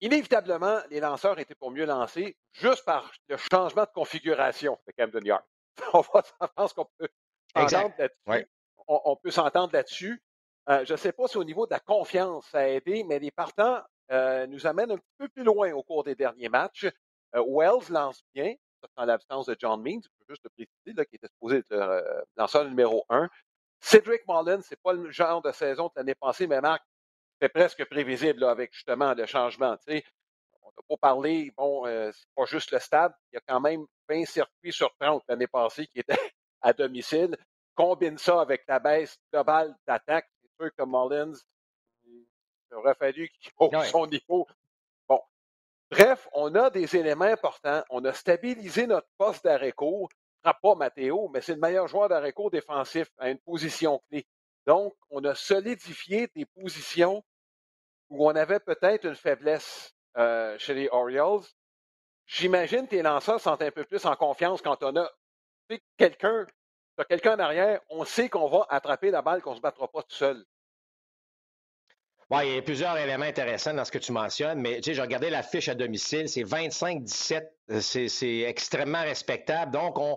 inévitablement, 0.00 0.80
les 0.90 1.00
lanceurs 1.00 1.38
étaient 1.38 1.54
pour 1.54 1.70
mieux 1.70 1.86
lancer 1.86 2.36
juste 2.52 2.84
par 2.84 3.10
le 3.28 3.36
changement 3.36 3.84
de 3.84 3.90
configuration 3.94 4.78
de 4.86 4.92
Camden 4.92 5.24
Yard. 5.24 5.44
On 5.94 6.00
va, 6.00 6.22
je 6.40 6.46
pense 6.54 6.72
qu'on 6.74 6.88
peut 6.98 7.08
s'entendre 7.56 7.94
là-dessus. 7.98 8.48
On, 8.88 9.16
peut 9.16 9.30
s'entendre 9.30 9.72
là-dessus. 9.72 10.22
Euh, 10.68 10.84
je 10.84 10.92
ne 10.92 10.96
sais 10.98 11.12
pas 11.12 11.28
si 11.28 11.36
au 11.36 11.44
niveau 11.44 11.66
de 11.66 11.70
la 11.70 11.80
confiance, 11.80 12.46
ça 12.48 12.58
a 12.58 12.66
aidé, 12.66 13.04
mais 13.04 13.18
les 13.18 13.30
partants 13.30 13.80
euh, 14.10 14.46
nous 14.48 14.66
amènent 14.66 14.90
un 14.90 14.98
peu 15.18 15.28
plus 15.28 15.44
loin 15.44 15.72
au 15.72 15.82
cours 15.82 16.02
des 16.02 16.14
derniers 16.14 16.48
matchs. 16.48 16.86
Euh, 17.36 17.44
Wells 17.46 17.90
lance 17.90 18.24
bien, 18.34 18.54
en 18.96 19.04
l'absence 19.04 19.46
de 19.46 19.56
John 19.58 19.82
Means, 19.82 20.00
je 20.02 20.08
peux 20.08 20.32
juste 20.34 20.44
le 20.44 20.50
préciser, 20.50 20.92
là, 20.96 21.04
qui 21.04 21.16
était 21.16 21.28
supposé 21.28 21.58
être 21.58 22.26
lanceur 22.36 22.64
numéro 22.64 23.04
un. 23.08 23.28
Cedric 23.80 24.22
Mullins, 24.28 24.60
ce 24.62 24.74
n'est 24.74 24.80
pas 24.82 24.92
le 24.92 25.10
genre 25.10 25.42
de 25.42 25.52
saison 25.52 25.86
de 25.86 25.92
l'année 25.96 26.14
passée, 26.14 26.46
mais 26.46 26.60
Marc, 26.60 26.82
c'est 27.40 27.48
presque 27.48 27.84
prévisible 27.86 28.44
avec 28.44 28.72
justement 28.74 29.14
le 29.14 29.26
changement. 29.26 29.76
On 29.88 29.94
n'a 29.94 30.82
pas 30.88 30.96
parlé, 31.00 31.50
bon, 31.56 31.84
c'est 31.86 32.28
pas 32.36 32.44
juste 32.44 32.70
le 32.72 32.78
stade, 32.78 33.14
il 33.32 33.36
y 33.36 33.38
a 33.38 33.42
quand 33.46 33.60
même 33.60 33.86
20 34.08 34.26
circuits 34.26 34.72
sur 34.72 34.94
30 35.00 35.22
l'année 35.28 35.46
passée 35.46 35.86
qui 35.86 36.00
étaient 36.00 36.12
à 36.60 36.72
domicile. 36.72 37.36
Combine 37.74 38.18
ça 38.18 38.42
avec 38.42 38.64
la 38.68 38.78
baisse 38.78 39.16
globale 39.32 39.74
d'attaque, 39.86 40.28
c'est 40.42 40.64
sûr 40.64 40.74
que 40.76 40.84
Mullins, 40.84 41.38
il 42.04 42.74
aurait 42.76 42.94
fallu 42.94 43.30
qu'il 43.40 43.52
hausse 43.58 43.88
son 43.90 44.06
niveau. 44.06 44.46
Bref, 45.90 46.28
on 46.32 46.54
a 46.54 46.70
des 46.70 46.96
éléments 46.96 47.24
importants. 47.24 47.82
On 47.90 48.04
a 48.04 48.12
stabilisé 48.12 48.86
notre 48.86 49.08
poste 49.18 49.44
d'arrêt 49.44 49.72
court. 49.72 50.08
pas 50.42 50.74
Matteo, 50.76 51.28
mais 51.28 51.40
c'est 51.40 51.54
le 51.54 51.60
meilleur 51.60 51.88
joueur 51.88 52.08
d'arrêt 52.08 52.32
court 52.32 52.50
défensif 52.50 53.08
à 53.18 53.30
une 53.30 53.38
position 53.38 54.00
clé. 54.08 54.26
Donc, 54.66 54.94
on 55.10 55.24
a 55.24 55.34
solidifié 55.34 56.28
des 56.34 56.46
positions 56.46 57.24
où 58.08 58.26
on 58.28 58.34
avait 58.36 58.60
peut-être 58.60 59.04
une 59.06 59.16
faiblesse 59.16 59.94
euh, 60.16 60.56
chez 60.58 60.74
les 60.74 60.88
Orioles. 60.90 61.42
J'imagine 62.26 62.84
que 62.84 62.90
tes 62.90 63.02
lanceurs 63.02 63.40
sont 63.40 63.60
un 63.60 63.70
peu 63.70 63.84
plus 63.84 64.04
en 64.06 64.14
confiance 64.14 64.62
quand 64.62 64.82
on 64.82 64.96
a 64.96 65.10
quelqu'un 65.96 66.46
quelqu'un 67.08 67.36
en 67.36 67.38
arrière, 67.38 67.80
on 67.88 68.04
sait 68.04 68.28
qu'on 68.28 68.48
va 68.48 68.66
attraper 68.68 69.10
la 69.10 69.22
balle, 69.22 69.42
qu'on 69.42 69.52
ne 69.52 69.56
se 69.56 69.60
battra 69.60 69.88
pas 69.88 70.02
tout 70.02 70.14
seul. 70.14 70.44
Oui, 72.30 72.42
il 72.44 72.54
y 72.54 72.58
a 72.58 72.62
plusieurs 72.62 72.96
éléments 72.96 73.24
intéressants 73.24 73.74
dans 73.74 73.84
ce 73.84 73.90
que 73.90 73.98
tu 73.98 74.12
mentionnes, 74.12 74.60
mais 74.60 74.76
tu 74.76 74.84
sais, 74.84 74.94
j'ai 74.94 75.02
regardé 75.02 75.30
la 75.30 75.42
fiche 75.42 75.68
à 75.68 75.74
domicile, 75.74 76.28
c'est 76.28 76.44
25-17, 76.44 77.42
euh, 77.72 77.80
c'est 77.80 78.40
extrêmement 78.42 79.02
respectable. 79.02 79.72
Donc, 79.72 79.98
on, 79.98 80.16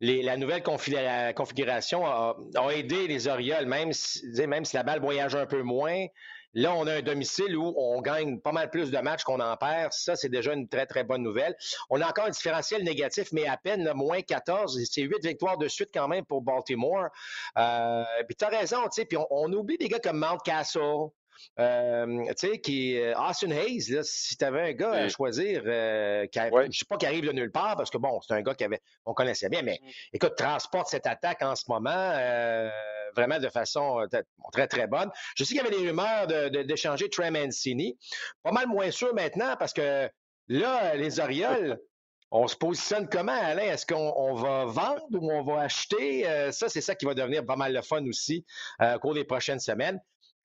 la 0.00 0.36
nouvelle 0.36 0.64
configuration 0.64 2.04
a, 2.04 2.36
aidé 2.72 3.06
les 3.06 3.28
Orioles, 3.28 3.66
même 3.66 3.92
si, 3.92 4.24
même 4.46 4.64
si 4.64 4.74
la 4.74 4.82
balle 4.82 5.00
voyage 5.00 5.36
un 5.36 5.46
peu 5.46 5.62
moins. 5.62 6.06
Là, 6.54 6.74
on 6.74 6.86
a 6.86 6.96
un 6.96 7.02
domicile 7.02 7.56
où 7.56 7.72
on 7.76 8.02
gagne 8.02 8.38
pas 8.40 8.52
mal 8.52 8.68
plus 8.68 8.90
de 8.90 8.98
matchs 8.98 9.22
qu'on 9.22 9.40
en 9.40 9.56
perd. 9.56 9.92
Ça, 9.92 10.16
c'est 10.16 10.28
déjà 10.28 10.52
une 10.52 10.68
très, 10.68 10.84
très 10.84 11.02
bonne 11.02 11.22
nouvelle. 11.22 11.56
On 11.88 12.00
a 12.00 12.08
encore 12.08 12.26
un 12.26 12.30
différentiel 12.30 12.82
négatif, 12.82 13.28
mais 13.32 13.46
à 13.46 13.56
peine 13.56 13.90
moins 13.94 14.20
14. 14.20 14.78
C'est 14.90 15.02
huit 15.02 15.24
victoires 15.24 15.56
de 15.56 15.68
suite 15.68 15.90
quand 15.94 16.08
même 16.08 16.26
pour 16.26 16.42
Baltimore. 16.42 17.08
Euh, 17.56 18.04
puis 18.28 18.36
tu 18.36 18.44
as 18.44 18.48
raison, 18.48 18.82
tu 18.82 18.90
sais. 18.90 19.04
Puis 19.06 19.16
on, 19.30 19.52
oublie 19.52 19.78
des 19.78 19.88
gars 19.88 20.00
comme 20.00 20.18
Mountcastle, 20.18 21.08
euh, 21.58 22.24
tu 22.38 22.48
sais, 22.48 22.58
qui 22.60 22.98
euh, 22.98 23.14
Austin 23.18 23.50
Hayes, 23.50 23.90
là, 23.90 24.02
si 24.02 24.36
tu 24.36 24.44
avais 24.44 24.70
un 24.70 24.72
gars 24.72 24.92
à 24.92 25.08
choisir, 25.08 25.62
euh, 25.66 26.26
qui 26.26 26.38
je 26.38 26.66
ne 26.66 26.72
sais 26.72 26.84
pas 26.88 26.96
qui 26.96 27.06
arrive 27.06 27.26
de 27.26 27.32
nulle 27.32 27.52
part, 27.52 27.76
parce 27.76 27.90
que 27.90 27.98
bon, 27.98 28.20
c'est 28.20 28.34
un 28.34 28.42
gars 28.42 28.54
qu'on 29.04 29.14
connaissait 29.14 29.48
bien, 29.48 29.62
mais 29.62 29.78
mm. 29.82 29.88
écoute, 30.14 30.34
transporte 30.36 30.88
cette 30.88 31.06
attaque 31.06 31.42
en 31.42 31.54
ce 31.54 31.64
moment 31.68 32.12
vraiment 33.14 33.38
de 33.38 33.48
façon 33.50 34.06
très, 34.52 34.66
très 34.66 34.86
bonne. 34.86 35.10
Je 35.36 35.44
sais 35.44 35.54
qu'il 35.54 35.62
y 35.62 35.66
avait 35.66 35.76
des 35.76 35.86
rumeurs 35.86 36.26
d'échanger 36.26 37.06
de, 37.06 37.10
Trey 37.10 37.30
Mancini. 37.30 37.98
Pas 38.42 38.52
mal 38.52 38.66
moins 38.66 38.90
sûr 38.90 39.14
maintenant, 39.14 39.54
parce 39.58 39.74
que 39.74 40.08
là, 40.48 40.94
les 40.94 41.20
Orioles. 41.20 41.78
On 42.34 42.48
se 42.48 42.56
positionne 42.56 43.10
comment, 43.10 43.38
Alain? 43.38 43.64
Est-ce 43.64 43.84
qu'on 43.84 44.32
va 44.32 44.64
vendre 44.64 45.04
ou 45.10 45.30
on 45.30 45.42
va 45.42 45.60
acheter? 45.60 46.24
ça, 46.50 46.70
c'est 46.70 46.80
ça 46.80 46.94
qui 46.94 47.04
va 47.04 47.12
devenir 47.12 47.44
pas 47.44 47.56
mal 47.56 47.74
le 47.74 47.82
fun 47.82 48.02
aussi 48.06 48.46
au 48.80 48.98
cours 49.00 49.12
des 49.12 49.24
prochaines 49.24 49.60
semaines. 49.60 50.00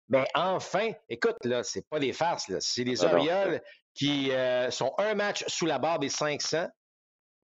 Mais 0.10 0.26
enfin, 0.36 0.92
écoute, 1.10 1.36
là, 1.44 1.64
c'est 1.64 1.88
pas 1.90 2.00
des 2.00 2.14
farces, 2.14 2.48
là. 2.48 2.58
C'est 2.62 2.84
les 2.84 3.04
Orioles 3.04 3.62
qui 3.94 4.32
euh, 4.32 4.70
sont 4.72 4.94
un 4.98 5.16
match 5.16 5.44
sous 5.48 5.66
la 5.66 5.80
barre 5.80 6.00
des 6.00 6.10
500, 6.10 6.68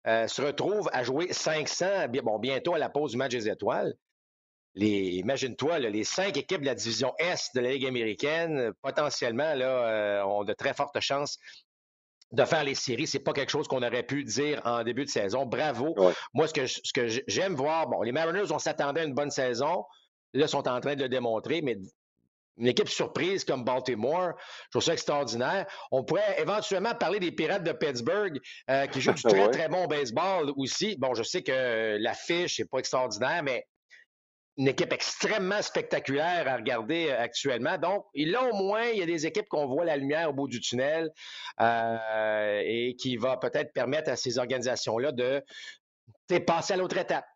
euh, 0.06 0.28
se 0.28 0.40
retrouvent 0.40 0.88
à 0.92 1.02
jouer 1.02 1.32
500, 1.32 2.08
bon, 2.22 2.38
bientôt 2.38 2.74
à 2.74 2.78
la 2.78 2.88
pause 2.88 3.10
du 3.12 3.16
match 3.16 3.32
des 3.32 3.48
étoiles. 3.48 3.94
imagine-toi, 4.76 5.80
les 5.80 6.04
cinq 6.04 6.36
équipes 6.36 6.60
de 6.60 6.66
la 6.66 6.74
division 6.74 7.12
Est 7.18 7.54
de 7.54 7.60
la 7.60 7.72
Ligue 7.72 7.86
américaine, 7.86 8.72
potentiellement, 8.82 9.54
là, 9.54 9.66
euh, 9.66 10.24
ont 10.24 10.44
de 10.44 10.52
très 10.52 10.72
fortes 10.72 11.00
chances 11.00 11.38
de 12.32 12.44
faire 12.44 12.64
les 12.64 12.74
séries. 12.74 13.06
C'est 13.06 13.20
pas 13.20 13.32
quelque 13.32 13.50
chose 13.50 13.68
qu'on 13.68 13.82
aurait 13.82 14.02
pu 14.02 14.24
dire 14.24 14.60
en 14.64 14.82
début 14.82 15.04
de 15.04 15.10
saison. 15.10 15.46
Bravo. 15.46 15.94
Moi, 16.32 16.48
ce 16.48 16.52
que, 16.52 16.66
ce 16.66 16.92
que 16.94 17.08
j'aime 17.26 17.54
voir, 17.54 17.88
bon, 17.88 18.02
les 18.02 18.12
Mariners, 18.12 18.50
on 18.50 18.58
s'attendait 18.58 19.00
à 19.00 19.04
une 19.04 19.14
bonne 19.14 19.30
saison. 19.30 19.84
Là, 20.32 20.46
sont 20.48 20.68
en 20.68 20.80
train 20.80 20.94
de 20.96 21.02
le 21.02 21.08
démontrer, 21.08 21.62
mais 21.62 21.76
une 22.56 22.66
équipe 22.66 22.88
surprise 22.88 23.44
comme 23.44 23.64
Baltimore, 23.64 24.32
je 24.64 24.70
trouve 24.70 24.82
ça 24.82 24.92
extraordinaire. 24.92 25.66
On 25.90 26.04
pourrait 26.04 26.40
éventuellement 26.40 26.94
parler 26.94 27.20
des 27.20 27.32
Pirates 27.32 27.64
de 27.64 27.72
Pittsburgh 27.72 28.40
euh, 28.70 28.86
qui 28.86 29.00
jouent 29.00 29.12
du 29.12 29.22
très, 29.22 29.50
très 29.50 29.68
bon 29.68 29.86
baseball 29.86 30.52
aussi. 30.56 30.96
Bon, 30.96 31.14
je 31.14 31.22
sais 31.22 31.42
que 31.42 31.96
l'affiche 31.98 32.58
n'est 32.58 32.64
pas 32.64 32.78
extraordinaire, 32.78 33.42
mais 33.42 33.66
une 34.58 34.68
équipe 34.68 34.92
extrêmement 34.92 35.60
spectaculaire 35.60 36.48
à 36.48 36.56
regarder 36.56 37.08
euh, 37.10 37.20
actuellement. 37.20 37.76
Donc, 37.76 38.06
là, 38.14 38.44
au 38.44 38.56
moins, 38.56 38.84
il 38.84 38.98
y 38.98 39.02
a 39.02 39.06
des 39.06 39.26
équipes 39.26 39.48
qu'on 39.48 39.66
voit 39.66 39.84
la 39.84 39.96
lumière 39.96 40.30
au 40.30 40.32
bout 40.32 40.48
du 40.48 40.60
tunnel 40.60 41.10
euh, 41.60 42.62
et 42.64 42.96
qui 42.98 43.18
va 43.18 43.36
peut-être 43.36 43.72
permettre 43.74 44.10
à 44.10 44.16
ces 44.16 44.38
organisations-là 44.38 45.12
de 45.12 45.44
passer 46.46 46.72
à 46.72 46.76
l'autre 46.78 46.96
étape. 46.96 47.26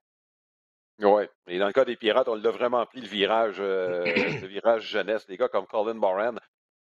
Oui. 1.02 1.24
Et 1.46 1.58
dans 1.58 1.66
le 1.66 1.72
cas 1.72 1.84
des 1.84 1.96
Pirates, 1.96 2.28
on 2.28 2.34
l'a 2.34 2.50
vraiment 2.50 2.84
pris 2.86 3.00
le 3.00 3.08
virage, 3.08 3.56
euh, 3.58 4.04
le 4.04 4.46
virage 4.48 4.86
jeunesse. 4.86 5.26
Les 5.28 5.36
gars 5.36 5.48
comme 5.48 5.66
Colin 5.66 5.94
Moran 5.94 6.34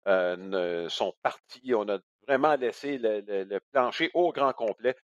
euh, 0.08 0.90
sont 0.90 1.14
partis. 1.22 1.74
On 1.74 1.88
a 1.88 2.00
vraiment 2.28 2.56
laissé 2.56 2.98
le, 2.98 3.60
plancher 3.72 4.12
au 4.14 4.32
grand 4.32 4.54
complet 4.54 4.96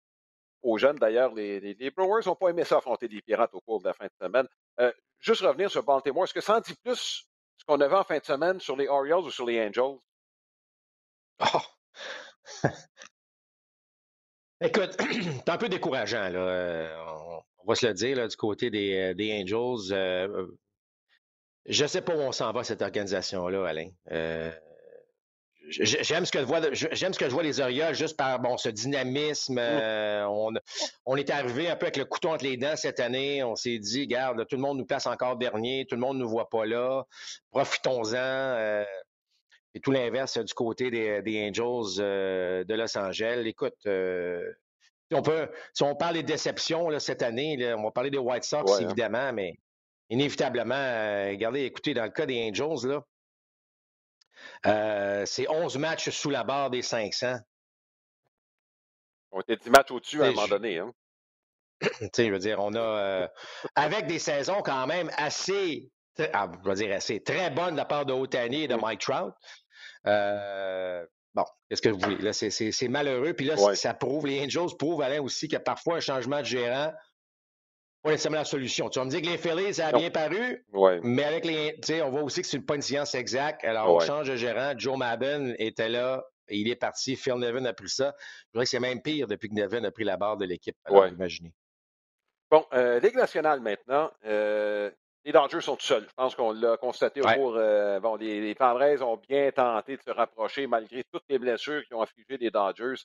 aux 0.63 0.79
jeunes. 0.79 0.97
D'ailleurs, 0.97 1.33
les, 1.35 1.61
les, 1.61 1.91
Brewers 1.91 2.27
n'ont 2.27 2.35
pas 2.35 2.49
aimé 2.49 2.65
ça 2.65 2.79
affronter 2.79 3.07
les 3.09 3.23
Pirates 3.23 3.55
au 3.55 3.61
cours 3.61 3.81
de 3.81 3.89
la 3.89 3.95
fin 3.95 4.07
de 4.07 4.13
semaine. 4.21 4.49
Euh, 4.81 4.93
juste 5.21 5.43
revenir 5.43 5.71
sur 5.71 5.85
Baltimore, 5.85 6.25
est-ce 6.25 6.35
que 6.35 6.41
ça 6.41 6.57
en 6.57 6.61
dit 6.61 6.75
plus 6.83 7.29
ce 7.57 7.65
qu'on 7.67 7.81
avait 7.81 7.97
en 7.97 8.05
fin 8.05 8.19
de 8.19 8.25
semaine 8.25 8.59
sur 8.61 8.77
les 8.77 8.89
Orioles 8.89 9.25
ou 9.25 9.31
sur 9.31 9.47
les 9.47 9.61
Angels? 9.65 9.99
Oh. 11.41 11.61
Écoute, 14.61 14.97
c'est 14.99 15.49
un 15.49 15.59
peu 15.59 15.69
décourageant. 15.69 16.29
Là 16.31 17.05
on 17.07 17.44
va 17.67 17.75
se 17.75 17.87
le 17.87 17.95
dire, 17.95 18.29
du 18.29 18.37
côté 18.37 18.71
des, 18.71 18.95
euh, 18.95 19.15
des 19.15 19.33
Angels. 19.41 19.93
Euh, 19.93 20.29
euh, 20.29 20.59
je 21.67 21.83
ne 21.83 21.89
sais 21.89 22.03
pas 22.03 22.15
où 22.15 22.21
on 22.21 22.33
s'en 22.33 22.53
va, 22.53 22.65
cette 22.65 22.83
organisation-là, 22.83 23.67
Alain. 23.67 23.91
J'aime 25.71 26.27
ce 26.27 26.31
que 26.31 26.41
je 26.41 26.45
vois, 26.45 26.61
j'aime 26.73 27.15
ce 27.15 27.19
que 27.19 27.25
je 27.25 27.31
vois 27.31 27.43
les 27.43 27.59
Orioles 27.59 27.95
juste 27.95 28.19
par 28.19 28.39
bon 28.39 28.59
ce 28.59 28.69
dynamisme. 28.69 29.59
on, 29.59 30.53
on 31.07 31.17
est 31.17 31.31
arrivé 31.31 31.71
un 31.71 31.77
peu 31.77 31.87
avec 31.87 31.97
le 31.97 32.05
couteau 32.05 32.29
entre 32.29 32.45
les 32.45 32.59
dents 32.59 32.77
cette 32.77 33.01
année. 33.01 33.43
On 33.43 33.57
s'est 33.57 33.79
dit, 33.79 34.03
regarde, 34.03 34.47
tout 34.47 34.57
le 34.57 34.61
monde 34.63 34.77
nous 34.77 34.85
place 34.85 35.07
encore 35.07 35.39
dernier, 35.39 35.87
tout 35.89 35.95
le 35.95 36.03
monde 36.03 36.19
ne 36.19 36.25
nous 36.25 36.29
voit 36.29 36.51
pas 36.51 36.67
là. 36.67 37.05
Profitons-en. 37.51 38.85
et 39.73 39.81
tout 39.81 39.91
l'inverse 39.91 40.37
du 40.37 40.53
côté 40.53 40.91
des, 40.91 41.23
des 41.23 41.49
Angels 41.49 41.97
de 42.67 42.75
Los 42.75 42.99
Angeles. 42.99 43.45
Écoute, 43.47 43.87
on 45.15 45.23
peut, 45.23 45.49
si 45.73 45.83
on 45.83 45.95
parle 45.95 46.15
des 46.15 46.23
déceptions 46.23 46.99
cette 46.99 47.23
année, 47.23 47.75
on 47.75 47.85
va 47.85 47.91
parler 47.91 48.11
des 48.11 48.19
White 48.19 48.45
Sox, 48.45 48.71
hein. 48.73 48.81
évidemment, 48.81 49.33
mais 49.33 49.59
inévitablement, 50.11 50.75
euh, 50.75 51.31
regardez, 51.31 51.65
écoutez, 51.65 51.95
dans 51.95 52.05
le 52.05 52.11
cas 52.11 52.27
des 52.27 52.49
Angels, 52.49 52.89
là, 52.89 53.05
euh, 54.67 55.27
c'est 55.27 55.49
11 55.49 55.79
matchs 55.79 56.11
sous 56.11 56.31
la 56.31 56.45
barre 56.45 56.71
des 56.71 56.83
500. 56.83 57.37
On 59.33 59.41
était 59.41 59.57
10 59.57 59.71
matchs 59.71 59.91
au-dessus 59.91 60.23
à 60.23 60.27
un 60.27 60.33
moment 60.33 60.49
donné. 60.49 60.79
Hein? 60.79 60.93
je 61.81 62.31
veux 62.31 62.39
dire, 62.39 62.59
on 62.61 62.75
a, 62.75 62.79
euh, 62.79 63.29
avec 63.75 64.07
des 64.07 64.19
saisons 64.19 64.63
quand 64.63 64.87
même 64.87 65.11
assez, 65.17 65.91
ah, 66.33 66.51
je 66.63 66.69
veux 66.69 66.75
dire 66.77 66.95
assez, 66.95 67.23
très 67.23 67.51
bonnes 67.51 67.73
de 67.73 67.79
la 67.79 67.85
part 67.85 68.07
de 68.07 68.13
Otani 68.13 68.65
et 68.65 68.69
de 68.69 68.75
mm. 68.75 68.81
Mike 68.81 69.01
Trout. 69.01 69.35
Euh, 70.07 71.05
bon, 71.35 71.45
qu'est-ce 71.69 71.83
que 71.83 71.89
vous 71.89 71.99
voulez? 71.99 72.19
Là, 72.19 72.33
c'est 72.33 72.89
malheureux. 72.89 73.35
Puis 73.35 73.47
là, 73.47 73.57
ça 73.75 73.95
prouve, 73.95 74.27
les 74.27 74.43
Angels 74.45 74.77
prouvent, 74.79 75.03
Alain, 75.03 75.21
aussi 75.21 75.49
que 75.49 75.57
parfois 75.57 75.97
un 75.97 76.01
changement 76.01 76.41
de 76.41 76.47
gérant, 76.47 76.93
pas 78.03 78.11
nécessairement 78.11 78.39
la 78.39 78.45
solution. 78.45 78.91
Tu 78.91 78.99
vas 78.99 79.07
me 79.07 79.11
dire 79.11 79.23
que 79.23 79.29
les 79.29 79.39
Phillies, 79.39 79.75
ça 79.75 79.89
a 79.89 79.93
bien 79.93 80.11
paru, 80.11 80.65
mais 81.03 81.25
avec 81.25 81.45
les, 81.45 82.03
on 82.03 82.11
voit 82.11 82.23
aussi 82.23 82.43
que 82.43 82.47
c'est 82.47 82.61
pas 82.61 82.75
une 82.77 82.83
science 82.83 83.15
exacte. 83.15 83.65
Alors, 83.65 83.95
on 83.95 84.01
change 84.01 84.29
de 84.29 84.37
gérant. 84.37 84.75
Joe 84.77 84.99
Madden 84.99 85.57
était 85.59 85.89
là, 85.89 86.23
et 86.49 86.59
il 86.59 86.69
est 86.69 86.77
parti. 86.77 87.17
Phil 87.17 87.37
Nevin 87.37 87.65
a 87.65 87.73
pris 87.73 87.89
ça. 87.89 88.15
Je 88.19 88.53
dirais 88.53 88.65
que 88.65 88.71
c'est 88.71 88.81
même 88.81 89.01
pire 89.01 89.27
depuis 89.27 89.49
que 89.49 89.55
Nevin 89.55 89.83
a 89.85 89.91
pris 89.91 90.05
la 90.05 90.19
barre 90.19 90.37
de 90.37 90.45
l'équipe. 90.45 90.77
Alors, 90.85 91.07
imaginez. 91.07 91.55
Bon, 92.51 92.65
euh, 92.75 93.01
Ligue 93.01 93.17
nationale 93.17 93.61
maintenant. 93.61 94.13
Euh, 94.27 94.91
les 95.25 95.33
Dodgers 95.33 95.63
sont 95.63 95.77
tout 95.77 95.87
seuls. 95.87 96.07
Je 96.07 96.15
pense 96.15 96.35
qu'on 96.35 96.53
l'a 96.53 96.77
constaté 96.77 97.21
au 97.23 97.25
cours. 97.25 97.57
Euh, 97.57 97.99
bon, 97.99 98.17
les, 98.17 98.41
les 98.41 99.03
ont 99.03 99.17
bien 99.17 99.51
tenté 99.53 99.97
de 99.97 100.03
se 100.03 100.11
rapprocher 100.11 100.67
malgré 100.67 101.05
toutes 101.05 101.25
les 101.29 101.39
blessures 101.39 101.83
qui 101.87 101.95
ont 101.95 102.03
affligé 102.03 102.37
les 102.37 102.51
Dodgers. 102.51 103.03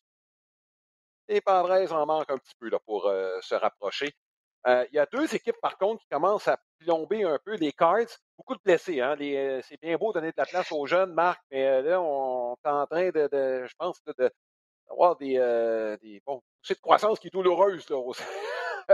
Les 1.30 1.42
Padres 1.42 1.94
en 1.94 2.06
manquent 2.06 2.32
un 2.32 2.38
petit 2.38 2.56
peu 2.60 2.70
là, 2.70 2.80
pour 2.86 3.04
se 3.04 3.56
rapprocher. 3.56 4.12
Il 4.66 4.90
y 4.92 5.00
a 5.00 5.06
deux 5.06 5.34
équipes, 5.34 5.62
par 5.62 5.78
contre, 5.78 6.02
qui 6.02 6.08
commencent 6.10 6.48
à 6.48 6.60
plomber 6.80 7.24
un 7.24 7.38
peu. 7.46 7.56
Les 7.56 7.72
Cards, 7.72 8.08
beaucoup 8.36 8.56
de 8.56 8.62
blessés. 8.66 9.00
Hein? 9.00 9.16
c'est 9.62 9.80
bien 9.80 9.96
beau 9.96 10.12
de 10.12 10.20
donner 10.20 10.32
de 10.32 10.38
la 10.38 10.46
place 10.46 10.72
aux 10.72 10.88
jeunes, 10.88 11.14
Marc, 11.14 11.40
mais 11.52 11.84
là, 11.84 12.02
on 12.02 12.56
est 12.56 12.68
en 12.68 12.88
train 12.88 13.10
de, 13.12 13.30
je 13.66 13.74
pense, 13.78 14.02
d'avoir 14.88 15.16
des, 15.18 15.36
des 16.02 16.22
bon, 16.26 16.42
c'est 16.64 16.74
de 16.74 16.82
croissance 16.82 17.20
qui 17.20 17.28
est 17.28 17.32
douloureuse 17.32 17.88
là, 17.90 17.98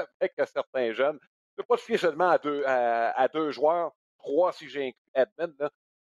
avec 0.19 0.33
certains 0.45 0.91
jeunes. 0.91 1.19
Tu 1.55 1.61
ne 1.61 1.63
peux 1.63 1.67
pas 1.67 1.77
te 1.77 1.83
fier 1.83 1.97
seulement 1.97 2.29
à 2.29 2.37
deux, 2.37 2.63
à, 2.65 3.27
deux 3.29 3.51
joueurs, 3.51 3.93
trois 4.17 4.51
si 4.51 4.67
j'ai 4.67 4.87
inclus 4.87 5.11
Edmund, 5.13 5.55
là, 5.57 5.69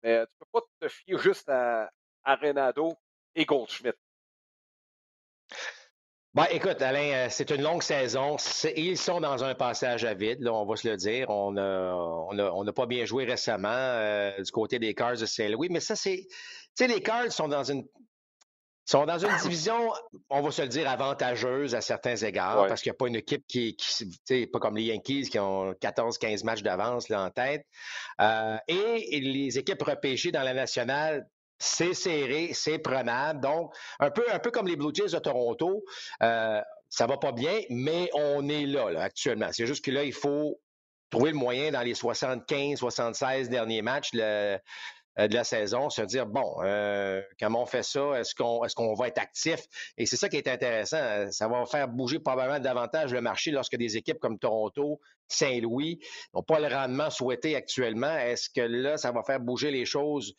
mais 0.01 0.25
tu 0.25 0.31
ne 0.31 0.39
peux 0.39 0.45
pas 0.51 0.61
te 0.79 0.87
fier 0.87 1.17
juste 1.17 1.49
à, 1.49 1.91
à 2.23 2.35
Renado 2.35 2.93
et 3.35 3.45
Goldschmidt. 3.45 3.97
Ben, 6.35 6.47
écoute, 6.51 6.81
Alain, 6.81 7.13
euh, 7.13 7.27
c'est 7.29 7.49
une 7.49 7.61
longue 7.61 7.81
saison. 7.81 8.35
Ils 8.75 8.97
sont 8.97 9.21
dans 9.21 9.45
un 9.45 9.55
passage 9.55 10.03
à 10.03 10.13
vide, 10.13 10.45
on 10.45 10.65
va 10.65 10.75
se 10.75 10.85
le 10.85 10.97
dire. 10.97 11.29
On 11.29 11.53
n'a 11.53 11.95
on 11.95 12.65
pas 12.73 12.85
bien 12.85 13.05
joué 13.05 13.23
récemment 13.23 13.69
euh, 13.71 14.41
du 14.41 14.51
côté 14.51 14.77
des 14.77 14.93
Cards 14.93 15.17
de 15.17 15.25
Saint-Louis, 15.25 15.69
mais 15.69 15.79
ça, 15.79 15.95
c'est. 15.95 16.27
Tu 16.27 16.35
sais, 16.75 16.87
les 16.87 17.01
Cards 17.01 17.31
sont 17.31 17.47
dans 17.47 17.63
une 17.63 17.87
sont 18.85 19.05
dans 19.05 19.17
une 19.17 19.35
division, 19.41 19.91
on 20.29 20.41
va 20.41 20.51
se 20.51 20.61
le 20.61 20.67
dire, 20.67 20.87
avantageuse 20.87 21.73
à 21.73 21.81
certains 21.81 22.15
égards, 22.15 22.67
parce 22.67 22.81
qu'il 22.81 22.91
n'y 22.91 22.95
a 22.95 22.97
pas 22.97 23.07
une 23.07 23.15
équipe 23.15 23.43
qui, 23.47 23.75
qui 23.75 24.47
pas 24.47 24.59
comme 24.59 24.77
les 24.77 24.83
Yankees 24.83 25.29
qui 25.29 25.39
ont 25.39 25.71
14-15 25.73 26.45
matchs 26.45 26.61
d'avance 26.61 27.09
en 27.09 27.29
tête. 27.31 27.65
Euh, 28.21 28.57
et 28.67 29.19
les 29.19 29.57
équipes 29.57 29.81
repêchées 29.81 30.31
dans 30.31 30.43
la 30.43 30.53
nationale, 30.53 31.27
c'est 31.57 31.93
serré, 31.93 32.51
c'est 32.53 32.77
prenable. 32.77 33.41
Donc, 33.41 33.73
un 33.99 34.11
peu, 34.11 34.23
un 34.31 34.39
peu 34.39 34.51
comme 34.51 34.67
les 34.67 34.75
Blue 34.75 34.93
Jays 34.93 35.09
de 35.09 35.19
Toronto, 35.19 35.83
euh, 36.21 36.61
ça 36.89 37.07
va 37.07 37.17
pas 37.17 37.31
bien, 37.31 37.61
mais 37.69 38.09
on 38.13 38.47
est 38.47 38.65
là, 38.65 38.91
là 38.91 39.01
actuellement. 39.01 39.49
C'est 39.51 39.65
juste 39.65 39.83
que 39.83 39.91
là, 39.91 40.03
il 40.03 40.13
faut 40.13 40.59
trouver 41.09 41.31
le 41.31 41.37
moyen 41.37 41.71
dans 41.71 41.81
les 41.81 41.95
75, 41.95 42.77
76 42.77 43.49
derniers 43.49 43.81
matchs. 43.81 44.09
Le, 44.13 44.57
de 45.17 45.33
la 45.33 45.43
saison, 45.43 45.89
se 45.89 46.01
dire 46.01 46.25
bon, 46.25 46.57
euh, 46.61 47.21
comment 47.39 47.63
on 47.63 47.65
fait 47.65 47.83
ça? 47.83 48.19
Est-ce 48.19 48.35
qu'on 48.35 48.63
est-ce 48.65 48.75
qu'on 48.75 48.93
va 48.93 49.07
être 49.07 49.17
actif? 49.17 49.61
Et 49.97 50.05
c'est 50.05 50.17
ça 50.17 50.27
qui 50.27 50.37
est 50.37 50.47
intéressant. 50.47 50.97
Euh, 50.97 51.31
ça 51.31 51.47
va 51.47 51.65
faire 51.65 51.87
bouger 51.87 52.19
probablement 52.19 52.59
davantage 52.59 53.13
le 53.13 53.21
marché 53.21 53.51
lorsque 53.51 53.77
des 53.77 53.97
équipes 53.97 54.19
comme 54.19 54.37
Toronto, 54.37 54.99
Saint-Louis 55.27 55.99
n'ont 56.33 56.43
pas 56.43 56.59
le 56.59 56.67
rendement 56.67 57.09
souhaité 57.09 57.55
actuellement. 57.55 58.17
Est-ce 58.17 58.49
que 58.49 58.61
là, 58.61 58.97
ça 58.97 59.11
va 59.11 59.23
faire 59.23 59.39
bouger 59.39 59.71
les 59.71 59.85
choses 59.85 60.35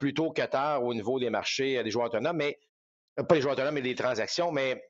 plus 0.00 0.14
tôt 0.14 0.30
que 0.30 0.42
tard 0.42 0.82
au 0.84 0.94
niveau 0.94 1.20
des 1.20 1.30
marchés 1.30 1.82
des 1.82 1.90
joueurs 1.90 2.06
autonomes, 2.06 2.36
mais 2.36 2.58
pas 3.28 3.34
les 3.34 3.40
joueurs 3.40 3.54
autonomes, 3.54 3.74
mais 3.74 3.82
des 3.82 3.94
transactions. 3.94 4.50
Mais 4.50 4.82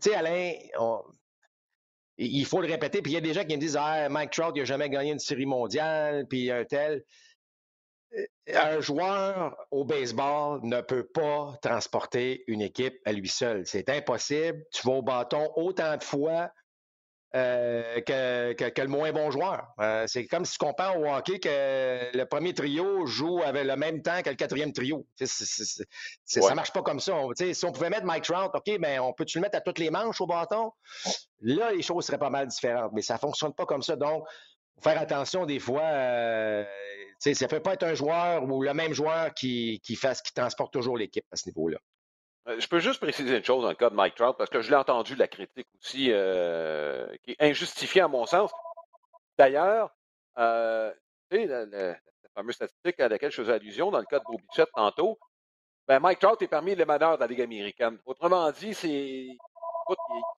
tu 0.00 0.10
sais, 0.10 0.14
Alain, 0.14 0.52
il 2.18 2.44
faut 2.44 2.60
le 2.60 2.68
répéter. 2.68 3.02
Puis 3.02 3.12
il 3.12 3.14
y 3.14 3.18
a 3.18 3.20
des 3.20 3.34
gens 3.34 3.44
qui 3.44 3.56
me 3.56 3.60
disent 3.60 3.76
ah, 3.78 4.08
Mike 4.08 4.30
Trout, 4.30 4.52
il 4.54 4.60
n'a 4.60 4.64
jamais 4.64 4.88
gagné 4.88 5.12
une 5.12 5.18
série 5.18 5.46
mondiale, 5.46 6.26
puis 6.28 6.50
un 6.50 6.64
tel 6.64 7.02
un 8.54 8.80
joueur 8.80 9.56
au 9.70 9.84
baseball 9.84 10.60
ne 10.62 10.80
peut 10.80 11.06
pas 11.06 11.54
transporter 11.62 12.44
une 12.46 12.60
équipe 12.60 12.94
à 13.04 13.12
lui 13.12 13.28
seul. 13.28 13.66
C'est 13.66 13.88
impossible. 13.88 14.64
Tu 14.72 14.86
vas 14.86 14.94
au 14.94 15.02
bâton 15.02 15.50
autant 15.56 15.96
de 15.96 16.04
fois 16.04 16.50
euh, 17.34 18.00
que, 18.02 18.52
que, 18.52 18.82
le 18.82 18.88
moins 18.88 19.10
bon 19.10 19.30
joueur. 19.30 19.68
Euh, 19.80 20.06
c'est 20.06 20.26
comme 20.26 20.44
si 20.44 20.58
tu 20.58 20.58
compares 20.58 21.00
au 21.00 21.06
hockey 21.06 21.38
que 21.38 22.14
le 22.14 22.24
premier 22.24 22.52
trio 22.52 23.06
joue 23.06 23.40
avec 23.42 23.64
le 23.64 23.74
même 23.76 24.02
temps 24.02 24.20
que 24.20 24.28
le 24.28 24.36
quatrième 24.36 24.74
trio. 24.74 25.06
Ça 25.16 25.24
ne 25.24 26.42
Ça 26.42 26.54
marche 26.54 26.72
pas 26.72 26.82
comme 26.82 27.00
ça. 27.00 27.14
si 27.34 27.64
on 27.64 27.72
pouvait 27.72 27.88
mettre 27.88 28.04
Mike 28.04 28.24
Trout, 28.24 28.50
OK, 28.52 28.76
mais 28.78 28.98
on 28.98 29.14
peut-tu 29.14 29.38
le 29.38 29.42
mettre 29.42 29.56
à 29.56 29.62
toutes 29.62 29.78
les 29.78 29.88
manches 29.88 30.20
au 30.20 30.26
bâton? 30.26 30.72
Là, 31.40 31.72
les 31.72 31.80
choses 31.80 32.04
seraient 32.04 32.18
pas 32.18 32.28
mal 32.28 32.48
différentes, 32.48 32.92
mais 32.92 33.02
ça 33.02 33.16
fonctionne 33.16 33.54
pas 33.54 33.64
comme 33.64 33.82
ça. 33.82 33.96
Donc, 33.96 34.26
faire 34.80 35.00
attention 35.00 35.46
des 35.46 35.58
fois. 35.58 35.82
Euh, 35.82 36.64
ça 37.18 37.30
ne 37.30 37.46
peut 37.50 37.60
pas 37.60 37.74
être 37.74 37.84
un 37.84 37.94
joueur 37.94 38.42
ou 38.44 38.62
le 38.62 38.74
même 38.74 38.92
joueur 38.92 39.32
qui, 39.32 39.80
qui, 39.84 39.96
qui 39.96 40.34
transporte 40.34 40.72
toujours 40.72 40.98
l'équipe 40.98 41.24
à 41.30 41.36
ce 41.36 41.48
niveau-là. 41.48 41.78
Euh, 42.48 42.58
je 42.58 42.66
peux 42.66 42.80
juste 42.80 43.00
préciser 43.00 43.36
une 43.36 43.44
chose 43.44 43.62
dans 43.62 43.68
le 43.68 43.76
cas 43.76 43.90
de 43.90 43.94
Mike 43.94 44.16
Trout, 44.16 44.36
parce 44.36 44.50
que 44.50 44.60
je 44.60 44.70
l'ai 44.70 44.76
entendu 44.76 45.14
la 45.14 45.28
critique 45.28 45.68
aussi, 45.80 46.08
euh, 46.10 47.06
qui 47.22 47.32
est 47.32 47.42
injustifiée 47.42 48.00
à 48.00 48.08
mon 48.08 48.26
sens. 48.26 48.50
D'ailleurs, 49.38 49.94
euh, 50.38 50.92
sais, 51.30 51.46
la, 51.46 51.96
fameuse 52.34 52.54
statistique 52.54 52.98
à 52.98 53.08
laquelle 53.08 53.30
je 53.30 53.42
faisais 53.42 53.52
allusion 53.52 53.90
dans 53.90 53.98
le 53.98 54.06
cas 54.06 54.18
de 54.18 54.24
Bobichet 54.24 54.66
tantôt, 54.74 55.18
ben 55.86 56.00
Mike 56.00 56.18
Trout 56.18 56.40
est 56.42 56.48
parmi 56.48 56.74
les 56.74 56.84
meneurs 56.84 57.16
de 57.16 57.20
la 57.20 57.26
Ligue 57.26 57.42
américaine. 57.42 57.98
Autrement 58.06 58.50
dit, 58.50 58.74
c'est 58.74 59.28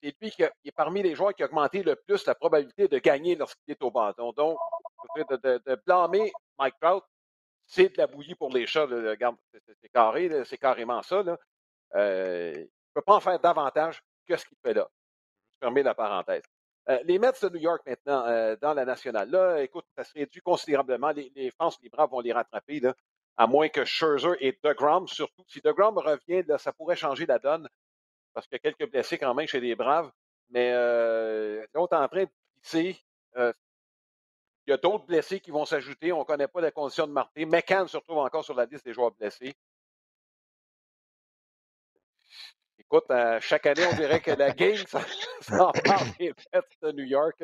lui 0.03 0.31
qui 0.31 0.43
est 0.43 0.73
parmi 0.75 1.03
les 1.03 1.14
joueurs 1.14 1.35
qui 1.35 1.43
a 1.43 1.47
augmenté 1.47 1.83
le 1.83 1.97
plus 1.97 2.27
la 2.27 2.35
probabilité 2.35 2.88
de 2.88 2.99
gagner 2.99 3.37
lorsqu'il 3.37 3.73
est 3.73 3.83
au 3.83 3.90
bâton. 3.90 4.33
Donc, 4.33 4.59
de, 5.17 5.81
blâmer 5.87 6.33
Mike 6.59 6.75
Trout, 6.81 7.05
c'est 7.67 7.88
de 7.88 7.99
la 7.99 8.07
bouillie 8.07 8.35
pour 8.35 8.51
les 8.51 8.67
chats. 8.67 8.87
c'est 9.81 9.88
carré, 9.90 10.45
c'est 10.45 10.59
carrément 10.59 11.03
ça. 11.03 11.23
Euh, 11.95 12.53
il 12.57 12.61
ne 12.61 12.67
peut 12.95 13.03
pas 13.03 13.17
en 13.17 13.21
faire 13.21 13.38
davantage 13.38 14.03
que 14.27 14.37
ce 14.37 14.45
qu'il 14.47 14.59
fait 14.64 14.75
là. 14.75 14.88
Je 15.55 15.67
fermer 15.67 15.83
la 15.83 15.95
parenthèse. 15.95 16.43
Euh, 16.90 16.99
les 17.05 17.19
Mets 17.19 17.33
de 17.40 17.49
New 17.49 17.61
York 17.61 17.81
maintenant 17.87 18.27
euh, 18.27 18.57
dans 18.61 18.75
la 18.75 18.85
nationale, 18.85 19.31
là, 19.31 19.62
écoute, 19.62 19.87
ça 19.97 20.05
se 20.05 20.12
réduit 20.12 20.43
considérablement. 20.43 21.11
Les, 21.11 21.33
les 21.35 21.51
France, 21.51 21.79
les 21.83 21.88
Braves 21.88 22.11
vont 22.11 22.21
les 22.21 22.33
rattraper, 22.33 22.83
à 23.37 23.47
moins 23.47 23.69
que 23.69 23.85
Scherzer 23.85 24.37
et 24.40 24.59
DeGrom, 24.62 25.07
surtout. 25.09 25.45
Si 25.49 25.61
DeGrom 25.61 25.97
revient, 25.99 26.45
ça 26.59 26.73
pourrait 26.73 26.97
changer 26.97 27.27
la 27.27 27.38
donne 27.38 27.69
parce 28.35 28.47
qu'il 28.47 28.57
y 28.57 28.66
a 28.66 28.70
quelques 28.70 28.90
blessés 28.90 29.18
quand 29.18 29.33
même 29.35 29.47
chez 29.47 29.61
les 29.61 29.75
Braves. 29.75 30.11
Mais 30.51 30.73
euh, 30.73 31.62
est 31.62 31.79
en 31.79 31.87
train 31.87 32.07
de 32.07 32.29
glisser. 32.61 33.03
Il 34.66 34.70
y 34.70 34.73
a 34.73 34.77
d'autres 34.79 35.05
blessés 35.05 35.40
qui 35.40 35.51
vont 35.51 35.64
s'ajouter. 35.64 36.12
On 36.12 36.20
ne 36.20 36.25
connaît 36.25 36.49
pas 36.49 36.61
la 36.61 36.70
condition 36.70 37.07
de 37.07 37.12
Martin. 37.12 37.47
McCann 37.47 37.87
se 37.87 37.97
retrouve 37.97 38.18
encore 38.18 38.44
sur 38.44 38.55
la 38.55 38.64
liste 38.64 38.85
des 38.85 38.94
joueurs 38.94 39.12
blessés. 39.12 39.55
Écoute, 42.79 43.07
chaque 43.40 43.66
année, 43.66 43.87
on 43.90 43.97
dirait 43.97 44.20
que 44.20 44.31
la 44.31 44.51
game 44.53 44.77
s'en 45.40 45.73
parle 45.85 46.07
des 46.18 46.33
de 46.83 46.92
New 46.92 47.05
York. 47.05 47.42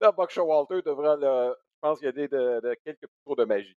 Là, 0.00 0.12
Buck 0.12 0.32
Walter 0.36 0.82
devrait, 0.82 1.16
je 1.20 1.54
pense, 1.80 2.00
y 2.02 2.06
a 2.06 2.12
de 2.12 2.78
quelques 2.84 3.06
tours 3.24 3.36
de 3.36 3.44
magie. 3.44 3.76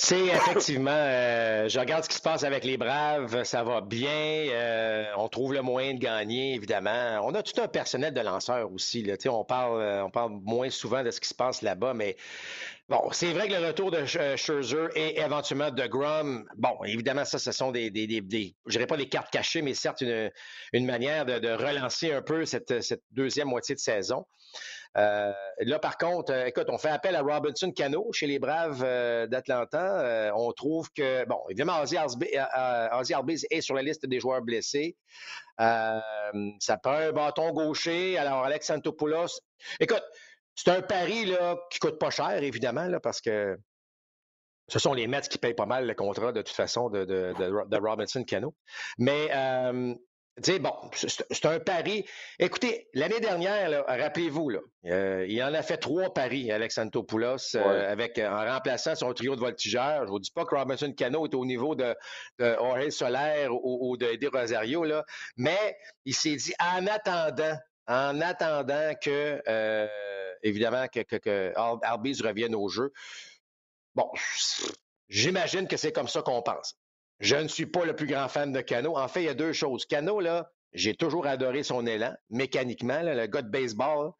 C'est 0.00 0.26
effectivement, 0.26 0.92
euh, 0.92 1.68
je 1.68 1.80
regarde 1.80 2.04
ce 2.04 2.08
qui 2.08 2.14
se 2.14 2.22
passe 2.22 2.44
avec 2.44 2.62
les 2.62 2.76
Braves, 2.76 3.42
ça 3.42 3.64
va 3.64 3.80
bien, 3.80 4.08
euh, 4.08 5.06
on 5.16 5.28
trouve 5.28 5.52
le 5.52 5.60
moyen 5.60 5.94
de 5.94 5.98
gagner, 5.98 6.54
évidemment. 6.54 7.18
On 7.24 7.34
a 7.34 7.42
tout 7.42 7.60
un 7.60 7.66
personnel 7.66 8.14
de 8.14 8.20
lanceurs 8.20 8.72
aussi. 8.72 9.04
On, 9.26 9.44
parle, 9.44 9.80
euh, 9.80 10.04
on 10.04 10.10
parle 10.10 10.38
moins 10.44 10.70
souvent 10.70 11.02
de 11.02 11.10
ce 11.10 11.20
qui 11.20 11.28
se 11.28 11.34
passe 11.34 11.62
là-bas, 11.62 11.94
mais 11.94 12.16
bon, 12.88 13.08
c'est 13.10 13.32
vrai 13.32 13.48
que 13.48 13.54
le 13.54 13.66
retour 13.66 13.90
de 13.90 14.04
Scherzer 14.06 14.86
et 14.94 15.18
éventuellement 15.18 15.72
de 15.72 15.86
Grum, 15.88 16.48
bon, 16.56 16.76
évidemment, 16.84 17.24
ça, 17.24 17.40
ce 17.40 17.50
sont 17.50 17.72
des, 17.72 17.90
je 17.92 18.70
dirais 18.70 18.86
pas 18.86 18.96
des 18.96 19.08
cartes 19.08 19.32
cachées, 19.32 19.62
mais 19.62 19.74
certes 19.74 20.04
une, 20.72 20.86
manière 20.86 21.26
de, 21.26 21.48
relancer 21.50 22.12
un 22.12 22.22
peu 22.22 22.44
cette 22.44 22.72
deuxième 23.10 23.48
moitié 23.48 23.74
de 23.74 23.80
saison. 23.80 24.24
Euh, 24.96 25.32
là, 25.60 25.78
par 25.78 25.98
contre, 25.98 26.32
euh, 26.32 26.46
écoute, 26.46 26.66
on 26.68 26.78
fait 26.78 26.88
appel 26.88 27.14
à 27.14 27.22
Robinson 27.22 27.70
Cano 27.70 28.10
chez 28.12 28.26
les 28.26 28.38
Braves 28.38 28.82
euh, 28.84 29.26
d'Atlanta. 29.26 30.32
on 30.34 30.52
trouve 30.52 30.90
que, 30.92 31.24
bon, 31.26 31.40
évidemment, 31.48 31.80
Ozzy 31.82 31.96
Albiz 33.14 33.46
est 33.50 33.60
sur 33.60 33.74
la 33.74 33.82
liste 33.82 34.06
des 34.06 34.20
joueurs 34.20 34.42
blessés. 34.42 34.96
ça 35.58 36.76
prend 36.82 36.92
un 36.92 37.12
bâton 37.12 37.52
gaucher. 37.52 38.18
Alors, 38.18 38.44
Alex 38.44 38.66
Santopoulos, 38.66 39.40
écoute, 39.80 40.04
c'est 40.54 40.70
un 40.70 40.82
pari 40.82 41.26
là, 41.26 41.56
qui 41.70 41.78
coûte 41.78 41.98
pas 41.98 42.10
cher, 42.10 42.42
évidemment, 42.42 42.88
parce 43.00 43.20
que 43.20 43.56
ce 44.68 44.78
sont 44.78 44.92
les 44.92 45.06
Mets 45.06 45.22
qui 45.22 45.38
payent 45.38 45.54
pas 45.54 45.66
mal 45.66 45.86
le 45.86 45.94
contrat 45.94 46.32
de 46.32 46.42
toute 46.42 46.54
façon 46.54 46.90
de, 46.90 47.78
Robinson 47.78 48.24
Cano. 48.24 48.54
Mais 48.98 49.28
bon, 50.60 50.72
c'est 50.94 51.46
un 51.46 51.60
pari. 51.60 52.04
Écoutez, 52.38 52.88
l'année 52.94 53.20
dernière, 53.20 53.84
rappelez-vous, 53.86 54.50
euh, 54.86 55.26
il 55.28 55.42
en 55.42 55.52
a 55.54 55.62
fait 55.62 55.76
trois 55.76 56.12
paris, 56.12 56.50
Alex 56.50 56.78
Antopoulos, 56.78 57.56
euh, 57.56 57.92
avec, 57.92 58.18
en 58.18 58.44
remplaçant 58.44 58.94
son 58.94 59.12
trio 59.12 59.34
de 59.34 59.40
voltigeurs. 59.40 60.00
Je 60.00 60.04
ne 60.04 60.10
vous 60.10 60.18
dis 60.18 60.30
pas 60.30 60.44
que 60.44 60.54
Robinson 60.54 60.92
Cano 60.92 61.26
est 61.26 61.34
au 61.34 61.44
niveau 61.44 61.74
de, 61.74 61.94
de 62.38 62.54
Jorge 62.54 62.90
Solaire 62.90 63.50
ou, 63.52 63.96
de 63.96 64.06
Eddie 64.06 64.28
Rosario, 64.28 64.84
là, 64.84 65.04
mais 65.36 65.76
il 66.04 66.14
s'est 66.14 66.36
dit, 66.36 66.54
en 66.60 66.86
attendant, 66.86 67.56
en 67.86 68.20
attendant 68.20 68.92
que, 69.02 69.42
euh, 69.48 69.88
évidemment, 70.42 70.86
que, 70.88 71.00
que, 71.00 71.16
que 71.16 71.52
revienne 72.26 72.54
au 72.54 72.68
jeu, 72.68 72.92
bon, 73.94 74.10
j'imagine 75.08 75.66
que 75.66 75.76
c'est 75.76 75.92
comme 75.92 76.08
ça 76.08 76.22
qu'on 76.22 76.42
pense. 76.42 76.76
Je 77.20 77.36
ne 77.36 77.48
suis 77.48 77.66
pas 77.66 77.84
le 77.84 77.94
plus 77.94 78.06
grand 78.06 78.28
fan 78.28 78.52
de 78.52 78.60
Cano. 78.60 78.96
En 78.96 79.08
fait, 79.08 79.22
il 79.22 79.26
y 79.26 79.30
a 79.30 79.34
deux 79.34 79.52
choses. 79.52 79.86
Cano, 79.86 80.20
là, 80.20 80.50
j'ai 80.72 80.94
toujours 80.94 81.26
adoré 81.26 81.62
son 81.62 81.86
élan, 81.86 82.14
mécaniquement, 82.30 83.00
le 83.02 83.26
gars 83.26 83.42
de 83.42 83.50
baseball. 83.50 84.12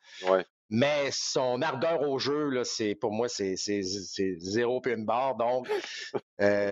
Mais 0.70 1.08
son 1.12 1.62
ardeur 1.62 2.02
au 2.02 2.18
jeu, 2.18 2.50
là, 2.50 2.62
c'est, 2.64 2.94
pour 2.94 3.12
moi, 3.12 3.28
c'est, 3.28 3.54
zéro 3.56 4.80
puis 4.80 4.92
une 4.92 5.06
barre. 5.06 5.37
Donc, 5.37 5.68
euh, 6.40 6.70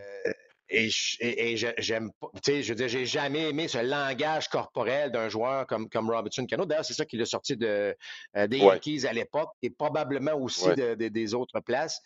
et, 0.69 0.89
et, 1.21 1.57
j'aime 1.57 2.11
pas, 2.21 2.29
tu 2.43 2.53
sais, 2.53 2.63
je 2.63 2.71
veux 2.71 2.75
dire, 2.75 2.89
j'ai 2.89 3.07
jamais 3.07 3.51
aimé 3.51 3.69
ce 3.69 3.79
langage 3.79 4.49
corporel 4.49 5.13
d'un 5.13 5.29
joueur 5.29 5.67
comme, 5.67 5.89
comme 5.89 6.11
Robertson 6.11 6.45
Cano. 6.47 6.67
D'ailleurs, 6.67 6.85
c'est 6.85 6.95
ça 6.95 7.05
qui 7.05 7.17
l'a 7.17 7.25
sorti 7.25 7.57
de, 7.57 7.97
euh, 8.37 8.47
des 8.49 8.59
Yankees 8.59 9.07
à 9.07 9.13
l'époque 9.13 9.51
et 9.63 9.71
probablement 9.71 10.35
aussi 10.35 10.69
des 10.75 11.35
autres 11.35 11.61
places. 11.61 12.03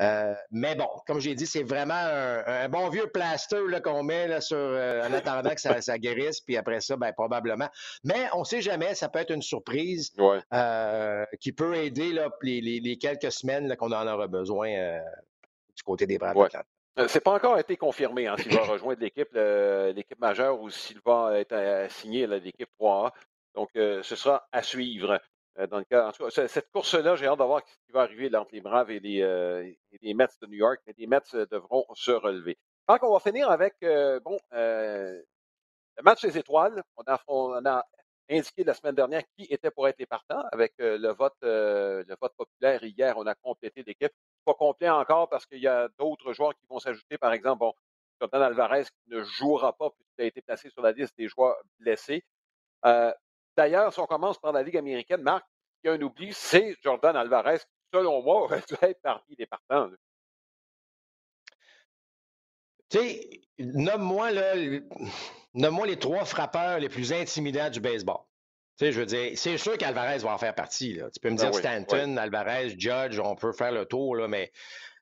Euh, 0.00 0.34
mais 0.52 0.76
bon, 0.76 0.88
comme 1.06 1.20
j'ai 1.20 1.34
dit, 1.34 1.46
c'est 1.46 1.64
vraiment 1.64 1.94
un, 1.94 2.68
bon 2.68 2.88
vieux 2.90 3.08
plaster 3.08 3.60
qu'on 3.82 4.02
met 4.02 4.28
là, 4.28 4.40
sur, 4.40 4.56
euh, 4.56 5.06
en 5.06 5.12
attendant 5.12 5.54
que 5.54 5.60
ça, 5.60 5.80
ça, 5.80 5.98
guérisse, 5.98 6.40
puis 6.40 6.56
après 6.56 6.80
ça, 6.80 6.96
ben, 6.96 7.12
probablement. 7.12 7.68
Mais 8.04 8.28
on 8.34 8.44
sait 8.44 8.62
jamais, 8.62 8.94
ça 8.94 9.08
peut 9.08 9.18
être 9.18 9.32
une 9.32 9.42
surprise 9.42 10.12
qui 11.40 11.52
peut 11.52 11.74
aider 11.74 12.12
là, 12.12 12.30
les, 12.42 12.60
les, 12.60 12.98
quelques 12.98 13.32
semaines 13.32 13.74
qu'on 13.76 13.92
en 13.92 14.06
aura 14.06 14.28
besoin 14.28 14.68
du 15.74 15.82
côté 15.82 16.06
des 16.06 16.18
Braves 16.18 16.48
c'est 17.08 17.20
pas 17.20 17.32
encore 17.32 17.58
été 17.58 17.76
confirmé 17.76 18.26
hein, 18.26 18.36
s'il 18.38 18.54
va 18.54 18.62
rejoindre 18.72 19.00
l'équipe, 19.00 19.32
l'équipe 19.32 20.18
majeure 20.18 20.60
ou 20.60 20.70
s'il 20.70 21.00
va 21.04 21.38
être 21.38 21.52
assigné 21.52 22.24
à 22.24 22.38
l'équipe 22.38 22.70
3A. 22.80 23.12
Donc, 23.56 23.70
euh, 23.76 24.02
ce 24.02 24.14
sera 24.16 24.46
à 24.52 24.62
suivre. 24.62 25.18
Euh, 25.58 25.66
dans 25.66 25.78
le 25.78 25.84
cas, 25.84 26.08
en 26.08 26.12
tout 26.12 26.28
cas, 26.28 26.46
cette 26.46 26.70
course-là, 26.70 27.16
j'ai 27.16 27.26
hâte 27.26 27.38
de 27.38 27.44
voir 27.44 27.62
ce 27.66 27.74
qui 27.86 27.92
va 27.92 28.02
arriver 28.02 28.34
entre 28.36 28.50
les 28.52 28.60
Braves 28.60 28.90
et 28.90 29.00
les, 29.00 30.14
Mets 30.14 30.26
de 30.42 30.46
New 30.46 30.58
York, 30.58 30.80
mais 30.86 30.94
les 30.98 31.06
Mets 31.06 31.20
devront 31.50 31.86
se 31.94 32.10
relever. 32.10 32.58
Donc, 32.86 33.02
on 33.02 33.12
va 33.12 33.20
finir 33.20 33.50
avec 33.50 33.74
bon, 34.22 34.38
le 34.52 36.02
match 36.02 36.22
des 36.22 36.36
étoiles. 36.38 36.82
On 36.98 37.02
a, 37.06 37.20
on 37.26 37.64
a, 37.64 37.86
indiqué 38.30 38.64
la 38.64 38.74
semaine 38.74 38.94
dernière 38.94 39.22
qui 39.36 39.44
était 39.50 39.70
pour 39.70 39.86
être 39.88 39.98
les 39.98 40.06
partants 40.06 40.42
avec 40.52 40.74
le 40.78 41.12
vote, 41.12 41.36
le 41.42 42.16
vote 42.20 42.34
populaire. 42.36 42.82
Hier, 42.82 43.16
on 43.16 43.26
a 43.26 43.34
complété 43.34 43.82
l'équipe 43.86 44.12
pas 44.46 44.54
complet 44.54 44.88
encore 44.88 45.28
parce 45.28 45.44
qu'il 45.44 45.58
y 45.58 45.66
a 45.66 45.88
d'autres 45.98 46.32
joueurs 46.32 46.54
qui 46.54 46.66
vont 46.70 46.78
s'ajouter. 46.78 47.18
Par 47.18 47.32
exemple, 47.32 47.58
bon, 47.58 47.74
Jordan 48.20 48.42
Alvarez 48.42 48.84
qui 48.84 49.10
ne 49.10 49.22
jouera 49.22 49.76
pas 49.76 49.90
puisqu'il 49.90 50.22
a 50.22 50.24
été 50.26 50.40
placé 50.40 50.70
sur 50.70 50.82
la 50.82 50.92
liste 50.92 51.16
des 51.18 51.28
joueurs 51.28 51.56
blessés. 51.80 52.24
Euh, 52.86 53.12
d'ailleurs, 53.56 53.92
si 53.92 54.00
on 54.00 54.06
commence 54.06 54.38
par 54.38 54.52
la 54.52 54.62
Ligue 54.62 54.76
américaine, 54.78 55.20
Marc, 55.22 55.44
il 55.82 55.88
y 55.88 55.90
a 55.90 55.94
un 55.94 56.00
oubli, 56.00 56.32
c'est 56.32 56.76
Jordan 56.82 57.16
Alvarez 57.16 57.58
qui, 57.58 57.66
selon 57.92 58.22
moi, 58.22 58.40
aurait 58.42 58.62
dû 58.68 58.76
être 58.80 59.02
parmi 59.02 59.36
les 59.36 59.46
partants. 59.46 59.90
Tu 62.88 62.98
sais, 62.98 63.30
nomme-moi 63.58 64.30
nomme 65.56 65.84
les 65.84 65.98
trois 65.98 66.24
frappeurs 66.24 66.78
les 66.78 66.88
plus 66.88 67.12
intimidants 67.12 67.70
du 67.70 67.80
baseball. 67.80 68.18
Tu 68.78 68.84
sais, 68.84 68.92
je 68.92 69.00
veux 69.00 69.06
dire, 69.06 69.32
c'est 69.36 69.56
sûr 69.56 69.78
qu'Alvarez 69.78 70.18
va 70.18 70.34
en 70.34 70.38
faire 70.38 70.54
partie. 70.54 70.94
Là. 70.94 71.10
Tu 71.10 71.18
peux 71.20 71.30
me 71.30 71.36
ben 71.36 71.50
dire 71.50 71.54
Stanton, 71.54 72.16
Alvarez, 72.18 72.74
Judge, 72.78 73.18
on 73.18 73.34
peut 73.34 73.52
faire 73.52 73.72
le 73.72 73.86
tour, 73.86 74.16
là, 74.16 74.28
mais 74.28 74.52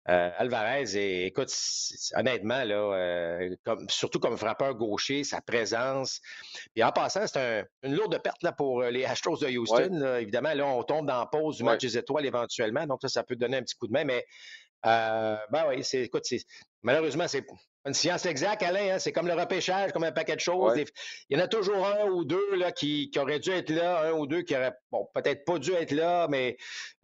euh, 0.09 0.31
Alvarez, 0.39 1.25
écoute, 1.27 1.51
honnêtement, 2.15 2.63
là, 2.63 2.77
euh, 2.77 3.57
comme, 3.65 3.89
surtout 3.89 4.21
comme 4.21 4.37
frappeur 4.37 4.75
gaucher, 4.75 5.25
sa 5.25 5.41
présence. 5.41 6.21
Et 6.77 6.85
en 6.85 6.93
passant, 6.93 7.27
c'est 7.27 7.65
une 7.83 7.97
lourde 7.97 8.17
perte 8.23 8.45
là, 8.45 8.53
pour 8.53 8.83
euh, 8.83 8.91
les 8.91 9.05
Astros 9.05 9.39
de 9.39 9.49
Houston. 9.49 10.19
évidemment, 10.19 10.55
là, 10.55 10.67
on 10.67 10.85
tombe 10.85 11.07
dans 11.07 11.19
la 11.19 11.27
pause 11.27 11.57
du 11.57 11.65
match 11.65 11.81
des 11.81 11.99
étoiles 11.99 12.27
éventuellement, 12.27 12.87
donc 12.87 13.01
ça, 13.03 13.09
ça 13.09 13.23
peut 13.25 13.35
donner 13.35 13.57
un 13.57 13.63
petit 13.63 13.75
coup 13.75 13.89
de 13.89 13.93
main, 13.93 14.05
mais 14.05 14.25
euh, 14.87 15.37
ben 15.51 15.65
oui, 15.69 15.83
c'est, 15.83 16.03
écoute, 16.03 16.25
malheureusement, 16.83 17.27
c'est 17.29 17.45
une 17.87 17.95
science 17.95 18.25
exacte, 18.25 18.63
Alain. 18.63 18.95
Hein, 18.95 18.99
c'est 18.99 19.13
comme 19.13 19.27
le 19.27 19.35
repêchage, 19.35 19.93
comme 19.93 20.05
un 20.05 20.13
paquet 20.13 20.37
de 20.37 20.41
choses. 20.41 20.75
Il 21.29 21.37
y 21.37 21.41
en 21.41 21.45
a 21.45 21.49
toujours 21.49 21.87
un 21.87 22.07
ou 22.07 22.25
deux 22.25 22.57
là, 22.57 22.73
qui, 22.73 23.11
qui, 23.11 23.19
auraient 23.19 23.41
dû 23.41 23.51
être 23.51 23.71
là, 23.71 24.09
un 24.09 24.13
ou 24.13 24.27
deux 24.27 24.43
qui 24.43 24.57
auraient 24.57 24.75
bon, 24.91 25.07
peut-être 25.15 25.45
pas 25.45 25.59
dû 25.59 25.73
être 25.75 25.93
là, 25.93 26.27
mais 26.29 26.57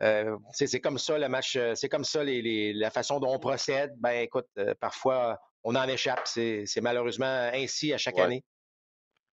euh, 0.02 0.36
c'est, 0.52 0.80
comme 0.80 0.98
ça 0.98 1.18
le 1.18 1.28
match, 1.28 1.56
euh, 1.56 1.74
c'est 1.74 1.88
comme 1.88 2.04
ça 2.04 2.24
les, 2.24 2.72
la 2.72 2.90
façon 2.90 3.20
dont 3.20 3.32
on 3.32 3.38
procède. 3.38 3.92
Ben 3.98 4.20
écoute, 4.20 4.48
euh, 4.58 4.74
parfois 4.80 5.38
on 5.64 5.74
en 5.74 5.86
échappe. 5.86 6.22
C'est, 6.24 6.64
malheureusement 6.80 7.50
ainsi 7.52 7.92
à 7.92 7.98
chaque 7.98 8.18
année. 8.18 8.42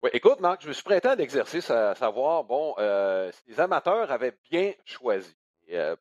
Oui, 0.02 0.10
écoute, 0.14 0.40
Marc, 0.40 0.62
je 0.64 0.68
me 0.68 0.74
suis 0.74 0.84
prêté 0.84 1.08
à 1.08 1.16
l'exercice 1.16 1.70
à 1.70 1.96
savoir, 1.96 2.44
bon, 2.44 2.76
si 3.32 3.52
les 3.52 3.60
amateurs 3.60 4.12
avaient 4.12 4.38
bien 4.50 4.74
choisi. 4.84 5.36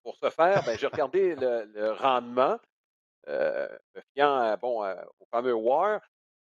Pour 0.03 0.17
ce 0.17 0.29
faire, 0.29 0.63
ben, 0.65 0.77
j'ai 0.79 0.87
regardé 0.87 1.35
le, 1.37 1.93
rendement, 1.93 2.59
euh, 3.29 3.69
fiant 4.15 4.57
bon, 4.61 4.85
euh, 4.85 4.95
au 5.21 5.27
fameux 5.31 5.55
WAR. 5.55 6.01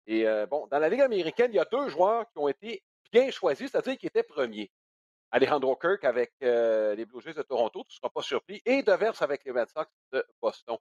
Et 0.06 0.26
euh, 0.26 0.46
bon, 0.46 0.66
dans 0.68 0.78
la 0.78 0.88
Ligue 0.88 1.02
américaine, 1.02 1.50
il 1.52 1.56
y 1.56 1.60
a 1.60 1.66
deux 1.66 1.88
joueurs 1.88 2.24
qui 2.32 2.38
ont 2.38 2.48
été 2.48 2.82
bien 3.12 3.30
choisis, 3.30 3.70
c'est-à-dire 3.70 3.98
qui 3.98 4.06
étaient 4.06 4.22
premiers. 4.22 4.70
Alejandro 5.30 5.76
Kirk 5.76 6.04
avec 6.04 6.32
les 6.40 7.04
Blue 7.04 7.20
Jays 7.20 7.34
de 7.34 7.42
Toronto, 7.42 7.84
tu 7.88 7.94
ne 7.94 7.96
seras 7.98 8.08
pas 8.08 8.22
surpris, 8.22 8.60
et 8.64 8.82
Devers 8.82 9.22
avec 9.22 9.44
les 9.44 9.52
Red 9.52 9.68
Sox 9.68 9.86
de 10.12 10.26
Boston. 10.42 10.76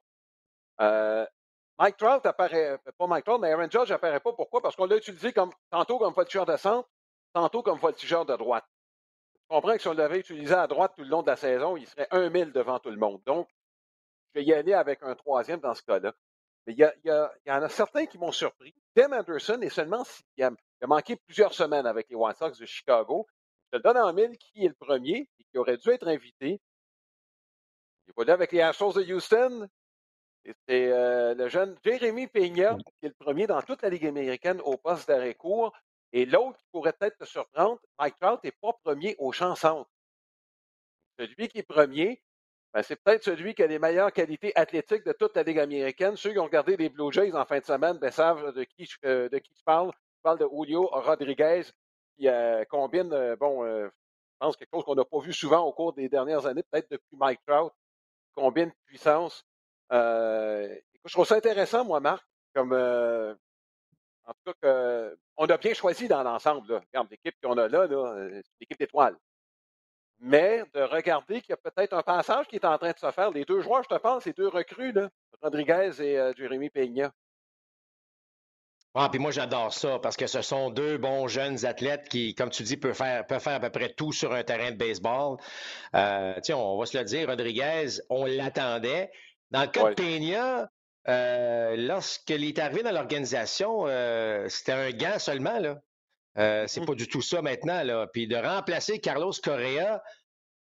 Mike 1.78 1.96
Trout 1.96 2.26
apparaît, 2.26 2.78
pas 2.98 3.06
Mike 3.06 3.24
Trout, 3.24 3.40
mais 3.40 3.52
Aaron 3.52 3.70
Judge 3.70 3.92
apparaît 3.92 4.18
pas. 4.18 4.32
Pourquoi? 4.32 4.60
Parce 4.60 4.74
qu'on 4.74 4.86
l'a 4.86 4.96
utilisé 4.96 5.32
tantôt 5.70 5.98
comme 5.98 6.12
voltigeur 6.12 6.46
de 6.46 6.56
centre, 6.56 6.88
tantôt 7.32 7.62
comme 7.62 7.78
voltigeur 7.78 8.26
de 8.26 8.34
droite. 8.36 8.64
Je 9.34 9.56
comprends 9.56 9.72
que 9.74 9.82
si 9.82 9.88
on 9.88 9.94
l'avait 9.94 10.18
utilisé 10.18 10.54
à 10.54 10.66
droite 10.66 10.94
tout 10.96 11.04
le 11.04 11.08
long 11.08 11.22
de 11.22 11.28
la 11.28 11.36
saison, 11.36 11.76
il 11.76 11.86
serait 11.86 12.08
un 12.10 12.28
mille 12.28 12.52
devant 12.52 12.80
tout 12.80 12.90
le 12.90 12.96
monde. 12.96 13.22
Donc, 13.24 13.48
je 14.34 14.40
vais 14.40 14.44
y 14.46 14.52
aller 14.52 14.74
avec 14.74 15.02
un 15.02 15.14
troisième 15.14 15.60
dans 15.60 15.74
ce 15.74 15.82
cas-là. 15.82 16.14
Mais 16.66 16.74
il 16.74 16.92
y, 17.04 17.50
en 17.50 17.62
a 17.62 17.68
certains 17.68 18.06
qui 18.06 18.18
m'ont 18.18 18.32
surpris. 18.32 18.74
Tim 18.94 19.12
Anderson 19.12 19.60
est 19.62 19.70
seulement 19.70 20.04
sixième. 20.04 20.56
Il 20.80 20.84
a 20.84 20.86
manqué 20.86 21.16
plusieurs 21.16 21.54
semaines 21.54 21.86
avec 21.86 22.08
les 22.10 22.16
White 22.16 22.36
Sox 22.36 22.58
de 22.58 22.66
Chicago. 22.66 23.26
Je 23.72 23.78
te 23.78 23.82
donne 23.82 23.96
en 23.96 24.12
mille 24.12 24.36
qui 24.36 24.64
est 24.64 24.68
le 24.68 24.74
premier 24.74 25.28
et 25.38 25.44
qui 25.44 25.58
aurait 25.58 25.78
dû 25.78 25.90
être 25.90 26.06
invité. 26.06 26.60
Il 28.06 28.22
est 28.22 28.24
là 28.24 28.34
avec 28.34 28.52
les 28.52 28.60
Astros 28.60 28.92
de 28.94 29.02
Houston. 29.02 29.68
C'est 30.44 30.90
euh, 30.90 31.34
le 31.34 31.48
jeune 31.48 31.76
Jérémy 31.84 32.26
Peña 32.26 32.76
qui 32.98 33.06
est 33.06 33.08
le 33.08 33.14
premier 33.24 33.46
dans 33.46 33.62
toute 33.62 33.82
la 33.82 33.90
Ligue 33.90 34.06
américaine 34.06 34.60
au 34.62 34.76
poste 34.76 35.08
d'arrêt 35.08 35.34
court. 35.34 35.72
Et 36.12 36.26
l'autre 36.26 36.58
qui 36.58 36.66
pourrait 36.72 36.92
peut-être 36.92 37.18
te 37.18 37.24
surprendre, 37.24 37.80
Mike 37.98 38.18
Trout 38.20 38.42
n'est 38.42 38.52
pas 38.52 38.72
premier 38.84 39.14
au 39.18 39.32
champ 39.32 39.54
centre. 39.54 39.88
Celui 41.18 41.48
qui 41.48 41.58
est 41.58 41.62
premier, 41.62 42.20
ben, 42.72 42.82
c'est 42.82 42.96
peut-être 42.96 43.24
celui 43.24 43.54
qui 43.54 43.62
a 43.62 43.66
les 43.66 43.78
meilleures 43.78 44.12
qualités 44.12 44.52
athlétiques 44.54 45.04
de 45.04 45.12
toute 45.12 45.34
la 45.36 45.42
Ligue 45.42 45.58
américaine. 45.58 46.16
Ceux 46.16 46.32
qui 46.32 46.38
ont 46.38 46.44
regardé 46.44 46.76
les 46.76 46.88
Blue 46.88 47.12
Jays 47.12 47.34
en 47.34 47.44
fin 47.44 47.58
de 47.58 47.64
semaine 47.64 47.98
ben, 47.98 48.10
savent 48.10 48.52
de 48.54 48.64
qui, 48.64 48.88
euh, 49.04 49.28
je 49.32 49.64
parle. 49.64 49.90
Je 49.92 50.22
parle 50.22 50.38
de 50.38 50.46
Julio 50.52 50.86
Rodriguez, 50.92 51.62
qui 52.16 52.28
euh, 52.28 52.64
combine, 52.66 53.12
euh, 53.12 53.36
bon, 53.36 53.64
je 53.64 53.90
pense 54.38 54.56
quelque 54.56 54.68
chose 54.72 54.84
qu'on 54.84 54.94
n'a 54.94 55.04
pas 55.04 55.18
vu 55.20 55.32
souvent 55.32 55.60
au 55.64 55.72
cours 55.72 55.94
des 55.94 56.08
dernières 56.08 56.46
années, 56.46 56.62
peut-être 56.70 56.90
depuis 56.90 57.16
Mike 57.16 57.40
Trout, 57.46 57.72
combine 58.34 58.70
puissance. 58.84 59.44
je 59.90 60.78
trouve 61.12 61.26
ça 61.26 61.36
intéressant, 61.36 61.84
moi, 61.84 62.00
Marc, 62.00 62.22
comme 62.54 62.74
en 64.30 64.32
tout 64.44 64.52
cas, 64.62 65.10
on 65.36 65.46
a 65.46 65.56
bien 65.56 65.74
choisi 65.74 66.06
dans 66.06 66.22
l'ensemble. 66.22 66.80
L'équipe 67.10 67.34
qu'on 67.42 67.58
a 67.58 67.66
là, 67.66 67.86
là 67.86 67.96
euh, 67.96 68.42
l'équipe 68.60 68.80
étoile. 68.80 69.16
Mais 70.20 70.62
de 70.74 70.82
regarder 70.82 71.40
qu'il 71.40 71.50
y 71.50 71.52
a 71.54 71.56
peut-être 71.56 71.94
un 71.94 72.02
passage 72.02 72.46
qui 72.46 72.56
est 72.56 72.64
en 72.64 72.76
train 72.76 72.92
de 72.92 72.98
se 72.98 73.10
faire. 73.10 73.30
Les 73.30 73.44
deux 73.44 73.62
joueurs, 73.62 73.82
je 73.82 73.88
te 73.88 73.98
pense, 73.98 74.26
les 74.26 74.32
deux 74.32 74.48
recrues, 74.48 74.92
là, 74.92 75.08
Rodriguez 75.40 75.90
et 76.00 76.18
euh, 76.18 76.32
Jérémy 76.36 76.68
Peña. 76.68 77.10
Ah, 78.94 79.08
puis 79.08 79.20
moi, 79.20 79.30
j'adore 79.30 79.72
ça 79.72 80.00
parce 80.00 80.16
que 80.16 80.26
ce 80.26 80.42
sont 80.42 80.68
deux 80.68 80.98
bons 80.98 81.28
jeunes 81.28 81.64
athlètes 81.64 82.08
qui, 82.08 82.34
comme 82.34 82.50
tu 82.50 82.64
dis, 82.64 82.76
peuvent 82.76 82.94
faire, 82.94 83.24
peuvent 83.24 83.40
faire 83.40 83.54
à 83.54 83.60
peu 83.60 83.70
près 83.70 83.92
tout 83.92 84.12
sur 84.12 84.32
un 84.32 84.42
terrain 84.42 84.72
de 84.72 84.76
baseball. 84.76 85.36
Euh, 85.94 86.34
tiens, 86.42 86.56
on 86.56 86.76
va 86.76 86.86
se 86.86 86.98
le 86.98 87.04
dire, 87.04 87.28
Rodriguez, 87.28 88.00
on 88.08 88.24
l'attendait. 88.24 89.12
Dans 89.52 89.62
le 89.62 89.68
cas 89.68 89.90
de 89.90 89.94
Peña, 89.94 90.68
euh, 91.08 91.76
lorsqu'il 91.76 92.44
est 92.44 92.58
arrivé 92.58 92.82
dans 92.82 92.90
l'organisation, 92.90 93.86
euh, 93.86 94.48
c'était 94.48 94.72
un 94.72 94.90
gant 94.90 95.18
seulement. 95.20 95.60
Là. 95.60 95.80
Euh, 96.38 96.64
c'est 96.66 96.80
mmh. 96.80 96.86
pas 96.86 96.94
du 96.94 97.08
tout 97.08 97.22
ça 97.22 97.42
maintenant. 97.42 97.82
Là. 97.82 98.06
Puis 98.12 98.26
de 98.26 98.36
remplacer 98.36 98.98
Carlos 98.98 99.32
Correa 99.42 100.02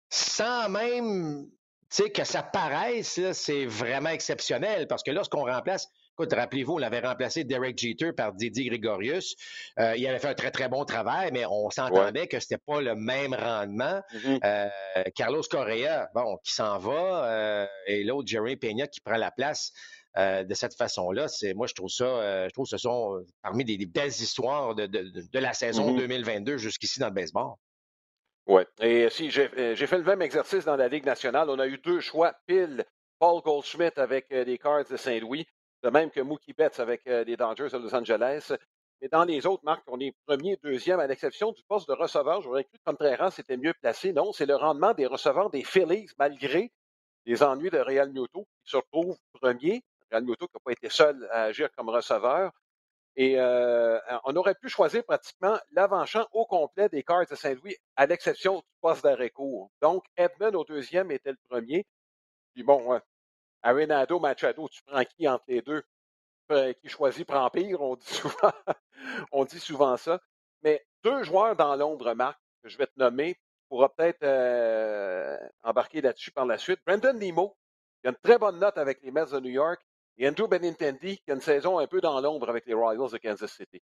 sans 0.10 0.70
même 0.70 1.48
que 2.16 2.24
ça 2.24 2.42
paraisse, 2.42 3.20
c'est 3.34 3.66
vraiment 3.66 4.10
exceptionnel. 4.10 4.88
Parce 4.88 5.04
que 5.04 5.12
lorsqu'on 5.12 5.46
remplace, 5.46 5.88
Écoute, 6.20 6.34
rappelez-vous, 6.34 6.74
on 6.74 6.82
avait 6.82 7.00
remplacé 7.00 7.46
Derek 7.46 7.78
Jeter 7.80 8.12
par 8.12 8.34
Didier 8.34 8.70
Gregorius. 8.70 9.36
Euh, 9.80 9.96
il 9.96 10.06
avait 10.06 10.20
fait 10.20 10.28
un 10.28 10.34
très, 10.34 10.52
très 10.52 10.68
bon 10.68 10.84
travail, 10.84 11.32
mais 11.32 11.46
on 11.50 11.70
s'entendait 11.70 12.28
que 12.28 12.40
c'était 12.42 12.58
pas 12.58 12.82
le 12.82 12.96
même 12.96 13.34
rendement. 13.34 14.02
Mm-hmm. 14.14 14.40
Euh, 14.44 14.70
Carlos 15.16 15.42
Correa, 15.50 16.10
bon, 16.14 16.38
qui 16.44 16.54
s'en 16.54 16.78
va, 16.80 17.66
et 17.88 18.04
l'autre, 18.04 18.28
Jerry 18.28 18.58
Peña, 18.58 18.88
qui 18.88 19.00
prend 19.00 19.16
la 19.16 19.32
place. 19.32 19.72
De 20.18 20.54
cette 20.54 20.76
façon-là. 20.76 21.28
C'est 21.28 21.54
moi, 21.54 21.68
je 21.68 21.74
trouve 21.74 21.90
ça, 21.90 22.48
je 22.48 22.54
trouve 22.54 22.66
que 22.66 22.72
ce 22.72 22.78
sont 22.78 23.24
parmi 23.42 23.66
des, 23.66 23.86
belles 23.86 24.10
histoires 24.10 24.76
de, 24.76 25.40
la 25.40 25.54
saison 25.54 25.94
2022 25.94 26.56
mm-hmm. 26.56 26.58
jusqu'ici 26.58 27.00
dans 27.00 27.08
le 27.08 27.14
baseball. 27.14 27.54
Oui. 28.48 28.64
Et 28.80 29.10
si 29.10 29.30
j'ai 29.32 29.48
fait 29.48 29.98
le 29.98 30.04
même 30.04 30.22
exercice 30.22 30.66
dans 30.66 30.76
la 30.76 30.88
Ligue 30.88 31.06
nationale, 31.06 31.50
on 31.50 31.60
a 31.60 31.68
eu 31.68 31.78
deux 31.78 32.00
choix 32.00 32.34
pile 32.48 32.86
Paul 33.20 33.42
Goldschmidt 33.42 34.00
avec 34.00 34.28
les 34.30 34.58
Cards 34.58 34.86
de 34.90 34.98
Saint-Louis, 34.98 35.46
de 35.84 35.90
même 35.90 36.10
que 36.10 36.22
Mookie 36.22 36.54
Betts 36.54 36.80
avec 36.80 37.06
les 37.06 37.38
Dodgers 37.38 37.70
de 37.72 37.78
Los 37.78 37.96
Angeles. 37.96 38.52
Mais 39.02 39.08
dans 39.08 39.24
les 39.24 39.48
autres 39.48 39.64
marques, 39.64 39.84
on 39.88 40.00
est 40.00 40.14
premier, 40.28 40.58
deuxième, 40.64 41.00
à 41.00 41.08
l'exception 41.08 41.52
du 41.52 41.64
poste 41.68 41.88
de 41.88 41.94
receveur. 41.94 42.42
J'aurais 42.42 42.64
cru 42.64 42.78
que 42.78 42.84
Contreras 42.86 43.36
était 43.40 43.58
mieux 43.58 43.74
placé. 43.82 44.14
Non, 44.14 44.32
c'est 44.32 44.46
le 44.46 44.56
rendement 44.56 44.94
des 44.94 45.08
receveurs 45.08 45.50
des 45.50 45.64
Phillies, 45.64 46.08
malgré 46.20 46.72
les 47.26 47.42
ennuis 47.42 47.72
de 47.72 47.80
Real 47.80 48.12
Muto, 48.12 48.48
qui 48.64 48.72
se 48.72 48.78
retrouve 48.78 49.18
premier. 49.34 49.84
Real 50.12 50.24
Muto 50.24 50.48
qui 50.48 50.56
n'a 50.56 50.60
pas 50.64 50.72
été 50.72 50.90
seul 50.90 51.28
à 51.32 51.44
agir 51.44 51.70
comme 51.76 51.90
receveur. 51.90 52.52
Et 53.16 53.40
euh, 53.40 54.00
on 54.24 54.36
aurait 54.36 54.56
pu 54.56 54.70
choisir 54.70 55.04
pratiquement 55.04 55.58
l'avant-champ 55.72 56.26
au 56.32 56.46
complet 56.46 56.88
des 56.90 57.04
Cards 57.04 57.28
de 57.30 57.36
Saint-Louis, 57.36 57.76
à 57.98 58.06
l'exception 58.06 58.58
du 58.58 58.74
poste 58.80 59.04
d'arrêt 59.04 59.30
court. 59.30 59.70
Donc, 59.82 60.06
Edmund 60.16 60.56
au 60.56 60.64
deuxième 60.64 61.12
était 61.12 61.32
le 61.32 61.38
premier. 61.50 61.86
Puis 62.54 62.64
bon, 62.64 63.00
Arenado, 63.64 64.20
Machado, 64.20 64.68
tu 64.70 64.82
prends 64.84 65.04
qui 65.04 65.28
entre 65.28 65.44
les 65.48 65.62
deux? 65.62 65.84
Qui 66.82 66.90
choisit 66.90 67.26
prend 67.26 67.50
pire, 67.50 67.82
on 69.32 69.46
dit 69.46 69.60
souvent, 69.60 69.96
ça. 69.98 70.20
Mais 70.64 70.86
deux 71.04 71.24
joueurs 71.24 71.56
dans 71.56 71.76
l'ombre, 71.76 72.14
Marc, 72.14 72.38
que 72.62 72.70
je 72.70 72.78
vais 72.78 72.88
te 72.88 72.98
nommer, 72.98 73.38
pourra 73.70 73.88
peut-être 73.88 74.24
euh, 74.24 75.38
embarquer 75.64 76.02
là-dessus 76.02 76.32
par 76.32 76.46
la 76.46 76.58
suite. 76.58 76.80
Brandon 76.86 77.14
Nemo, 77.14 77.56
qui 78.02 78.08
a 78.08 78.10
une 78.10 78.18
très 78.18 78.38
bonne 78.38 78.60
note 78.60 78.78
avec 78.78 79.02
les 79.02 79.12
Mets 79.12 79.28
de 79.28 79.40
New 79.40 79.50
York, 79.50 79.82
et 80.22 80.28
Andrew 80.28 80.48
Benintendi, 80.48 81.18
qui 81.18 81.32
a 81.32 81.34
une 81.34 81.42
saison 81.42 81.80
un 81.80 81.88
peu 81.88 82.00
dans 82.00 82.22
l'ombre 82.22 82.48
avec 82.50 82.68
les 82.68 82.76
Royals 82.76 83.10
de 83.12 83.18
Kansas 83.18 83.52
City. 83.52 83.82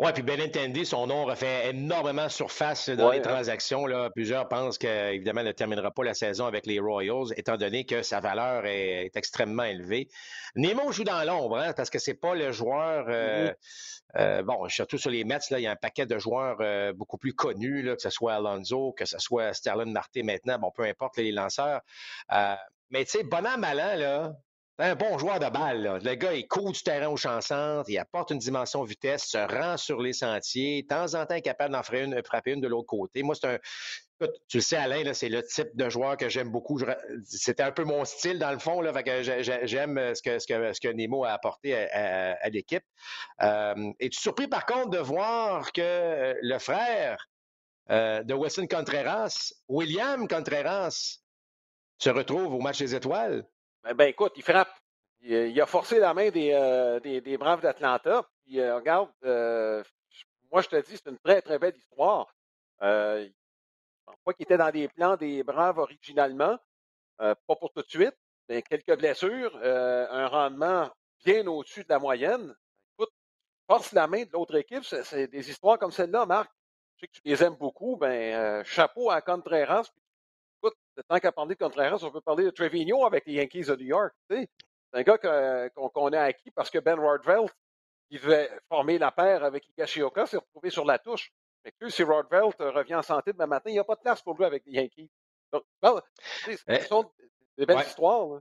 Oui, 0.00 0.10
puis 0.12 0.24
Benintendi, 0.24 0.84
son 0.84 1.06
nom 1.06 1.24
refait 1.24 1.70
énormément 1.70 2.28
surface 2.28 2.88
dans 2.88 3.12
les 3.12 3.18
hein. 3.18 3.22
transactions. 3.22 3.86
Là. 3.86 4.10
Plusieurs 4.10 4.48
pensent 4.48 4.76
qu'évidemment, 4.76 5.42
il 5.42 5.46
ne 5.46 5.52
terminera 5.52 5.92
pas 5.92 6.02
la 6.02 6.14
saison 6.14 6.46
avec 6.46 6.66
les 6.66 6.80
Royals, 6.80 7.32
étant 7.36 7.56
donné 7.56 7.84
que 7.84 8.02
sa 8.02 8.18
valeur 8.18 8.66
est, 8.66 9.14
extrêmement 9.14 9.62
élevée. 9.62 10.08
Nemo 10.56 10.90
joue 10.90 11.04
dans 11.04 11.22
l'ombre, 11.22 11.58
hein, 11.58 11.72
parce 11.76 11.90
que 11.90 12.00
c'est 12.00 12.14
pas 12.14 12.34
le 12.34 12.50
joueur. 12.50 13.06
Euh, 13.08 13.50
mm-hmm. 13.50 14.18
euh, 14.18 14.42
bon, 14.42 14.68
surtout 14.68 14.98
sur 14.98 15.10
les 15.10 15.22
Mets, 15.22 15.38
là, 15.50 15.60
il 15.60 15.62
y 15.62 15.68
a 15.68 15.70
un 15.70 15.76
paquet 15.76 16.06
de 16.06 16.18
joueurs 16.18 16.56
euh, 16.60 16.92
beaucoup 16.92 17.18
plus 17.18 17.34
connus, 17.34 17.82
là, 17.82 17.94
que 17.94 18.02
ce 18.02 18.10
soit 18.10 18.34
Alonso, 18.34 18.92
que 18.98 19.04
ce 19.04 19.18
soit 19.18 19.52
Sterling 19.52 19.92
Marté 19.92 20.24
maintenant, 20.24 20.58
bon, 20.58 20.72
peu 20.72 20.82
importe 20.82 21.18
les 21.18 21.30
lanceurs. 21.30 21.82
mais 22.90 23.04
tu 23.04 23.12
sais, 23.12 23.22
bon 23.22 23.46
an, 23.46 23.58
malin, 23.58 23.94
là, 23.94 24.32
un 24.78 24.94
bon 24.96 25.18
joueur 25.18 25.38
de 25.38 25.48
balle. 25.48 26.00
Le 26.02 26.14
gars, 26.14 26.34
il 26.34 26.48
court 26.48 26.72
du 26.72 26.82
terrain 26.82 27.08
au 27.08 27.16
chancentre, 27.16 27.88
il 27.88 27.98
apporte 27.98 28.30
une 28.30 28.38
dimension 28.38 28.82
vitesse, 28.82 29.24
se 29.24 29.38
rend 29.38 29.76
sur 29.76 30.00
les 30.00 30.12
sentiers. 30.12 30.82
De 30.82 30.88
temps 30.88 31.14
en 31.14 31.26
temps, 31.26 31.34
est 31.34 31.42
capable 31.42 31.72
d'en 31.72 31.82
frapper 31.82 32.52
une, 32.52 32.60
de 32.60 32.68
l'autre 32.68 32.86
côté. 32.86 33.22
Moi, 33.22 33.34
c'est 33.34 33.46
un. 33.46 33.58
Tu 34.48 34.58
le 34.58 34.62
sais, 34.62 34.76
Alain, 34.76 35.12
c'est 35.12 35.28
le 35.28 35.42
type 35.42 35.74
de 35.74 35.88
joueur 35.90 36.16
que 36.16 36.28
j'aime 36.28 36.50
beaucoup. 36.50 36.80
C'était 37.24 37.62
un 37.64 37.72
peu 37.72 37.84
mon 37.84 38.04
style, 38.04 38.38
dans 38.38 38.52
le 38.52 38.58
fond. 38.58 38.82
J'aime 38.82 40.14
ce 40.14 40.22
que, 40.22 40.38
ce, 40.38 40.46
que, 40.46 40.72
ce 40.72 40.80
que 40.80 40.88
Nemo 40.88 41.24
a 41.24 41.30
apporté 41.30 41.74
à, 41.76 42.48
l'équipe. 42.48 42.84
Euh, 43.42 43.92
Es-tu 43.98 44.18
surpris, 44.18 44.48
par 44.48 44.66
contre, 44.66 44.90
de 44.90 44.98
voir 44.98 45.72
que 45.72 46.36
le 46.40 46.58
frère 46.58 47.28
euh, 47.90 48.22
de 48.22 48.34
Weston 48.34 48.66
Contreras, 48.66 49.52
William 49.68 50.26
Contreras, 50.26 51.18
se 51.98 52.10
retrouve 52.10 52.54
au 52.54 52.60
match 52.60 52.78
des 52.78 52.94
étoiles? 52.94 53.44
Ben, 53.84 53.92
ben, 53.92 54.08
écoute, 54.08 54.32
il 54.36 54.42
frappe. 54.42 54.74
Il, 55.20 55.60
a 55.60 55.66
forcé 55.66 55.98
la 55.98 56.14
main 56.14 56.30
des, 56.30 56.52
euh, 56.52 57.00
des, 57.00 57.36
Braves 57.36 57.60
d'Atlanta. 57.60 58.26
Puis 58.44 58.60
euh, 58.60 58.76
regarde, 58.76 59.10
euh, 59.24 59.82
moi 60.50 60.62
je 60.62 60.68
te 60.68 60.76
dis, 60.76 60.96
c'est 60.96 61.10
une 61.10 61.18
très, 61.18 61.42
très 61.42 61.58
belle 61.58 61.76
histoire. 61.76 62.34
je 62.80 63.30
crois 64.22 64.34
qu'il 64.34 64.44
était 64.44 64.56
dans 64.56 64.70
les 64.70 64.88
plans 64.88 65.16
des 65.16 65.42
Braves 65.42 65.78
originalement. 65.78 66.58
pas 67.18 67.56
pour 67.58 67.72
tout 67.74 67.82
de 67.82 67.88
suite, 67.88 68.16
quelques 68.48 68.96
blessures, 68.98 69.54
un 69.62 70.28
rendement 70.28 70.90
bien 71.24 71.46
au-dessus 71.46 71.84
de 71.84 71.88
la 71.90 71.98
moyenne. 71.98 72.54
Écoute, 72.92 73.12
force 73.66 73.92
la 73.92 74.06
main 74.06 74.24
de 74.24 74.30
l'autre 74.32 74.54
équipe, 74.56 74.84
c'est 74.84 75.28
des 75.28 75.50
histoires 75.50 75.78
comme 75.78 75.92
celle-là, 75.92 76.24
Marc. 76.26 76.50
Je 76.96 77.00
sais 77.00 77.06
que 77.08 77.12
tu 77.12 77.22
les 77.24 77.42
aimes 77.42 77.56
beaucoup. 77.56 77.96
Ben, 77.96 78.62
chapeau 78.64 79.10
à 79.10 79.20
Contreras, 79.20 79.90
tant 81.02 81.18
qu'à 81.18 81.32
parler 81.32 81.54
de 81.54 81.58
Contreras, 81.62 81.98
on 82.02 82.10
peut 82.10 82.20
parler 82.20 82.44
de 82.44 82.50
Trevino 82.50 83.04
avec 83.04 83.26
les 83.26 83.34
Yankees 83.34 83.64
de 83.64 83.76
New 83.76 83.86
York. 83.86 84.14
C'est 84.30 84.48
un 84.92 85.02
gars 85.02 85.18
qu'on 85.74 86.12
a 86.12 86.20
acquis 86.20 86.50
parce 86.50 86.70
que 86.70 86.78
Ben 86.78 86.98
Rodveld, 86.98 87.50
qui 88.08 88.18
devait 88.18 88.50
former 88.68 88.98
la 88.98 89.10
paire 89.10 89.44
avec 89.44 89.68
Higashioka, 89.70 90.26
s'est 90.26 90.36
retrouvé 90.36 90.70
sur 90.70 90.84
la 90.84 90.98
touche. 90.98 91.32
Fait 91.62 91.72
que 91.72 91.88
si 91.88 92.02
Rodveld 92.02 92.54
revient 92.58 92.96
en 92.96 93.02
santé 93.02 93.32
demain 93.32 93.46
matin, 93.46 93.70
il 93.70 93.74
n'y 93.74 93.78
a 93.78 93.84
pas 93.84 93.96
de 93.96 94.00
place 94.00 94.22
pour 94.22 94.36
lui 94.36 94.44
avec 94.44 94.64
les 94.66 94.72
Yankees. 94.72 95.10
Donc, 95.52 95.64
ce 95.82 96.50
eh, 96.68 96.80
sont 96.80 97.10
des 97.56 97.66
belles 97.66 97.80
histoires. 97.80 98.40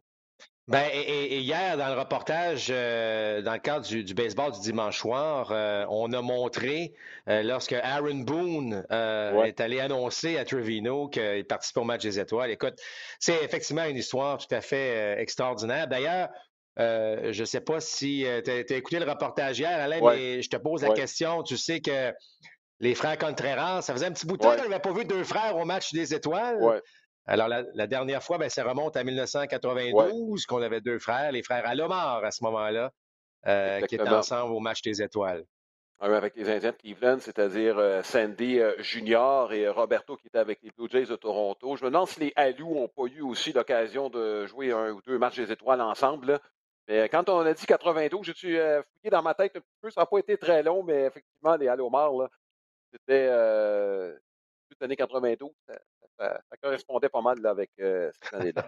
Ben, 0.70 0.90
et, 0.94 1.40
hier, 1.40 1.78
dans 1.78 1.94
le 1.94 2.00
reportage, 2.00 2.68
euh, 2.70 3.42
dans 3.42 3.52
le 3.52 3.60
cadre 3.60 3.86
du, 3.86 4.14
baseball 4.14 4.54
du 4.54 4.62
dimanche 4.62 4.98
soir, 4.98 5.50
euh, 5.52 5.86
on 5.90 6.14
a 6.14 6.22
montré, 6.22 6.94
euh, 7.28 7.44
lorsque 7.44 7.74
Aaron 7.74 8.20
Boone 8.20 8.86
est 8.90 9.60
allé 9.60 9.82
annoncer 9.82 10.38
à 10.38 10.46
Trevino 10.46 11.10
qu'il 11.10 11.44
participait 11.46 11.82
au 11.82 11.84
match 11.84 12.04
des 12.04 12.18
étoiles. 12.18 12.50
Écoute, 12.50 12.76
c'est 13.20 13.44
effectivement 13.44 13.84
une 13.84 13.98
histoire 13.98 14.38
tout 14.38 14.56
à 14.56 14.62
fait 14.62 15.20
extraordinaire. 15.20 15.90
D'ailleurs, 15.90 16.30
je 16.78 17.38
ne 17.38 17.46
sais 17.46 17.62
pas 17.62 17.82
si 17.82 18.26
tu 18.46 18.50
as, 18.50 18.78
écouté 18.78 19.00
le 19.00 19.10
reportage 19.10 19.60
hier, 19.60 19.78
Alain, 19.78 20.00
mais 20.02 20.42
je 20.42 20.50
te 20.50 20.58
pose 20.58 20.82
la 20.82 20.94
question. 20.94 21.44
Tu 21.44 21.58
sais 21.58 21.82
que 21.82 22.14
les 22.80 22.96
frères 22.96 23.18
Contreras, 23.18 23.82
ça 23.82 23.94
faisait 23.94 24.06
un 24.06 24.12
petit 24.12 24.26
bout 24.26 24.38
de 24.38 24.44
temps 24.44 24.56
qu'on 24.56 24.70
n'avait 24.70 24.80
pas 24.80 24.94
vu 24.94 25.04
deux 25.04 25.26
frères 25.26 25.58
au 25.58 25.66
match 25.66 25.92
des 25.92 26.14
étoiles. 26.14 26.82
Alors, 27.26 27.48
la, 27.48 27.88
dernière 27.88 28.22
fois, 28.22 28.38
ben, 28.38 28.50
ça 28.50 28.64
remonte 28.64 28.98
à 28.98 29.04
1992, 29.04 30.46
qu'on 30.46 30.62
avait 30.62 30.82
deux 30.82 31.00
frères, 31.00 31.32
les 31.32 31.42
frères 31.42 31.66
Alomar 31.66 32.24
à 32.24 32.32
ce 32.32 32.44
moment-là, 32.44 32.92
euh, 33.48 33.82
qui 33.82 33.96
étaient 33.96 34.10
ensemble 34.10 34.54
au 34.54 34.60
match 34.60 34.82
des 34.82 35.02
étoiles. 35.02 35.46
avec 36.00 36.36
les 36.36 36.50
Indiens 36.50 36.72
de 36.72 36.76
Cleveland, 36.76 37.20
c'est-à-dire 37.22 37.78
euh, 37.78 38.04
Sandy 38.04 38.60
euh, 38.60 38.76
Junior 38.80 39.54
et 39.54 39.70
Roberto 39.70 40.18
qui 40.18 40.28
étaient 40.28 40.38
avec 40.38 40.62
les 40.64 40.72
Blue 40.72 40.90
Jays 40.90 41.06
de 41.06 41.16
Toronto. 41.16 41.78
Je 41.78 41.86
me 41.86 41.90
demande 41.90 42.10
si 42.10 42.20
les 42.20 42.34
Alou 42.36 42.76
n'ont 42.76 42.90
pas 42.90 43.06
eu 43.06 43.22
aussi 43.22 43.54
l'occasion 43.54 44.10
de 44.10 44.46
jouer 44.46 44.74
un 44.74 44.92
ou 44.92 45.02
deux 45.02 45.18
matchs 45.18 45.38
des 45.38 45.52
étoiles 45.52 45.80
ensemble. 45.80 46.40
Mais 46.90 47.08
quand 47.08 47.30
on 47.30 47.40
a 47.40 47.54
dit 47.54 47.66
92, 47.66 48.26
j'ai 48.26 48.34
fouillé 48.34 49.10
dans 49.10 49.24
ma 49.24 49.34
tête 49.34 49.56
un 49.56 49.62
peu. 49.82 49.90
Ça 49.90 50.02
n'a 50.02 50.06
pas 50.06 50.18
été 50.18 50.38
très 50.38 50.62
long, 50.62 50.84
mais 50.84 51.04
effectivement, 51.06 51.56
les 51.56 51.70
Alomar, 51.70 52.12
c'était 52.92 53.30
toute 54.70 54.82
l'année 54.82 54.98
92 54.98 55.52
ça, 56.20 56.42
correspondait 56.62 57.10
pas 57.10 57.22
mal 57.22 57.46
avec 57.46 57.72
euh, 57.80 58.12
cette 58.22 58.34
année-là. 58.34 58.68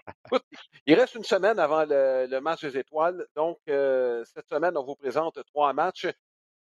il 0.86 0.96
reste 0.96 1.16
une 1.16 1.24
semaine 1.24 1.60
avant 1.60 1.86
le, 1.88 2.40
match 2.40 2.62
des 2.62 2.78
étoiles. 2.78 3.26
Donc, 3.36 3.60
euh, 3.70 4.24
cette 4.26 4.48
semaine, 4.48 4.78
on 4.78 4.84
vous 4.84 4.96
présente 4.96 5.40
trois 5.46 5.74
matchs. 5.74 6.08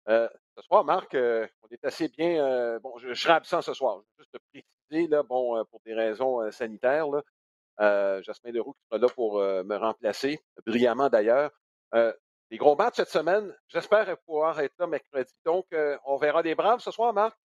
Euh, 0.07 0.29
ce 0.55 0.61
soir, 0.63 0.83
Marc, 0.83 1.13
on 1.15 1.67
est 1.71 1.83
assez 1.83 2.07
bien. 2.09 2.79
bon, 2.79 2.97
je, 2.99 3.13
serai 3.13 3.33
absent 3.33 3.61
ce 3.61 3.73
soir. 3.73 4.01
Juste 4.17 4.37
préciser, 4.51 5.07
là, 5.07 5.23
bon, 5.23 5.63
pour 5.65 5.81
des 5.85 5.93
raisons 5.93 6.49
sanitaires. 6.51 7.07
Là, 7.09 8.21
Jasmin 8.21 8.51
Leroux 8.51 8.73
qui 8.73 8.85
sera 8.89 8.99
là 8.99 9.07
pour 9.09 9.39
me 9.39 9.75
remplacer, 9.75 10.39
brillamment 10.65 11.09
d'ailleurs. 11.09 11.51
des 11.93 12.57
gros 12.57 12.75
matchs 12.75 12.97
cette 12.97 13.09
semaine. 13.09 13.55
J'espère 13.67 14.15
pouvoir 14.19 14.59
être 14.59 14.75
là 14.77 14.87
mercredi. 14.87 15.33
Donc, 15.43 15.65
on 16.05 16.17
verra 16.17 16.43
des 16.43 16.53
Braves 16.55 16.81
ce 16.81 16.91
soir, 16.91 17.11
Marc? 17.11 17.35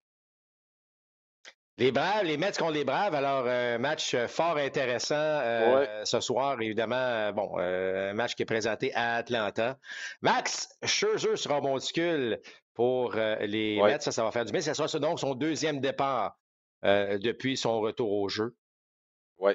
Les 1.80 1.92
Braves, 1.92 2.24
les 2.24 2.36
Mets 2.36 2.52
contre 2.58 2.72
les 2.72 2.84
Braves, 2.84 3.14
alors 3.14 3.46
un 3.46 3.78
match 3.78 4.14
fort 4.26 4.58
intéressant 4.58 5.14
euh, 5.14 6.04
ce 6.04 6.20
soir, 6.20 6.60
évidemment. 6.60 7.32
Bon, 7.32 7.56
un 7.56 8.12
match 8.12 8.34
qui 8.34 8.42
est 8.42 8.46
présenté 8.46 8.92
à 8.92 9.14
Atlanta. 9.14 9.78
Max 10.20 10.76
Scherzer 10.84 11.38
sera 11.38 11.62
monticule 11.62 12.38
pour 12.74 13.16
euh, 13.16 13.36
les 13.46 13.80
Mets, 13.82 13.98
ça, 14.00 14.12
ça 14.12 14.22
va 14.22 14.30
faire 14.30 14.44
du 14.44 14.52
bien. 14.52 14.60
Ça 14.60 14.74
sera 14.74 14.98
donc 14.98 15.20
son 15.20 15.34
deuxième 15.34 15.80
départ 15.80 16.36
euh, 16.84 17.16
depuis 17.16 17.56
son 17.56 17.80
retour 17.80 18.12
au 18.12 18.28
jeu. 18.28 18.54
Oui, 19.38 19.52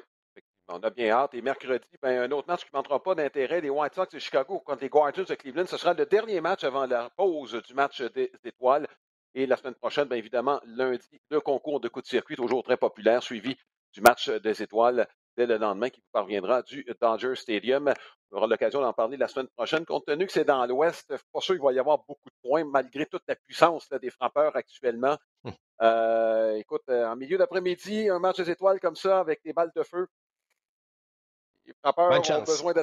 on 0.68 0.80
a 0.80 0.90
bien 0.90 1.12
hâte. 1.12 1.36
Et 1.36 1.44
mercredi, 1.44 1.88
ben, 2.02 2.24
un 2.24 2.32
autre 2.32 2.48
match 2.48 2.62
qui 2.62 2.70
ne 2.74 2.80
manquera 2.80 3.04
pas 3.04 3.14
d'intérêt, 3.14 3.62
les 3.62 3.70
White 3.70 3.94
Sox 3.94 4.08
de 4.12 4.18
Chicago 4.18 4.64
contre 4.66 4.82
les 4.82 4.90
Guardians 4.90 5.26
de 5.30 5.36
Cleveland. 5.36 5.68
Ce 5.68 5.78
sera 5.78 5.94
le 5.94 6.08
dernier 6.08 6.42
match 6.42 6.64
avant 6.64 6.88
la 6.88 7.12
pause 7.16 7.62
du 7.68 7.76
match 7.76 8.02
des 8.02 8.32
étoiles. 8.44 8.88
Et 9.38 9.46
la 9.46 9.58
semaine 9.58 9.76
prochaine, 9.76 10.08
bien 10.08 10.18
évidemment, 10.18 10.62
lundi, 10.66 11.22
le 11.30 11.42
concours 11.42 11.82
de 11.82 11.90
coups 11.90 12.06
de 12.06 12.10
circuit, 12.10 12.38
toujours 12.38 12.64
très 12.64 12.78
populaire, 12.78 13.22
suivi 13.22 13.58
du 13.94 14.00
match 14.00 14.30
des 14.30 14.64
étoiles 14.64 15.08
dès 15.36 15.46
le 15.46 15.58
lendemain 15.58 15.90
qui 15.90 16.00
vous 16.00 16.08
parviendra 16.14 16.62
du 16.62 16.86
Dodger 17.02 17.36
Stadium. 17.36 17.94
On 18.32 18.38
aura 18.38 18.48
l'occasion 18.48 18.80
d'en 18.80 18.94
parler 18.94 19.18
la 19.18 19.28
semaine 19.28 19.50
prochaine. 19.50 19.86
Compte 19.86 20.06
tenu 20.06 20.26
que 20.26 20.32
c'est 20.32 20.46
dans 20.46 20.66
l'Ouest, 20.66 21.08
je 21.10 21.18
suis 21.18 21.26
pas 21.34 21.42
sûr 21.42 21.56
qu'il 21.56 21.64
va 21.64 21.74
y 21.74 21.80
avoir 21.80 21.98
beaucoup 22.08 22.30
de 22.30 22.50
points, 22.50 22.64
malgré 22.64 23.06
toute 23.06 23.24
la 23.28 23.36
puissance 23.36 23.90
des 24.02 24.10
frappeurs 24.10 24.56
actuellement. 24.56 25.18
Hum. 25.44 25.54
Euh, 25.82 26.56
écoute, 26.56 26.84
euh, 26.90 27.06
en 27.06 27.18
milieu 27.18 27.38
d'après-midi, 27.38 28.08
un 28.08 28.20
match 28.20 28.38
des 28.38 28.50
étoiles 28.50 28.80
comme 28.80 28.96
ça, 28.96 29.20
avec 29.20 29.42
des 29.44 29.52
balles 29.52 29.72
de 29.76 29.84
feu, 29.84 30.08
les 31.66 31.74
frappeurs, 31.74 32.11
ont 32.11 32.43
besoin 32.43 32.74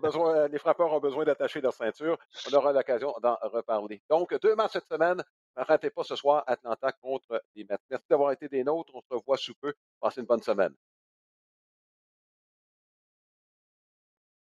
besoin, 0.00 0.48
les 0.48 0.58
frappeurs 0.58 0.92
ont 0.92 1.00
besoin 1.00 1.24
d'attacher 1.24 1.60
leur 1.60 1.72
ceinture. 1.72 2.18
On 2.50 2.54
aura 2.54 2.72
l'occasion 2.72 3.14
d'en 3.22 3.36
reparler. 3.42 4.02
Donc, 4.08 4.34
deux 4.40 4.54
matchs 4.54 4.72
cette 4.72 4.88
semaine. 4.88 5.22
Ne 5.56 5.64
ratez 5.64 5.90
pas 5.90 6.04
ce 6.04 6.16
soir 6.16 6.44
Atlanta 6.46 6.92
contre 6.92 7.42
les 7.54 7.64
Mets. 7.64 7.76
Merci 7.90 8.06
d'avoir 8.08 8.32
été 8.32 8.48
des 8.48 8.64
nôtres. 8.64 8.92
On 8.94 9.00
se 9.00 9.14
revoit 9.14 9.36
sous 9.36 9.54
peu. 9.60 9.74
Passez 10.00 10.20
une 10.20 10.26
bonne 10.26 10.42
semaine. 10.42 10.74